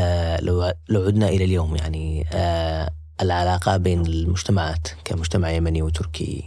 لو 0.42 0.72
لو 0.90 1.04
عدنا 1.04 1.30
إلى 1.30 1.44
اليوم 1.44 1.76
يعني 1.76 2.26
العلاقة 3.22 3.78
بين 3.78 4.06
المجتمعات 4.06 4.88
كمجتمع 5.06 5.52
يمني 5.52 5.82
وتركي 5.82 6.44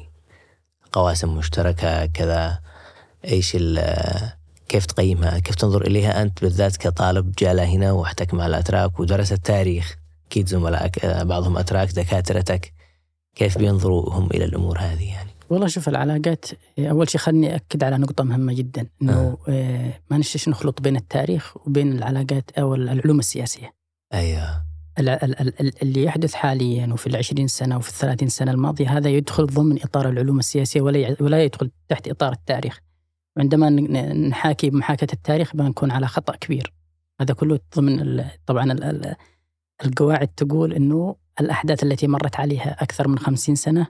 قواسم 0.93 1.37
مشتركة 1.37 2.07
كذا 2.07 2.61
إيش 3.25 3.57
كيف 4.69 4.87
تقيمها؟ 4.87 5.39
كيف 5.39 5.55
تنظر 5.55 5.87
إليها 5.87 6.23
أنت 6.23 6.43
بالذات 6.43 6.77
كطالب 6.77 7.33
جاء 7.39 7.65
هنا 7.65 7.93
واحتك 7.93 8.35
مع 8.35 8.47
الأتراك 8.47 9.01
ودرس 9.01 9.33
التاريخ 9.33 9.97
أكيد 10.27 10.49
زملائك 10.49 11.07
بعضهم 11.07 11.57
أتراك 11.57 11.93
دكاترتك 11.93 12.73
كيف 13.35 13.59
بينظروا 13.59 14.15
هم 14.15 14.27
إلى 14.27 14.45
الأمور 14.45 14.79
هذه 14.79 15.09
يعني؟ 15.09 15.31
والله 15.51 15.67
شوف 15.67 15.89
العلاقات 15.89 16.45
أول 16.79 17.11
شيء 17.11 17.21
خلني 17.21 17.55
أكد 17.57 17.85
على 17.85 17.99
نقطة 17.99 18.25
مهمة 18.25 18.53
جدا 18.53 18.87
إنه 19.03 19.39
آه. 19.49 19.93
ما 20.11 20.19
نشتش 20.19 20.49
نخلط 20.49 20.81
بين 20.81 20.97
التاريخ 20.97 21.57
وبين 21.67 21.93
العلاقات 21.93 22.51
أو 22.59 22.75
العلوم 22.75 23.19
السياسية. 23.19 23.75
أيوه 24.15 24.67
اللي 25.83 26.05
يحدث 26.05 26.35
حاليا 26.35 26.93
وفي 26.93 27.07
العشرين 27.07 27.49
سنة 27.49 27.77
وفي 27.77 27.89
الثلاثين 27.89 28.29
سنة 28.29 28.51
الماضية 28.51 28.99
هذا 28.99 29.11
يدخل 29.11 29.47
ضمن 29.47 29.83
إطار 29.83 30.09
العلوم 30.09 30.39
السياسية 30.39 30.81
ولا 30.81 31.17
ولا 31.21 31.45
يدخل 31.45 31.71
تحت 31.89 32.09
إطار 32.09 32.33
التاريخ 32.33 32.81
عندما 33.39 33.71
نحاكي 34.29 34.71
بمحاكاة 34.71 35.09
التاريخ 35.13 35.57
بنكون 35.57 35.91
على 35.91 36.07
خطأ 36.07 36.37
كبير 36.37 36.73
هذا 37.21 37.35
كله 37.35 37.61
ضمن 37.77 38.25
طبعا 38.47 38.73
القواعد 39.85 40.29
تقول 40.29 40.73
أنه 40.73 41.17
الأحداث 41.41 41.83
التي 41.83 42.07
مرت 42.07 42.41
عليها 42.41 42.83
أكثر 42.83 43.09
من 43.09 43.19
خمسين 43.19 43.55
سنة 43.55 43.87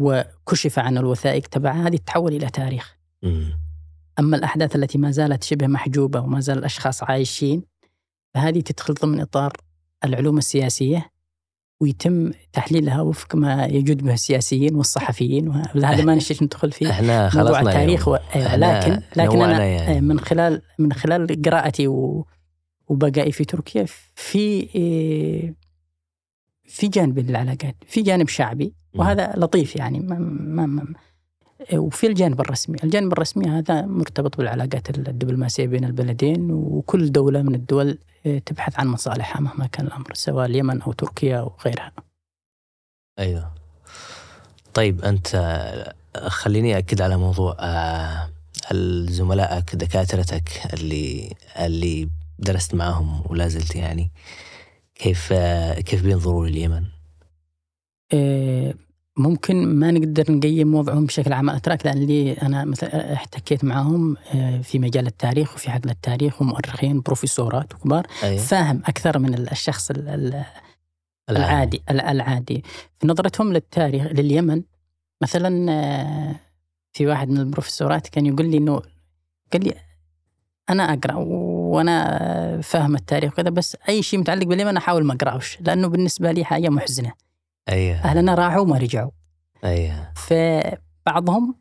وكشف 0.00 0.78
عن 0.78 0.98
الوثائق 0.98 1.46
تبعها 1.46 1.86
هذه 1.86 1.96
تتحول 1.96 2.32
إلى 2.32 2.50
تاريخ. 2.50 2.96
أما 4.18 4.36
الأحداث 4.36 4.76
التي 4.76 4.98
ما 4.98 5.10
زالت 5.10 5.44
شبه 5.44 5.66
محجوبة 5.66 6.20
وما 6.20 6.40
زال 6.40 6.58
الأشخاص 6.58 7.02
عايشين 7.02 7.62
فهذه 8.34 8.60
تدخل 8.60 8.94
ضمن 8.94 9.20
إطار 9.20 9.52
العلوم 10.04 10.38
السياسية 10.38 11.10
ويتم 11.80 12.30
تحليلها 12.52 13.00
وفق 13.00 13.34
ما 13.34 13.66
يجود 13.66 14.04
به 14.04 14.12
السياسيين 14.12 14.74
والصحفيين 14.74 15.48
وهذا 15.48 16.04
ما 16.04 16.14
نشتش 16.14 16.42
ندخل 16.42 16.72
فيه 16.72 16.90
إحنا 16.90 17.30
موضوع 17.34 17.60
التاريخ 17.60 18.08
و... 18.08 18.14
أيوة، 18.34 18.56
لكن 18.56 19.02
لكن 19.16 19.42
أنا 19.42 19.64
يعني. 19.64 20.00
من 20.00 20.20
خلال 20.20 20.62
من 20.78 20.92
خلال 20.92 21.42
قراءتي 21.42 21.88
و... 21.88 22.26
وبقائي 22.88 23.32
في 23.32 23.44
تركيا 23.44 23.86
في 24.14 24.66
في 26.64 26.88
جانب 26.88 27.18
للعلاقات 27.18 27.76
في 27.86 28.02
جانب 28.02 28.28
شعبي 28.28 28.74
وهذا 28.94 29.32
لطيف 29.36 29.76
يعني 29.76 30.00
ما 30.00 30.18
ما 30.18 30.66
ما 30.66 30.94
وفي 31.72 32.06
الجانب 32.06 32.40
الرسمي. 32.40 32.76
الجانب 32.84 33.12
الرسمي 33.12 33.46
هذا 33.48 33.82
مرتبط 33.82 34.36
بالعلاقات 34.36 34.98
الدبلوماسية 34.98 35.66
بين 35.66 35.84
البلدين 35.84 36.50
وكل 36.50 37.12
دولة 37.12 37.42
من 37.42 37.54
الدول 37.54 37.98
آه، 38.26 38.38
تبحث 38.38 38.80
عن 38.80 38.86
مصالحها 38.86 39.40
مهما 39.40 39.66
كان 39.66 39.86
الأمر 39.86 40.14
سواء 40.14 40.46
اليمن 40.46 40.82
أو 40.82 40.92
تركيا 40.92 41.38
أو 41.38 41.52
غيرها. 41.66 41.92
أيوة. 43.18 43.52
طيب 44.74 45.04
أنت 45.04 45.28
خليني 46.16 46.78
أكد 46.78 47.00
على 47.00 47.16
موضوع 47.16 47.56
آه، 47.60 48.30
زملائك 49.08 49.76
دكاترتك 49.76 50.74
اللي 50.74 51.34
اللي 51.58 52.08
درست 52.38 52.74
معهم 52.74 53.22
ولا 53.26 53.48
زلت 53.48 53.76
يعني 53.76 54.10
كيف 54.94 55.28
آه، 55.32 55.80
كيف 55.80 56.02
بينظروا 56.02 56.46
لليمن؟ 56.46 56.84
ممكن 59.16 59.66
ما 59.66 59.90
نقدر 59.90 60.32
نقيم 60.32 60.74
وضعهم 60.74 61.06
بشكل 61.06 61.32
عام 61.32 61.50
أتراك 61.50 61.86
لأن 61.86 61.98
لي 61.98 62.32
أنا 62.32 62.64
مثلا 62.64 63.12
احتكيت 63.12 63.64
معهم 63.64 64.16
آه، 64.34 64.60
في 64.60 64.78
مجال 64.78 65.06
التاريخ 65.06 65.54
وفي 65.54 65.70
حقل 65.70 65.90
التاريخ 65.90 66.42
ومؤرخين 66.42 67.00
بروفيسورات 67.00 67.74
وكبار 67.74 68.06
أيه. 68.22 68.38
فاهم 68.38 68.82
أكثر 68.86 69.18
من 69.18 69.34
الشخص 69.34 69.90
العادي 71.30 71.82
العادي 71.90 72.64
في 73.00 73.06
نظرتهم 73.06 73.52
للتاريخ 73.52 74.06
لليمن 74.06 74.62
مثلا 75.22 75.72
آه، 75.72 76.36
في 76.92 77.06
واحد 77.06 77.28
من 77.28 77.38
البروفيسورات 77.38 78.08
كان 78.08 78.26
يقول 78.26 78.50
لي 78.50 78.56
إنه 78.56 78.82
قال 79.52 79.64
لي 79.64 79.74
أنا 80.70 80.92
أقرأ 80.92 81.14
وأنا 81.66 82.60
فاهم 82.62 82.94
التاريخ 82.94 83.32
وكذا 83.32 83.50
بس 83.50 83.76
أي 83.88 84.02
شيء 84.02 84.20
متعلق 84.20 84.46
باليمن 84.46 84.76
أحاول 84.76 85.04
ما 85.04 85.14
اقراوش 85.14 85.58
لأنه 85.60 85.88
بالنسبة 85.88 86.32
لي 86.32 86.44
حاجة 86.44 86.68
محزنة 86.68 87.12
أيه. 87.68 87.94
أهلنا 87.94 88.34
راحوا 88.34 88.60
وما 88.60 88.78
رجعوا 88.78 89.10
أيه. 89.64 90.12
فبعضهم 90.16 91.54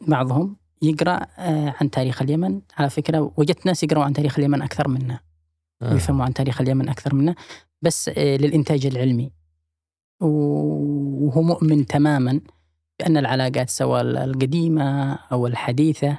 بعضهم 0.00 0.56
يقرأ 0.82 1.26
آه، 1.38 1.74
عن 1.80 1.90
تاريخ 1.90 2.22
اليمن 2.22 2.60
على 2.76 2.90
فكرة 2.90 3.32
وجدت 3.36 3.66
ناس 3.66 3.82
يقرأوا 3.82 4.04
عن 4.04 4.12
تاريخ 4.12 4.38
اليمن 4.38 4.62
أكثر 4.62 4.88
منا 4.88 5.20
آه. 5.82 5.94
يفهموا 5.94 6.24
عن 6.24 6.34
تاريخ 6.34 6.60
اليمن 6.60 6.88
أكثر 6.88 7.14
منا 7.14 7.34
بس 7.82 8.08
آه، 8.08 8.36
للإنتاج 8.36 8.86
العلمي 8.86 9.30
وهو 10.20 11.42
مؤمن 11.42 11.86
تماما 11.86 12.40
بأن 12.98 13.16
العلاقات 13.16 13.70
سواء 13.70 14.02
القديمة 14.02 15.12
أو 15.12 15.46
الحديثة 15.46 16.18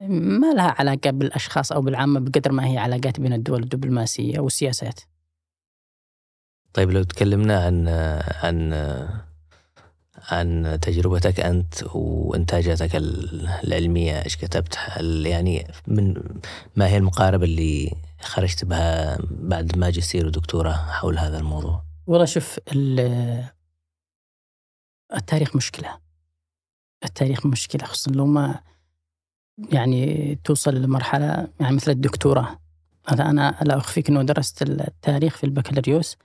ما 0.00 0.54
لها 0.54 0.74
علاقة 0.78 1.10
بالأشخاص 1.10 1.72
أو 1.72 1.82
بالعامة 1.82 2.20
بقدر 2.20 2.52
ما 2.52 2.66
هي 2.66 2.78
علاقات 2.78 3.20
بين 3.20 3.32
الدول 3.32 3.62
الدبلوماسية 3.62 4.40
والسياسات. 4.40 5.00
طيب 6.72 6.90
لو 6.90 7.02
تكلمنا 7.02 7.64
عن 7.64 7.88
عن 8.42 8.72
عن 10.30 10.78
تجربتك 10.82 11.40
أنت 11.40 11.74
وإنتاجاتك 11.94 12.96
العلمية 12.96 14.24
إيش 14.24 14.36
كتبت؟ 14.36 14.78
يعني 15.24 15.66
من 15.86 16.14
ما 16.76 16.88
هي 16.88 16.96
المقاربة 16.96 17.44
اللي 17.44 17.92
خرجت 18.20 18.64
بها 18.64 19.18
بعد 19.30 19.78
ماجستير 19.78 20.26
ودكتوراه 20.26 20.72
حول 20.72 21.18
هذا 21.18 21.38
الموضوع؟ 21.38 21.82
والله 22.06 22.24
شوف 22.24 22.60
التاريخ 25.14 25.56
مشكلة. 25.56 25.98
التاريخ 27.04 27.46
مشكلة 27.46 27.84
خصوصا 27.84 28.10
لو 28.10 28.26
ما 28.26 28.60
يعني 29.72 30.34
توصل 30.44 30.74
لمرحلة 30.74 31.48
يعني 31.60 31.76
مثل 31.76 31.90
الدكتوراه. 31.90 32.58
أنا 33.10 33.58
لا 33.62 33.76
أخفيك 33.76 34.08
أنه 34.08 34.22
درست 34.22 34.62
التاريخ 34.62 35.36
في 35.36 35.44
البكالوريوس 35.44 36.16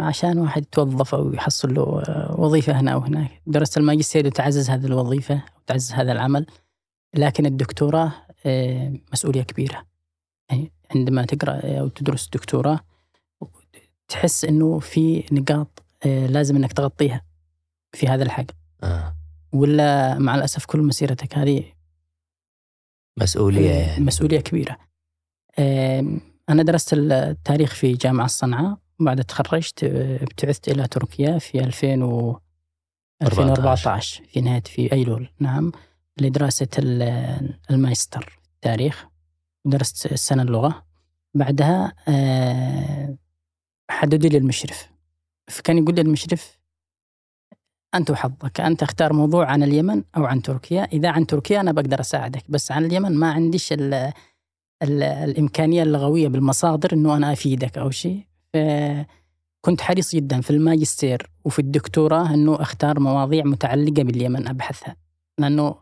عشان 0.00 0.38
واحد 0.38 0.62
يتوظف 0.62 1.14
أو 1.14 1.32
يحصل 1.32 1.74
له 1.74 1.82
آه، 1.82 2.34
وظيفة 2.40 2.80
هنا 2.80 2.92
أو 2.92 2.98
هناك. 2.98 3.42
درست 3.46 3.78
الماجستير 3.78 4.26
وتعزز 4.26 4.70
هذه 4.70 4.86
الوظيفة 4.86 5.42
وتعزز 5.62 5.92
هذا 5.92 6.12
العمل. 6.12 6.46
لكن 7.14 7.46
الدكتوراه 7.46 8.12
مسؤولية 9.12 9.42
كبيرة. 9.42 9.86
يعني 10.50 10.72
عندما 10.94 11.24
تقرأ 11.24 11.80
أو 11.80 11.88
تدرس 11.88 12.28
دكتوراه 12.28 12.80
تحس 14.08 14.44
أنه 14.44 14.78
في 14.78 15.24
نقاط 15.32 15.82
آه، 16.06 16.26
لازم 16.26 16.56
أنك 16.56 16.72
تغطيها 16.72 17.22
في 17.92 18.08
هذا 18.08 18.22
الحق. 18.22 18.46
آه. 18.84 19.16
ولا 19.52 20.18
مع 20.18 20.34
الأسف 20.34 20.64
كل 20.64 20.82
مسيرتك 20.82 21.38
هذه 21.38 21.64
مسؤولية. 23.16 23.70
يعني. 23.70 24.04
مسؤولية 24.04 24.40
كبيرة. 24.40 24.78
أنا 26.48 26.62
درست 26.62 26.92
التاريخ 26.92 27.74
في 27.74 27.92
جامعة 27.92 28.26
صنعاء 28.26 28.78
وبعد 29.00 29.24
تخرجت 29.24 29.84
ابتعثت 30.22 30.68
إلى 30.68 30.88
تركيا 30.88 31.38
في 31.38 31.60
2000 31.60 32.02
و 32.02 32.40
2014 33.22 34.22
في 34.24 34.40
نهاية 34.40 34.62
في 34.62 34.92
أيلول 34.92 35.28
نعم 35.38 35.72
لدراسة 36.20 36.68
المايستر 37.70 38.38
التاريخ. 38.54 39.06
درست 39.64 40.14
سنة 40.14 40.42
اللغة. 40.42 40.86
بعدها 41.34 41.92
آه، 42.08 43.16
حددوا 43.90 44.30
لي 44.30 44.38
المشرف. 44.38 44.88
فكان 45.48 45.78
يقول 45.78 45.94
لي 45.94 46.00
المشرف 46.00 46.58
أنت 47.94 48.10
وحظك. 48.10 48.60
أنت 48.60 48.82
اختار 48.82 49.12
موضوع 49.12 49.46
عن 49.46 49.62
اليمن 49.62 50.02
أو 50.16 50.24
عن 50.24 50.42
تركيا. 50.42 50.84
إذا 50.84 51.08
عن 51.08 51.26
تركيا 51.26 51.60
أنا 51.60 51.72
بقدر 51.72 52.00
أساعدك 52.00 52.42
بس 52.48 52.72
عن 52.72 52.84
اليمن 52.84 53.14
ما 53.14 53.32
عنديش 53.32 53.72
ال 53.72 53.94
ال 54.82 55.02
الإمكانية 55.02 55.82
اللغوية 55.82 56.28
بالمصادر 56.28 56.92
أنه 56.92 57.16
أنا 57.16 57.32
أفيدك 57.32 57.78
أو 57.78 57.90
شيء. 57.90 58.26
كنت 59.60 59.80
حريص 59.80 60.14
جدا 60.14 60.40
في 60.40 60.50
الماجستير 60.50 61.30
وفي 61.44 61.58
الدكتوراه 61.58 62.34
أنه 62.34 62.62
أختار 62.62 63.00
مواضيع 63.00 63.44
متعلقة 63.44 64.02
باليمن 64.02 64.48
أبحثها. 64.48 64.96
لأنه 65.38 65.74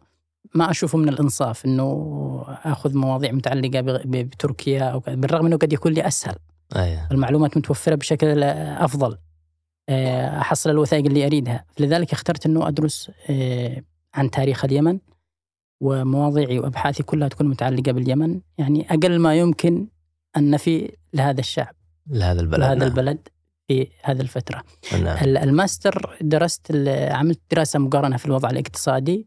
ما 0.55 0.71
أشوفه 0.71 0.99
من 0.99 1.09
الإنصاف 1.09 1.65
أنه 1.65 2.45
أخذ 2.49 2.97
مواضيع 2.97 3.33
متعلقة 3.33 3.81
بتركيا 4.05 4.85
أو 4.85 5.01
بالرغم 5.01 5.47
أنه 5.47 5.57
قد 5.57 5.73
يكون 5.73 5.93
لي 5.93 6.07
أسهل. 6.07 6.35
أيه. 6.77 7.09
المعلومات 7.13 7.57
متوفرة 7.57 7.95
بشكل 7.95 8.43
أفضل. 8.43 9.17
آه، 9.91 10.41
أحصل 10.41 10.70
الوثائق 10.70 11.07
اللي 11.07 11.26
أريدها. 11.26 11.64
لذلك 11.80 12.12
اخترت 12.12 12.47
أنه 12.47 12.68
أدرس 12.68 13.11
آه، 13.30 13.82
عن 14.14 14.30
تاريخ 14.30 14.64
اليمن 14.64 14.99
ومواضيعي 15.80 16.59
وأبحاثي 16.59 17.03
كلها 17.03 17.28
تكون 17.28 17.47
متعلقة 17.47 17.93
باليمن. 17.93 18.41
يعني 18.59 18.86
أقل 18.91 19.18
ما 19.18 19.34
يمكن 19.34 19.86
النفي 20.36 20.97
لهذا 21.14 21.41
الشعب 21.41 21.74
لهذا 22.11 22.41
البلد. 22.41 22.61
لهذا 22.61 22.74
نعم. 22.74 22.88
البلد 22.88 23.28
في 23.68 23.88
هذه 24.03 24.20
الفترة. 24.20 24.62
نعم. 24.93 25.24
الماستر 25.24 26.16
درست 26.20 26.72
عملت 27.11 27.41
دراسة 27.51 27.78
مقارنة 27.78 28.16
في 28.16 28.26
الوضع 28.26 28.51
الاقتصادي 28.51 29.26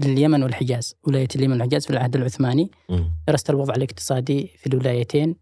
لليمن 0.00 0.42
والحجاز 0.42 0.94
ولاية 1.04 1.28
اليمن 1.36 1.52
والحجاز 1.52 1.84
في 1.86 1.90
العهد 1.90 2.16
العثماني. 2.16 2.70
م. 2.88 3.02
درست 3.28 3.50
الوضع 3.50 3.74
الاقتصادي 3.74 4.50
في 4.58 4.66
الولايتين 4.66 5.36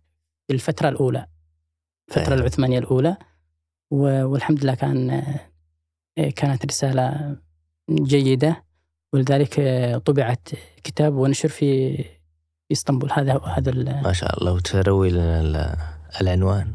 في 0.47 0.55
الفترة 0.55 0.89
الأولى 0.89 1.27
الفترة 2.09 2.35
العثمانية 2.35 2.79
الأولى. 2.79 3.17
والحمد 3.95 4.65
لله 4.65 4.75
كان 4.75 5.25
كانت 6.37 6.67
رسالة 6.67 7.37
جيدة. 7.91 8.65
ولذلك 9.13 9.61
طبعت 10.05 10.49
كتاب 10.85 11.15
ونشر 11.15 11.49
في 11.49 11.99
إسطنبول. 12.73 13.13
هذا 13.13 13.41
هذا 13.45 14.01
ما 14.03 14.13
شاء 14.13 14.39
الله. 14.39 14.53
وتروي 14.53 15.11
لنا 15.11 15.77
العنوان. 16.21 16.75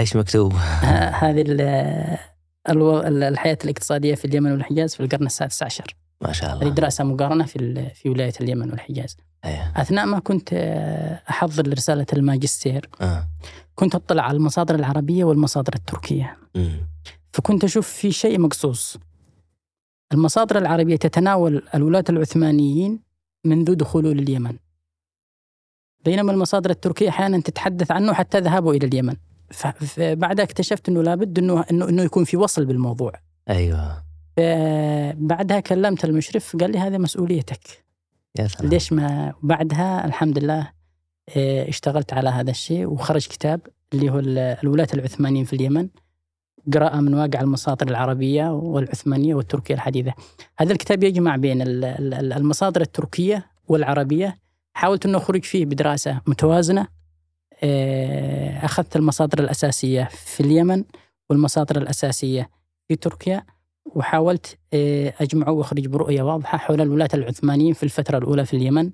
إيش 0.00 0.16
مكتوب؟ 0.16 0.52
هذه 1.24 1.44
الحياة 2.68 3.58
الاقتصادية 3.64 4.14
في 4.14 4.24
اليمن 4.24 4.52
والحجاز 4.52 4.94
في 4.94 5.02
القرن 5.02 5.26
السادس 5.26 5.62
عشر. 5.62 5.96
ما 6.22 6.32
شاء 6.32 6.54
الله. 6.54 6.66
هذه 6.66 6.74
دراسة 6.74 7.04
مقارنة 7.04 7.44
في 7.44 7.90
في 7.94 8.08
ولاية 8.08 8.32
اليمن 8.40 8.70
والحجاز. 8.70 9.16
أيه. 9.44 9.72
أثناء 9.76 10.06
ما 10.06 10.18
كنت 10.18 10.48
آه، 10.52 11.22
أحضر 11.30 11.66
لرسالة 11.66 12.06
الماجستير 12.12 12.88
آه. 13.00 13.28
كنت 13.74 13.94
أطلع 13.94 14.22
على 14.22 14.36
المصادر 14.36 14.74
العربية 14.74 15.24
والمصادر 15.24 15.74
التركية. 15.74 16.36
م. 16.54 16.68
فكنت 17.32 17.64
أشوف 17.64 17.88
في 17.88 18.12
شيء 18.12 18.40
مقصوص. 18.40 18.96
المصادر 20.12 20.58
العربية 20.58 20.96
تتناول 20.96 21.62
الولاة 21.74 22.04
العثمانيين 22.08 23.00
منذ 23.44 23.74
دخوله 23.74 24.12
لليمن. 24.12 24.56
بينما 26.04 26.32
المصادر 26.32 26.70
التركية 26.70 27.08
أحيانا 27.08 27.40
تتحدث 27.40 27.90
عنه 27.90 28.12
حتى 28.12 28.40
ذهابه 28.40 28.70
إلى 28.70 28.86
اليمن. 28.86 29.16
فبعدها 29.50 30.44
اكتشفت 30.44 30.88
أنه 30.88 31.02
لابد 31.02 31.38
أنه, 31.38 31.64
إنه 31.70 32.02
يكون 32.02 32.24
في 32.24 32.36
وصل 32.36 32.64
بالموضوع. 32.64 33.12
أيوة. 33.48 34.11
بعدها 35.14 35.60
كلمت 35.60 36.04
المشرف 36.04 36.56
قال 36.56 36.72
لي 36.72 36.78
هذه 36.78 36.98
مسؤوليتك. 36.98 37.84
يا 38.38 38.48
سلام. 38.48 38.70
ليش 38.70 38.92
ما 38.92 39.34
بعدها؟ 39.42 40.04
الحمد 40.06 40.38
لله 40.38 40.72
آه، 41.36 41.68
اشتغلت 41.68 42.12
على 42.12 42.28
هذا 42.28 42.50
الشيء 42.50 42.86
وخرج 42.86 43.26
كتاب 43.26 43.60
اللي 43.94 44.10
هو 44.10 44.18
الولاة 44.62 44.88
العثمانيين 44.94 45.44
في 45.44 45.52
اليمن 45.52 45.88
قراءة 46.74 47.00
من 47.00 47.14
واقع 47.14 47.40
المصادر 47.40 47.88
العربية 47.88 48.52
والعثمانية 48.52 49.34
والتركية 49.34 49.74
الحديثة. 49.74 50.14
هذا 50.58 50.72
الكتاب 50.72 51.04
يجمع 51.04 51.36
بين 51.36 51.62
المصادر 51.62 52.80
التركية 52.80 53.46
والعربية. 53.68 54.38
حاولت 54.74 55.06
أنه 55.06 55.18
أخرج 55.18 55.44
فيه 55.44 55.64
بدراسة 55.64 56.20
متوازنة 56.26 56.86
آه، 57.62 58.64
أخذت 58.64 58.96
المصادر 58.96 59.38
الأساسية 59.38 60.08
في 60.12 60.40
اليمن 60.40 60.84
والمصادر 61.30 61.78
الأساسية 61.78 62.50
في 62.88 62.96
تركيا. 62.96 63.44
وحاولت 63.94 64.58
آه، 64.74 65.14
أجمع 65.20 65.48
وأخرج 65.48 65.86
برؤية 65.86 66.22
واضحة 66.22 66.58
حول 66.58 66.80
الولاة 66.80 67.08
العثمانيين 67.14 67.72
في 67.72 67.82
الفترة 67.82 68.18
الأولى 68.18 68.44
في 68.44 68.56
اليمن 68.56 68.90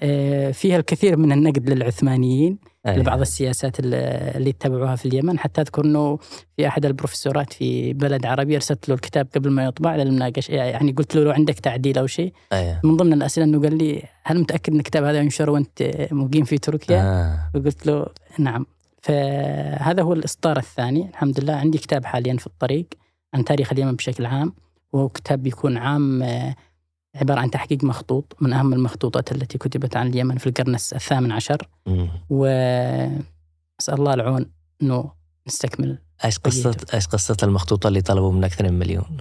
آه، 0.00 0.50
فيها 0.50 0.76
الكثير 0.76 1.16
من 1.16 1.32
النقد 1.32 1.70
للعثمانيين 1.70 2.58
أيه. 2.86 2.96
لبعض 2.96 3.20
السياسات 3.20 3.80
اللي 3.80 4.50
اتبعوها 4.50 4.96
في 4.96 5.06
اليمن 5.06 5.38
حتى 5.38 5.60
أذكر 5.60 5.84
أنه 5.84 6.18
في 6.56 6.66
أحد 6.66 6.86
البروفيسورات 6.86 7.52
في 7.52 7.92
بلد 7.92 8.26
عربي 8.26 8.56
أرسلت 8.56 8.88
له 8.88 8.94
الكتاب 8.94 9.28
قبل 9.34 9.50
ما 9.50 9.64
يطبع 9.64 9.96
للمناقشة 9.96 10.52
يعني 10.52 10.92
قلت 10.92 11.14
له 11.14 11.24
لو 11.24 11.30
عندك 11.30 11.54
تعديل 11.54 11.98
أو 11.98 12.06
شيء 12.06 12.32
أيه. 12.52 12.80
من 12.84 12.96
ضمن 12.96 13.12
الأسئلة 13.12 13.46
أنه 13.46 13.62
قال 13.62 13.78
لي 13.78 14.02
هل 14.22 14.40
متأكد 14.40 14.72
أن 14.72 14.78
الكتاب 14.78 15.04
هذا 15.04 15.18
ينشر 15.18 15.50
وأنت 15.50 16.08
مقيم 16.10 16.44
في 16.44 16.58
تركيا؟ 16.58 17.00
آه. 17.02 17.50
فقلت 17.54 17.86
له 17.86 18.06
نعم 18.38 18.66
فهذا 19.02 20.02
هو 20.02 20.12
الإصدار 20.12 20.58
الثاني 20.58 21.08
الحمد 21.08 21.40
لله 21.40 21.52
عندي 21.52 21.78
كتاب 21.78 22.04
حاليا 22.04 22.36
في 22.36 22.46
الطريق 22.46 22.86
عن 23.34 23.44
تاريخ 23.44 23.72
اليمن 23.72 23.96
بشكل 23.96 24.26
عام 24.26 24.52
وهو 24.92 25.08
كتاب 25.08 25.42
بيكون 25.42 25.76
عام 25.76 26.22
آه، 26.22 26.56
عبارة 27.14 27.40
عن 27.40 27.50
تحقيق 27.50 27.84
مخطوط 27.84 28.36
من 28.40 28.52
أهم 28.52 28.72
المخطوطات 28.72 29.32
التي 29.32 29.58
كتبت 29.58 29.96
عن 29.96 30.08
اليمن 30.08 30.38
في 30.38 30.46
القرن 30.46 30.74
الثامن 30.74 31.32
عشر. 31.32 31.68
وأسأل 32.30 33.24
الله 33.88 34.14
العون 34.14 34.50
أنه 34.82 35.12
نستكمل 35.46 35.98
إيش 36.24 36.38
قصة 36.38 36.76
إيش 36.94 37.06
قصة 37.06 37.36
المخطوطة 37.42 37.88
اللي 37.88 38.00
طلبوا 38.00 38.32
من 38.32 38.44
أكثر 38.44 38.64
من 38.64 38.78
مليون؟ 38.78 39.18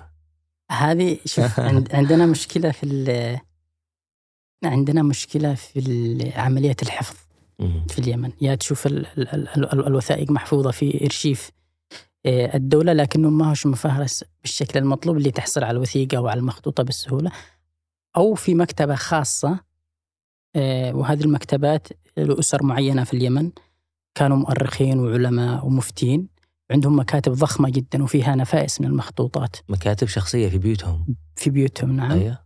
هذه 0.72 1.18
شوف 1.26 1.60
عندنا 2.00 2.26
مشكلة 2.26 2.72
في 2.72 3.40
عندنا 4.64 5.04
مشكلة 5.04 5.54
في 5.54 6.32
عملية 6.36 6.76
الحفظ 6.82 7.16
في 7.90 8.00
اليمن. 8.00 8.32
يا 8.42 8.56
تشوف 8.56 8.88
ال 8.88 9.08
ال 9.18 9.48
ال 9.58 9.88
الوثائق 9.88 10.32
محفوظة 10.32 10.72
في 10.72 11.06
إرشيف 11.06 11.50
آه، 11.50 11.56
الدولة 12.26 12.94
لكنه 12.94 13.30
ما 13.30 13.50
هوش 13.50 13.66
مفهرس 13.66 14.24
بالشكل 14.42 14.80
المطلوب 14.80 15.18
اللي 15.18 15.32
تحصل 15.32 15.64
على 15.64 15.76
الوثيقة 15.76 16.18
أو 16.18 16.28
على 16.28 16.40
المخطوطة 16.40 16.84
بسهولة 16.84 17.32
أو 18.18 18.34
في 18.34 18.56
مكتبة 18.56 18.96
خاصة 18.96 19.60
آه، 20.56 20.96
وهذه 20.96 21.22
المكتبات 21.24 21.88
لأسر 22.18 22.64
معينة 22.64 23.04
في 23.04 23.14
اليمن 23.14 23.52
كانوا 24.16 24.38
مؤرخين 24.38 25.00
وعلماء 25.00 25.66
ومفتين 25.66 26.28
عندهم 26.72 27.00
مكاتب 27.00 27.32
ضخمة 27.32 27.70
جدا 27.70 28.04
وفيها 28.04 28.36
نفائس 28.36 28.82
من 28.82 28.88
المخطوطات. 28.88 29.56
مكاتب 29.70 30.08
شخصية 30.08 30.50
في 30.50 30.58
بيوتهم. 30.58 31.16
في 31.36 31.50
بيوتهم 31.50 31.96
نعم. 31.96 32.12
أيه. 32.12 32.46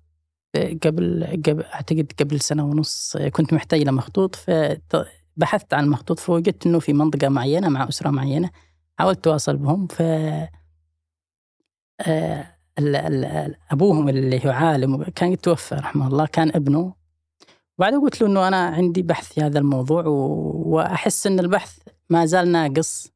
قبل 0.83 1.25
قبل 1.47 1.63
أعتقد 1.63 2.11
قبل 2.19 2.39
سنة 2.39 2.65
ونص 2.65 3.17
كنت 3.17 3.53
محتاج 3.53 3.81
لمخطوط 3.81 4.35
فبحثت 4.35 5.73
عن 5.73 5.89
مخطوط 5.89 6.19
فوجدت 6.19 6.65
إنه 6.65 6.79
في 6.79 6.93
منطقة 6.93 7.29
معينة 7.29 7.69
مع 7.69 7.89
أسرة 7.89 8.09
معينة 8.09 8.49
حاولت 8.99 9.17
اتواصل 9.17 9.57
بهم 9.57 9.87
ف 9.87 10.01
آه، 12.01 12.47
أبوهم 13.71 14.09
اللي 14.09 14.45
هو 14.45 14.49
عالم 14.49 15.03
كان 15.03 15.31
يتوفى 15.31 15.75
رحمه 15.75 16.07
الله 16.07 16.25
كان 16.25 16.49
ابنه. 16.55 16.93
بعد 17.77 17.93
قلت 17.93 18.21
له 18.21 18.27
إنه 18.27 18.47
أنا 18.47 18.65
عندي 18.65 19.01
بحث 19.01 19.33
في 19.33 19.41
هذا 19.41 19.59
الموضوع 19.59 20.03
وأحس 20.05 21.27
إن 21.27 21.39
البحث 21.39 21.77
ما 22.09 22.25
زال 22.25 22.51
ناقص 22.51 23.11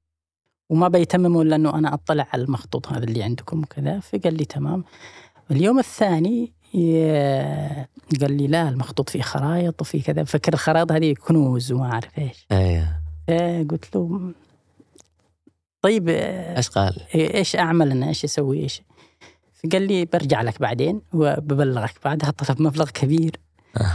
وما 0.69 0.87
بيتمموا 0.87 1.43
إلا 1.43 1.55
إنه 1.55 1.77
أنا 1.77 1.93
أطلع 1.93 2.27
على 2.33 2.43
المخطوط 2.43 2.87
هذا 2.87 3.03
اللي 3.03 3.23
عندكم 3.23 3.59
وكذا. 3.59 3.99
فقال 3.99 4.33
لي 4.37 4.45
تمام. 4.45 4.83
اليوم 5.51 5.79
الثاني 5.79 6.53
قال 8.21 8.31
لي 8.37 8.47
لا 8.47 8.69
المخطوط 8.69 9.09
فيه 9.09 9.21
خرائط 9.21 9.81
وفي 9.81 10.01
كذا 10.01 10.23
فكر 10.23 10.53
الخرائط 10.53 10.91
هذه 10.91 11.13
كنوز 11.13 11.71
وما 11.71 11.91
أعرف 11.93 12.19
إيش. 12.19 12.47
أيوه. 12.51 13.03
قلت 13.69 13.95
له 13.95 14.33
طيب 15.83 16.09
آه، 16.09 16.57
إيش 16.57 16.69
قال؟ 16.69 16.95
إيش 17.15 17.55
أعمل 17.55 17.91
أنا؟ 17.91 18.07
إيش 18.07 18.23
أسوي؟ 18.23 18.59
إيش؟ 18.59 18.81
فقال 19.63 19.81
لي 19.87 20.05
برجع 20.05 20.41
لك 20.41 20.59
بعدين 20.61 21.01
وببلغك 21.13 21.93
بعدها. 22.05 22.29
طلب 22.31 22.61
مبلغ 22.61 22.89
كبير. 22.89 23.31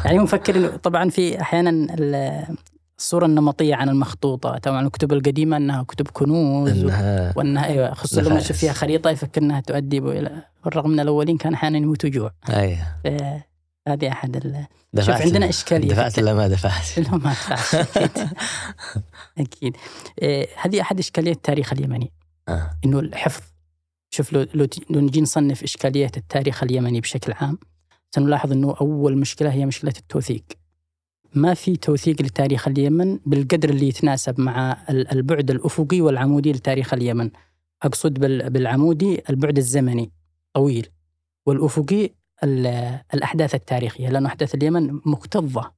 يعني 0.04 0.18
هو 0.18 0.22
مفكر 0.22 0.56
إنه 0.56 0.68
طبعا 0.76 1.08
في 1.10 1.40
أحيانا 1.40 1.70
ال- 1.70 2.56
الصورة 2.98 3.26
النمطية 3.26 3.74
عن 3.74 3.88
المخطوطات 3.88 4.66
أو 4.66 4.74
عن 4.74 4.86
الكتب 4.86 5.12
القديمة 5.12 5.56
إنها 5.56 5.82
كتب 5.82 6.08
كنوز 6.08 6.84
و- 6.84 6.88
إنها 6.88 7.32
وإنها 7.36 7.66
أيوه 7.66 7.94
خصوصا 7.94 8.20
لما. 8.22 8.38
يشوف 8.38 8.56
فيها 8.56 8.72
خريطة 8.72 9.10
يفكر 9.10 9.42
إنها 9.42 9.60
تؤدي 9.60 9.98
إلى 9.98 10.42
بالرغم 10.64 10.92
ان 10.92 11.00
الأولين 11.00 11.36
كان 11.36 11.54
أحيانا 11.54 11.78
يموتوا 11.78 12.10
جوع 12.10 12.30
أيوه. 12.50 12.78
ف- 13.04 13.42
هذه 13.88 14.08
أحد 14.12 14.36
ال... 14.36 14.66
دفعت 14.92 15.22
عندنا 15.22 15.48
إشكالية. 15.48 15.88
دفعت 15.88 16.18
ولا 16.18 16.34
ما 16.34 16.48
دفعت؟ 16.48 16.98
لا 17.08 17.16
ما 17.16 17.30
أدفعش، 17.30 17.74
أكيد 17.74 18.28
أكيد 19.38 19.76
إيه، 20.22 20.48
هذه 20.56 20.80
أحد 20.80 20.98
إشكاليات 20.98 21.36
التاريخ 21.36 21.72
اليمني 21.72 22.12
آه. 22.48 22.70
إنه 22.84 22.98
الحفظ 22.98 23.42
شوف 24.10 24.32
لو 24.32 24.46
لو, 24.54 24.66
لو 24.90 25.00
نجي 25.00 25.20
نصنف 25.20 25.62
إشكاليات 25.62 26.16
التاريخ 26.16 26.62
اليمني 26.62 27.00
بشكل 27.00 27.32
عام 27.32 27.58
سنلاحظ 28.14 28.52
إنه 28.52 28.74
أول 28.80 29.18
مشكلة 29.18 29.50
هي 29.52 29.66
مشكلة 29.66 29.92
التوثيق. 29.98 30.44
ما 31.34 31.54
في 31.54 31.76
توثيق 31.76 32.22
لتاريخ 32.22 32.68
اليمن 32.68 33.18
بالقدر 33.26 33.68
اللي 33.70 33.88
يتناسب 33.88 34.40
مع 34.40 34.76
ال- 34.90 35.12
البعد 35.12 35.50
الأفقي 35.50 36.00
والعمودي 36.00 36.52
لتاريخ 36.52 36.94
اليمن. 36.94 37.30
أقصد 37.82 38.14
بال- 38.14 38.50
بالعمودي 38.50 39.22
البعد 39.30 39.58
الزمني 39.58 40.12
طويل 40.54 40.86
والأفقي 41.46 42.10
ال- 42.44 43.00
الأحداث 43.14 43.54
التاريخية 43.54 44.08
لأن 44.08 44.26
أحداث 44.26 44.54
اليمن 44.54 45.00
مكتظة. 45.06 45.72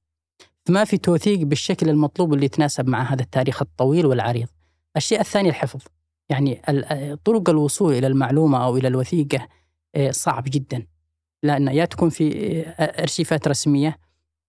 ما 0.69 0.85
في 0.85 0.99
توثيق 0.99 1.41
بالشكل 1.41 1.89
المطلوب 1.89 2.35
اللي 2.35 2.45
يتناسب 2.47 2.89
مع 2.89 3.03
هذا 3.13 3.23
التاريخ 3.23 3.63
الطويل 3.63 4.07
والعريض. 4.07 4.49
الشيء 4.97 5.21
الثاني 5.21 5.49
الحفظ. 5.49 5.81
يعني 6.29 6.63
طرق 7.25 7.51
الوصول 7.51 7.95
إلى 7.95 8.07
المعلومة 8.07 8.65
أو 8.65 8.77
إلى 8.77 8.89
الوثيقة 8.89 9.49
آه، 9.95 10.11
صعب 10.11 10.45
جدا 10.47 10.87
لأن 11.43 11.69
يا 11.69 11.85
تكون 11.85 12.09
في 12.11 12.61
آه، 12.67 13.03
أرشيفات 13.03 13.49
رسمية 13.49 13.99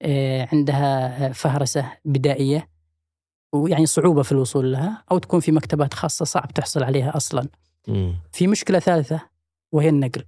آه، 0.01 0.47
عندها 0.53 1.31
فهرسة 1.31 1.91
بدائية 2.05 2.69
ويعني 3.53 3.85
صعوبة 3.85 4.23
في 4.23 4.31
الوصول 4.31 4.71
لها 4.71 5.03
أو 5.11 5.17
تكون 5.17 5.39
في 5.39 5.51
مكتبات 5.51 5.93
خاصة 5.93 6.25
صعب 6.25 6.53
تحصل 6.53 6.83
عليها 6.83 7.17
أصلا. 7.17 7.47
مم. 7.87 8.15
في 8.31 8.47
مشكلة 8.47 8.79
ثالثة 8.79 9.21
وهي 9.71 9.89
النقل. 9.89 10.23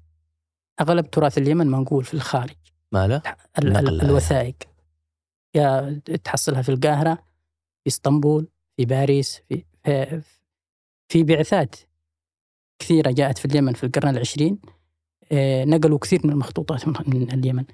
أغلب 0.82 1.10
تراث 1.12 1.38
اليمن 1.38 1.68
منقول 1.68 2.04
في 2.04 2.14
الخارج. 2.14 2.56
ماله؟ 2.92 3.22
ال- 3.60 3.78
ال-. 3.78 4.02
الوثائق. 4.02 4.56
يا 5.56 6.02
تحصلها 6.24 6.62
في 6.62 6.70
القاهرة 6.70 7.14
في 7.84 7.88
إسطنبول 7.88 8.48
في 8.78 8.86
باريس 8.86 9.42
في 9.50 9.66
في- 9.84 10.22
في 11.10 11.24
بعثات 11.24 11.76
كثيرة 12.80 13.12
جاءت 13.12 13.38
في 13.38 13.46
اليمن 13.46 13.74
في 13.74 13.84
القرن 13.84 14.10
العشرين. 14.10 14.60
آه، 15.32 15.66
نقلوا 15.66 15.98
كثير 16.00 16.20
من 16.24 16.30
المخطوطات 16.30 16.88
من- 16.88 16.94
من 17.08 17.32
اليمن. 17.32 17.66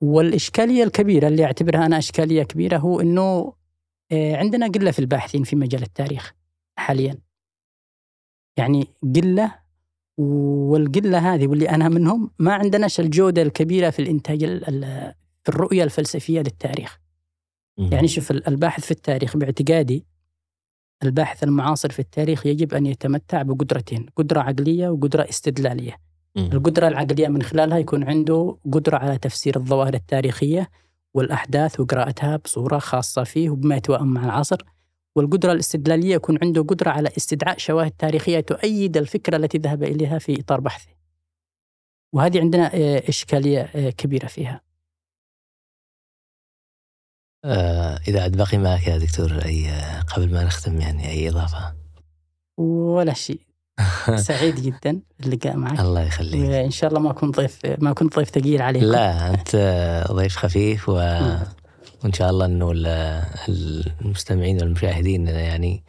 والإشكالية 0.00 0.84
الكبيرة 0.84 1.28
اللي 1.28 1.44
أعتبرها 1.44 1.86
أنا 1.86 1.98
إشكالية 1.98 2.42
كبيرة 2.42 2.78
هو 2.78 3.00
أنه 3.00 3.52
آه، 4.12 4.36
عندنا 4.36 4.66
قلة 4.68 4.90
في 4.90 4.98
الباحثين 4.98 5.44
في 5.44 5.56
مجال 5.56 5.82
التاريخ 5.82 6.34
حاليا. 6.78 7.18
يعني 8.56 8.86
قلة 9.16 9.58
والقلة 10.18 11.34
هذه 11.34 11.46
واللي 11.46 11.68
أنا 11.70 11.88
منهم 11.88 12.30
ما 12.38 12.54
عندناش 12.54 13.00
الجودة 13.00 13.42
الكبيرة 13.42 13.90
في 13.90 14.02
الإنتاج 14.02 14.44
ال- 14.44 14.68
ال- 14.68 15.14
في 15.44 15.48
الرؤية 15.48 15.84
الفلسفية 15.84 16.40
للتاريخ. 16.40 16.98
يعني 17.92 18.08
شوف 18.08 18.30
ال- 18.30 18.48
الباحث 18.48 18.84
في 18.84 18.90
التاريخ 18.90 19.36
باعتقادي 19.36 20.06
الباحث 21.02 21.44
المعاصر 21.44 21.90
في 21.92 21.98
التاريخ 21.98 22.46
يجب 22.46 22.74
أن 22.74 22.86
يتمتع 22.86 23.42
بقدرتين 23.42 24.06
قدرة 24.16 24.40
عقلية 24.40 24.88
وقدرة 24.88 25.28
استدلالية 25.28 25.96
مم. 26.36 26.50
القدرة 26.52 26.88
العقلية 26.88 27.28
من 27.28 27.42
خلالها 27.42 27.78
يكون 27.78 28.04
عنده 28.04 28.58
قدرة 28.72 28.96
على 28.96 29.18
تفسير 29.18 29.56
الظواهر 29.56 29.94
التاريخية 29.94 30.70
والأحداث 31.14 31.80
وقراءتها 31.80 32.36
بصورة 32.36 32.78
خاصة 32.78 33.24
فيه 33.24 33.50
وبما 33.50 33.76
يتوائم 33.76 34.06
مع 34.14 34.24
العصر 34.24 34.56
والقدرة 35.18 35.52
الاستدلالية 35.52 36.14
يكون 36.14 36.38
عنده 36.42 36.62
قدرة 36.62 36.90
على 36.90 37.08
استدعاء 37.16 37.58
شواهد 37.58 37.90
تاريخية 37.90 38.40
تؤيد 38.40 38.96
الفكرة 38.96 39.36
التي 39.36 39.58
ذهب 39.58 39.82
إليها 39.82 40.18
في 40.18 40.40
إطار 40.40 40.60
بحثه. 40.60 40.90
وهذه 42.12 42.40
عندنا 42.40 42.74
آه، 42.74 43.02
إشكالية 43.08 43.60
آه، 43.60 43.90
كبيرة 43.90 44.26
فيها. 44.26 44.60
آه 47.44 48.00
إذا 48.08 48.22
عاد 48.22 48.36
باقي 48.36 48.58
معك 48.58 48.86
يا 48.86 48.98
دكتور 48.98 49.32
آه، 49.32 50.00
قبل 50.00 50.32
ما 50.32 50.44
نختم 50.44 50.80
يعني 50.80 51.08
أي 51.08 51.28
إضافة؟ 51.28 51.74
ولا 52.56 53.14
شيء. 53.14 53.40
سعيد 54.16 54.54
جدا 54.54 55.00
باللقاء 55.20 55.56
معك. 55.56 55.80
الله 55.80 56.00
يخليك. 56.00 56.50
وإن 56.50 56.70
شاء 56.70 56.90
الله 56.90 57.00
ما 57.00 57.10
أكون 57.10 57.30
ضيف 57.30 57.60
ما 57.78 57.92
كنت 57.92 58.16
ضيف 58.16 58.28
ثقيل 58.28 58.62
عليكم 58.62 58.86
لا 58.86 59.30
أنت 59.30 59.56
ضيف 60.12 60.36
خفيف 60.36 60.88
و... 60.88 60.98
وإن 62.04 62.12
شاء 62.12 62.30
الله 62.30 62.46
إنه 62.46 62.70
ال- 62.72 63.24
المستمعين 64.00 64.56
والمشاهدين 64.62 65.26
يعني 65.28 65.84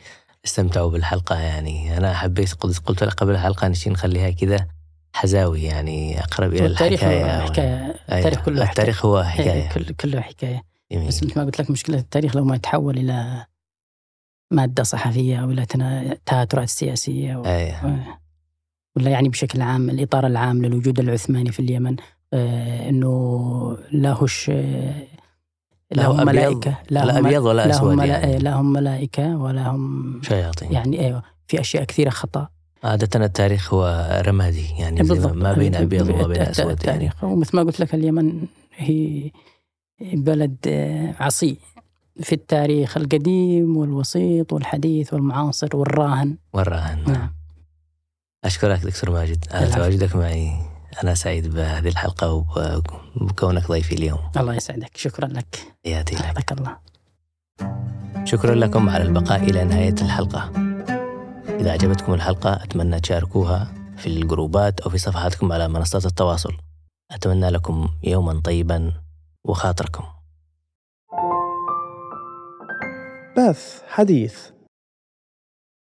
استمتعوا 0.46 0.90
بالحلقة 0.92 1.40
يعني. 1.40 1.98
أنا 1.98 2.14
حبيت 2.14 2.54
قلت 2.54 2.80
قلت 2.80 3.04
لك 3.04 3.14
قبل 3.14 3.32
الحلقة 3.32 3.68
نشي 3.68 3.90
نخليها 3.90 4.30
كذا 4.30 4.68
حزاوي 5.14 5.64
يعني 5.64 6.20
أقرب 6.20 6.54
إلى 6.54 6.64
والتاريخ 6.64 7.04
هو 7.04 7.10
الحكاية 7.12 7.72
أيوة. 7.72 7.96
التاريخ 8.18 8.46
كله 8.46 8.64
التاريخ 8.70 9.06
هو 9.06 9.24
حكاية 9.24 9.64
حكاية. 9.68 9.84
كل- 9.86 9.94
كله 9.94 10.22
حكاية. 10.22 10.64
جميل. 10.92 11.08
بس 11.08 11.24
مثل 11.24 11.40
ما 11.40 11.46
قلت 11.46 11.60
لك 11.62 11.72
مشكلة 11.72 11.98
التاريخ 11.98 12.36
لو 12.36 12.44
ما 12.46 12.56
يتحول 12.56 12.98
إلى 12.98 13.46
مادة 14.52 14.84
صحفية 14.84 15.38
أو 15.44 15.52
إلى 15.52 15.66
تنا- 15.66 16.18
تهاترات 16.26 16.70
سياسية 16.70 17.36
و... 17.36 17.42
ولا 18.96 19.10
يعني 19.10 19.30
بشكل 19.30 19.62
عام 19.62 19.90
الإطار 19.90 20.28
العام 20.28 20.66
للوجود 20.66 21.00
العثماني 21.00 21.52
في 21.52 21.60
اليمن 21.60 21.96
آه 22.34 22.90
إنه 22.90 23.78
لا 23.92 24.12
هوش 24.12 24.50
آه، 24.50 24.94
لا 25.92 26.02
لا 26.02 26.08
هم 26.08 26.26
ملائكة 26.26 26.78
لا 26.90 27.04
هم- 27.20 27.26
أبيض 27.26 27.44
ولا 27.46 27.66
لا 27.68 27.76
أسود 27.76 27.92
هم 27.92 27.98
ملا- 27.98 28.06
يعني. 28.06 28.38
لا 28.40 28.54
هم 28.56 28.74
ملائكة 28.74 29.38
ولا 29.38 29.68
هم 29.68 30.22
شياطين. 30.24 30.72
يعني 30.72 31.06
أيوة 31.06 31.24
في 31.48 31.60
أشياء 31.60 31.84
كثيرة 31.84 32.10
خطأ. 32.10 32.48
عادة 32.84 33.26
التاريخ 33.26 33.74
هو 33.74 34.10
رمادي 34.28 34.66
يعني 34.80 35.04
زي 35.04 35.20
ما- 35.20 35.54
بين 35.54 35.76
أبيض 35.76 36.10
وما 36.10 36.28
بين 36.28 36.42
أسود 36.42 36.58
يعني. 36.66 36.72
التاريخ. 36.74 37.24
ومثل 37.24 37.58
ما 37.58 37.64
قلت 37.64 37.80
لك 37.80 37.94
اليمن 37.96 38.46
هي 38.76 39.32
بلد 40.02 40.56
آه، 40.68 41.16
عصي. 41.20 41.58
في 42.22 42.34
التاريخ 42.36 42.98
القديم 42.98 43.78
والوسيط 43.78 44.54
والحديث 44.54 45.14
والمعاصر 45.14 45.70
والراهن. 45.74 46.38
والراهن 46.54 47.04
نعم. 47.08 47.32
أشكرك 48.46 48.80
دكتور 48.86 49.12
ماجد. 49.12 49.46
على. 49.52 49.68
تواجدك 49.72 50.16
معي. 50.16 50.52
أنا 51.04 51.14
سعيد 51.16 51.48
بهذه 51.56 51.88
الحلقة 51.88 52.32
وب- 52.32 52.84
وبكونك 53.22 53.68
ضيفي 53.68 53.96
اليوم. 53.96 54.20
الله 54.38 54.54
يسعدك. 54.56 54.98
شكرا 54.98 55.28
لك. 55.28 55.74
حياتي 55.86 56.16
لك. 56.16 56.22
حياك 56.22 56.52
الله. 56.52 56.78
شكرا 58.26 58.56
لكم 58.56 58.90
على 58.90 59.04
البقاء 59.04 59.44
إلى 59.44 59.64
نهاية 59.64 59.96
الحلقة. 60.02 60.52
إذا 61.60 61.70
أعجبتكم 61.70 62.14
الحلقة 62.14 62.64
أتمنى 62.64 63.00
تشاركوها 63.00 63.74
في 63.98 64.08
الجروبات 64.08 64.80
أو 64.80 64.90
في 64.90 64.98
صفحاتكم 64.98 65.52
على 65.52 65.68
منصات 65.68 66.06
التواصل. 66.06 66.58
أتمنى 67.12 67.50
لكم 67.50 67.90
يوما 68.04 68.42
طيبا 68.42 68.94
وخاطركم. 69.44 70.04
بث 73.38 73.82
حديث. 73.88 74.36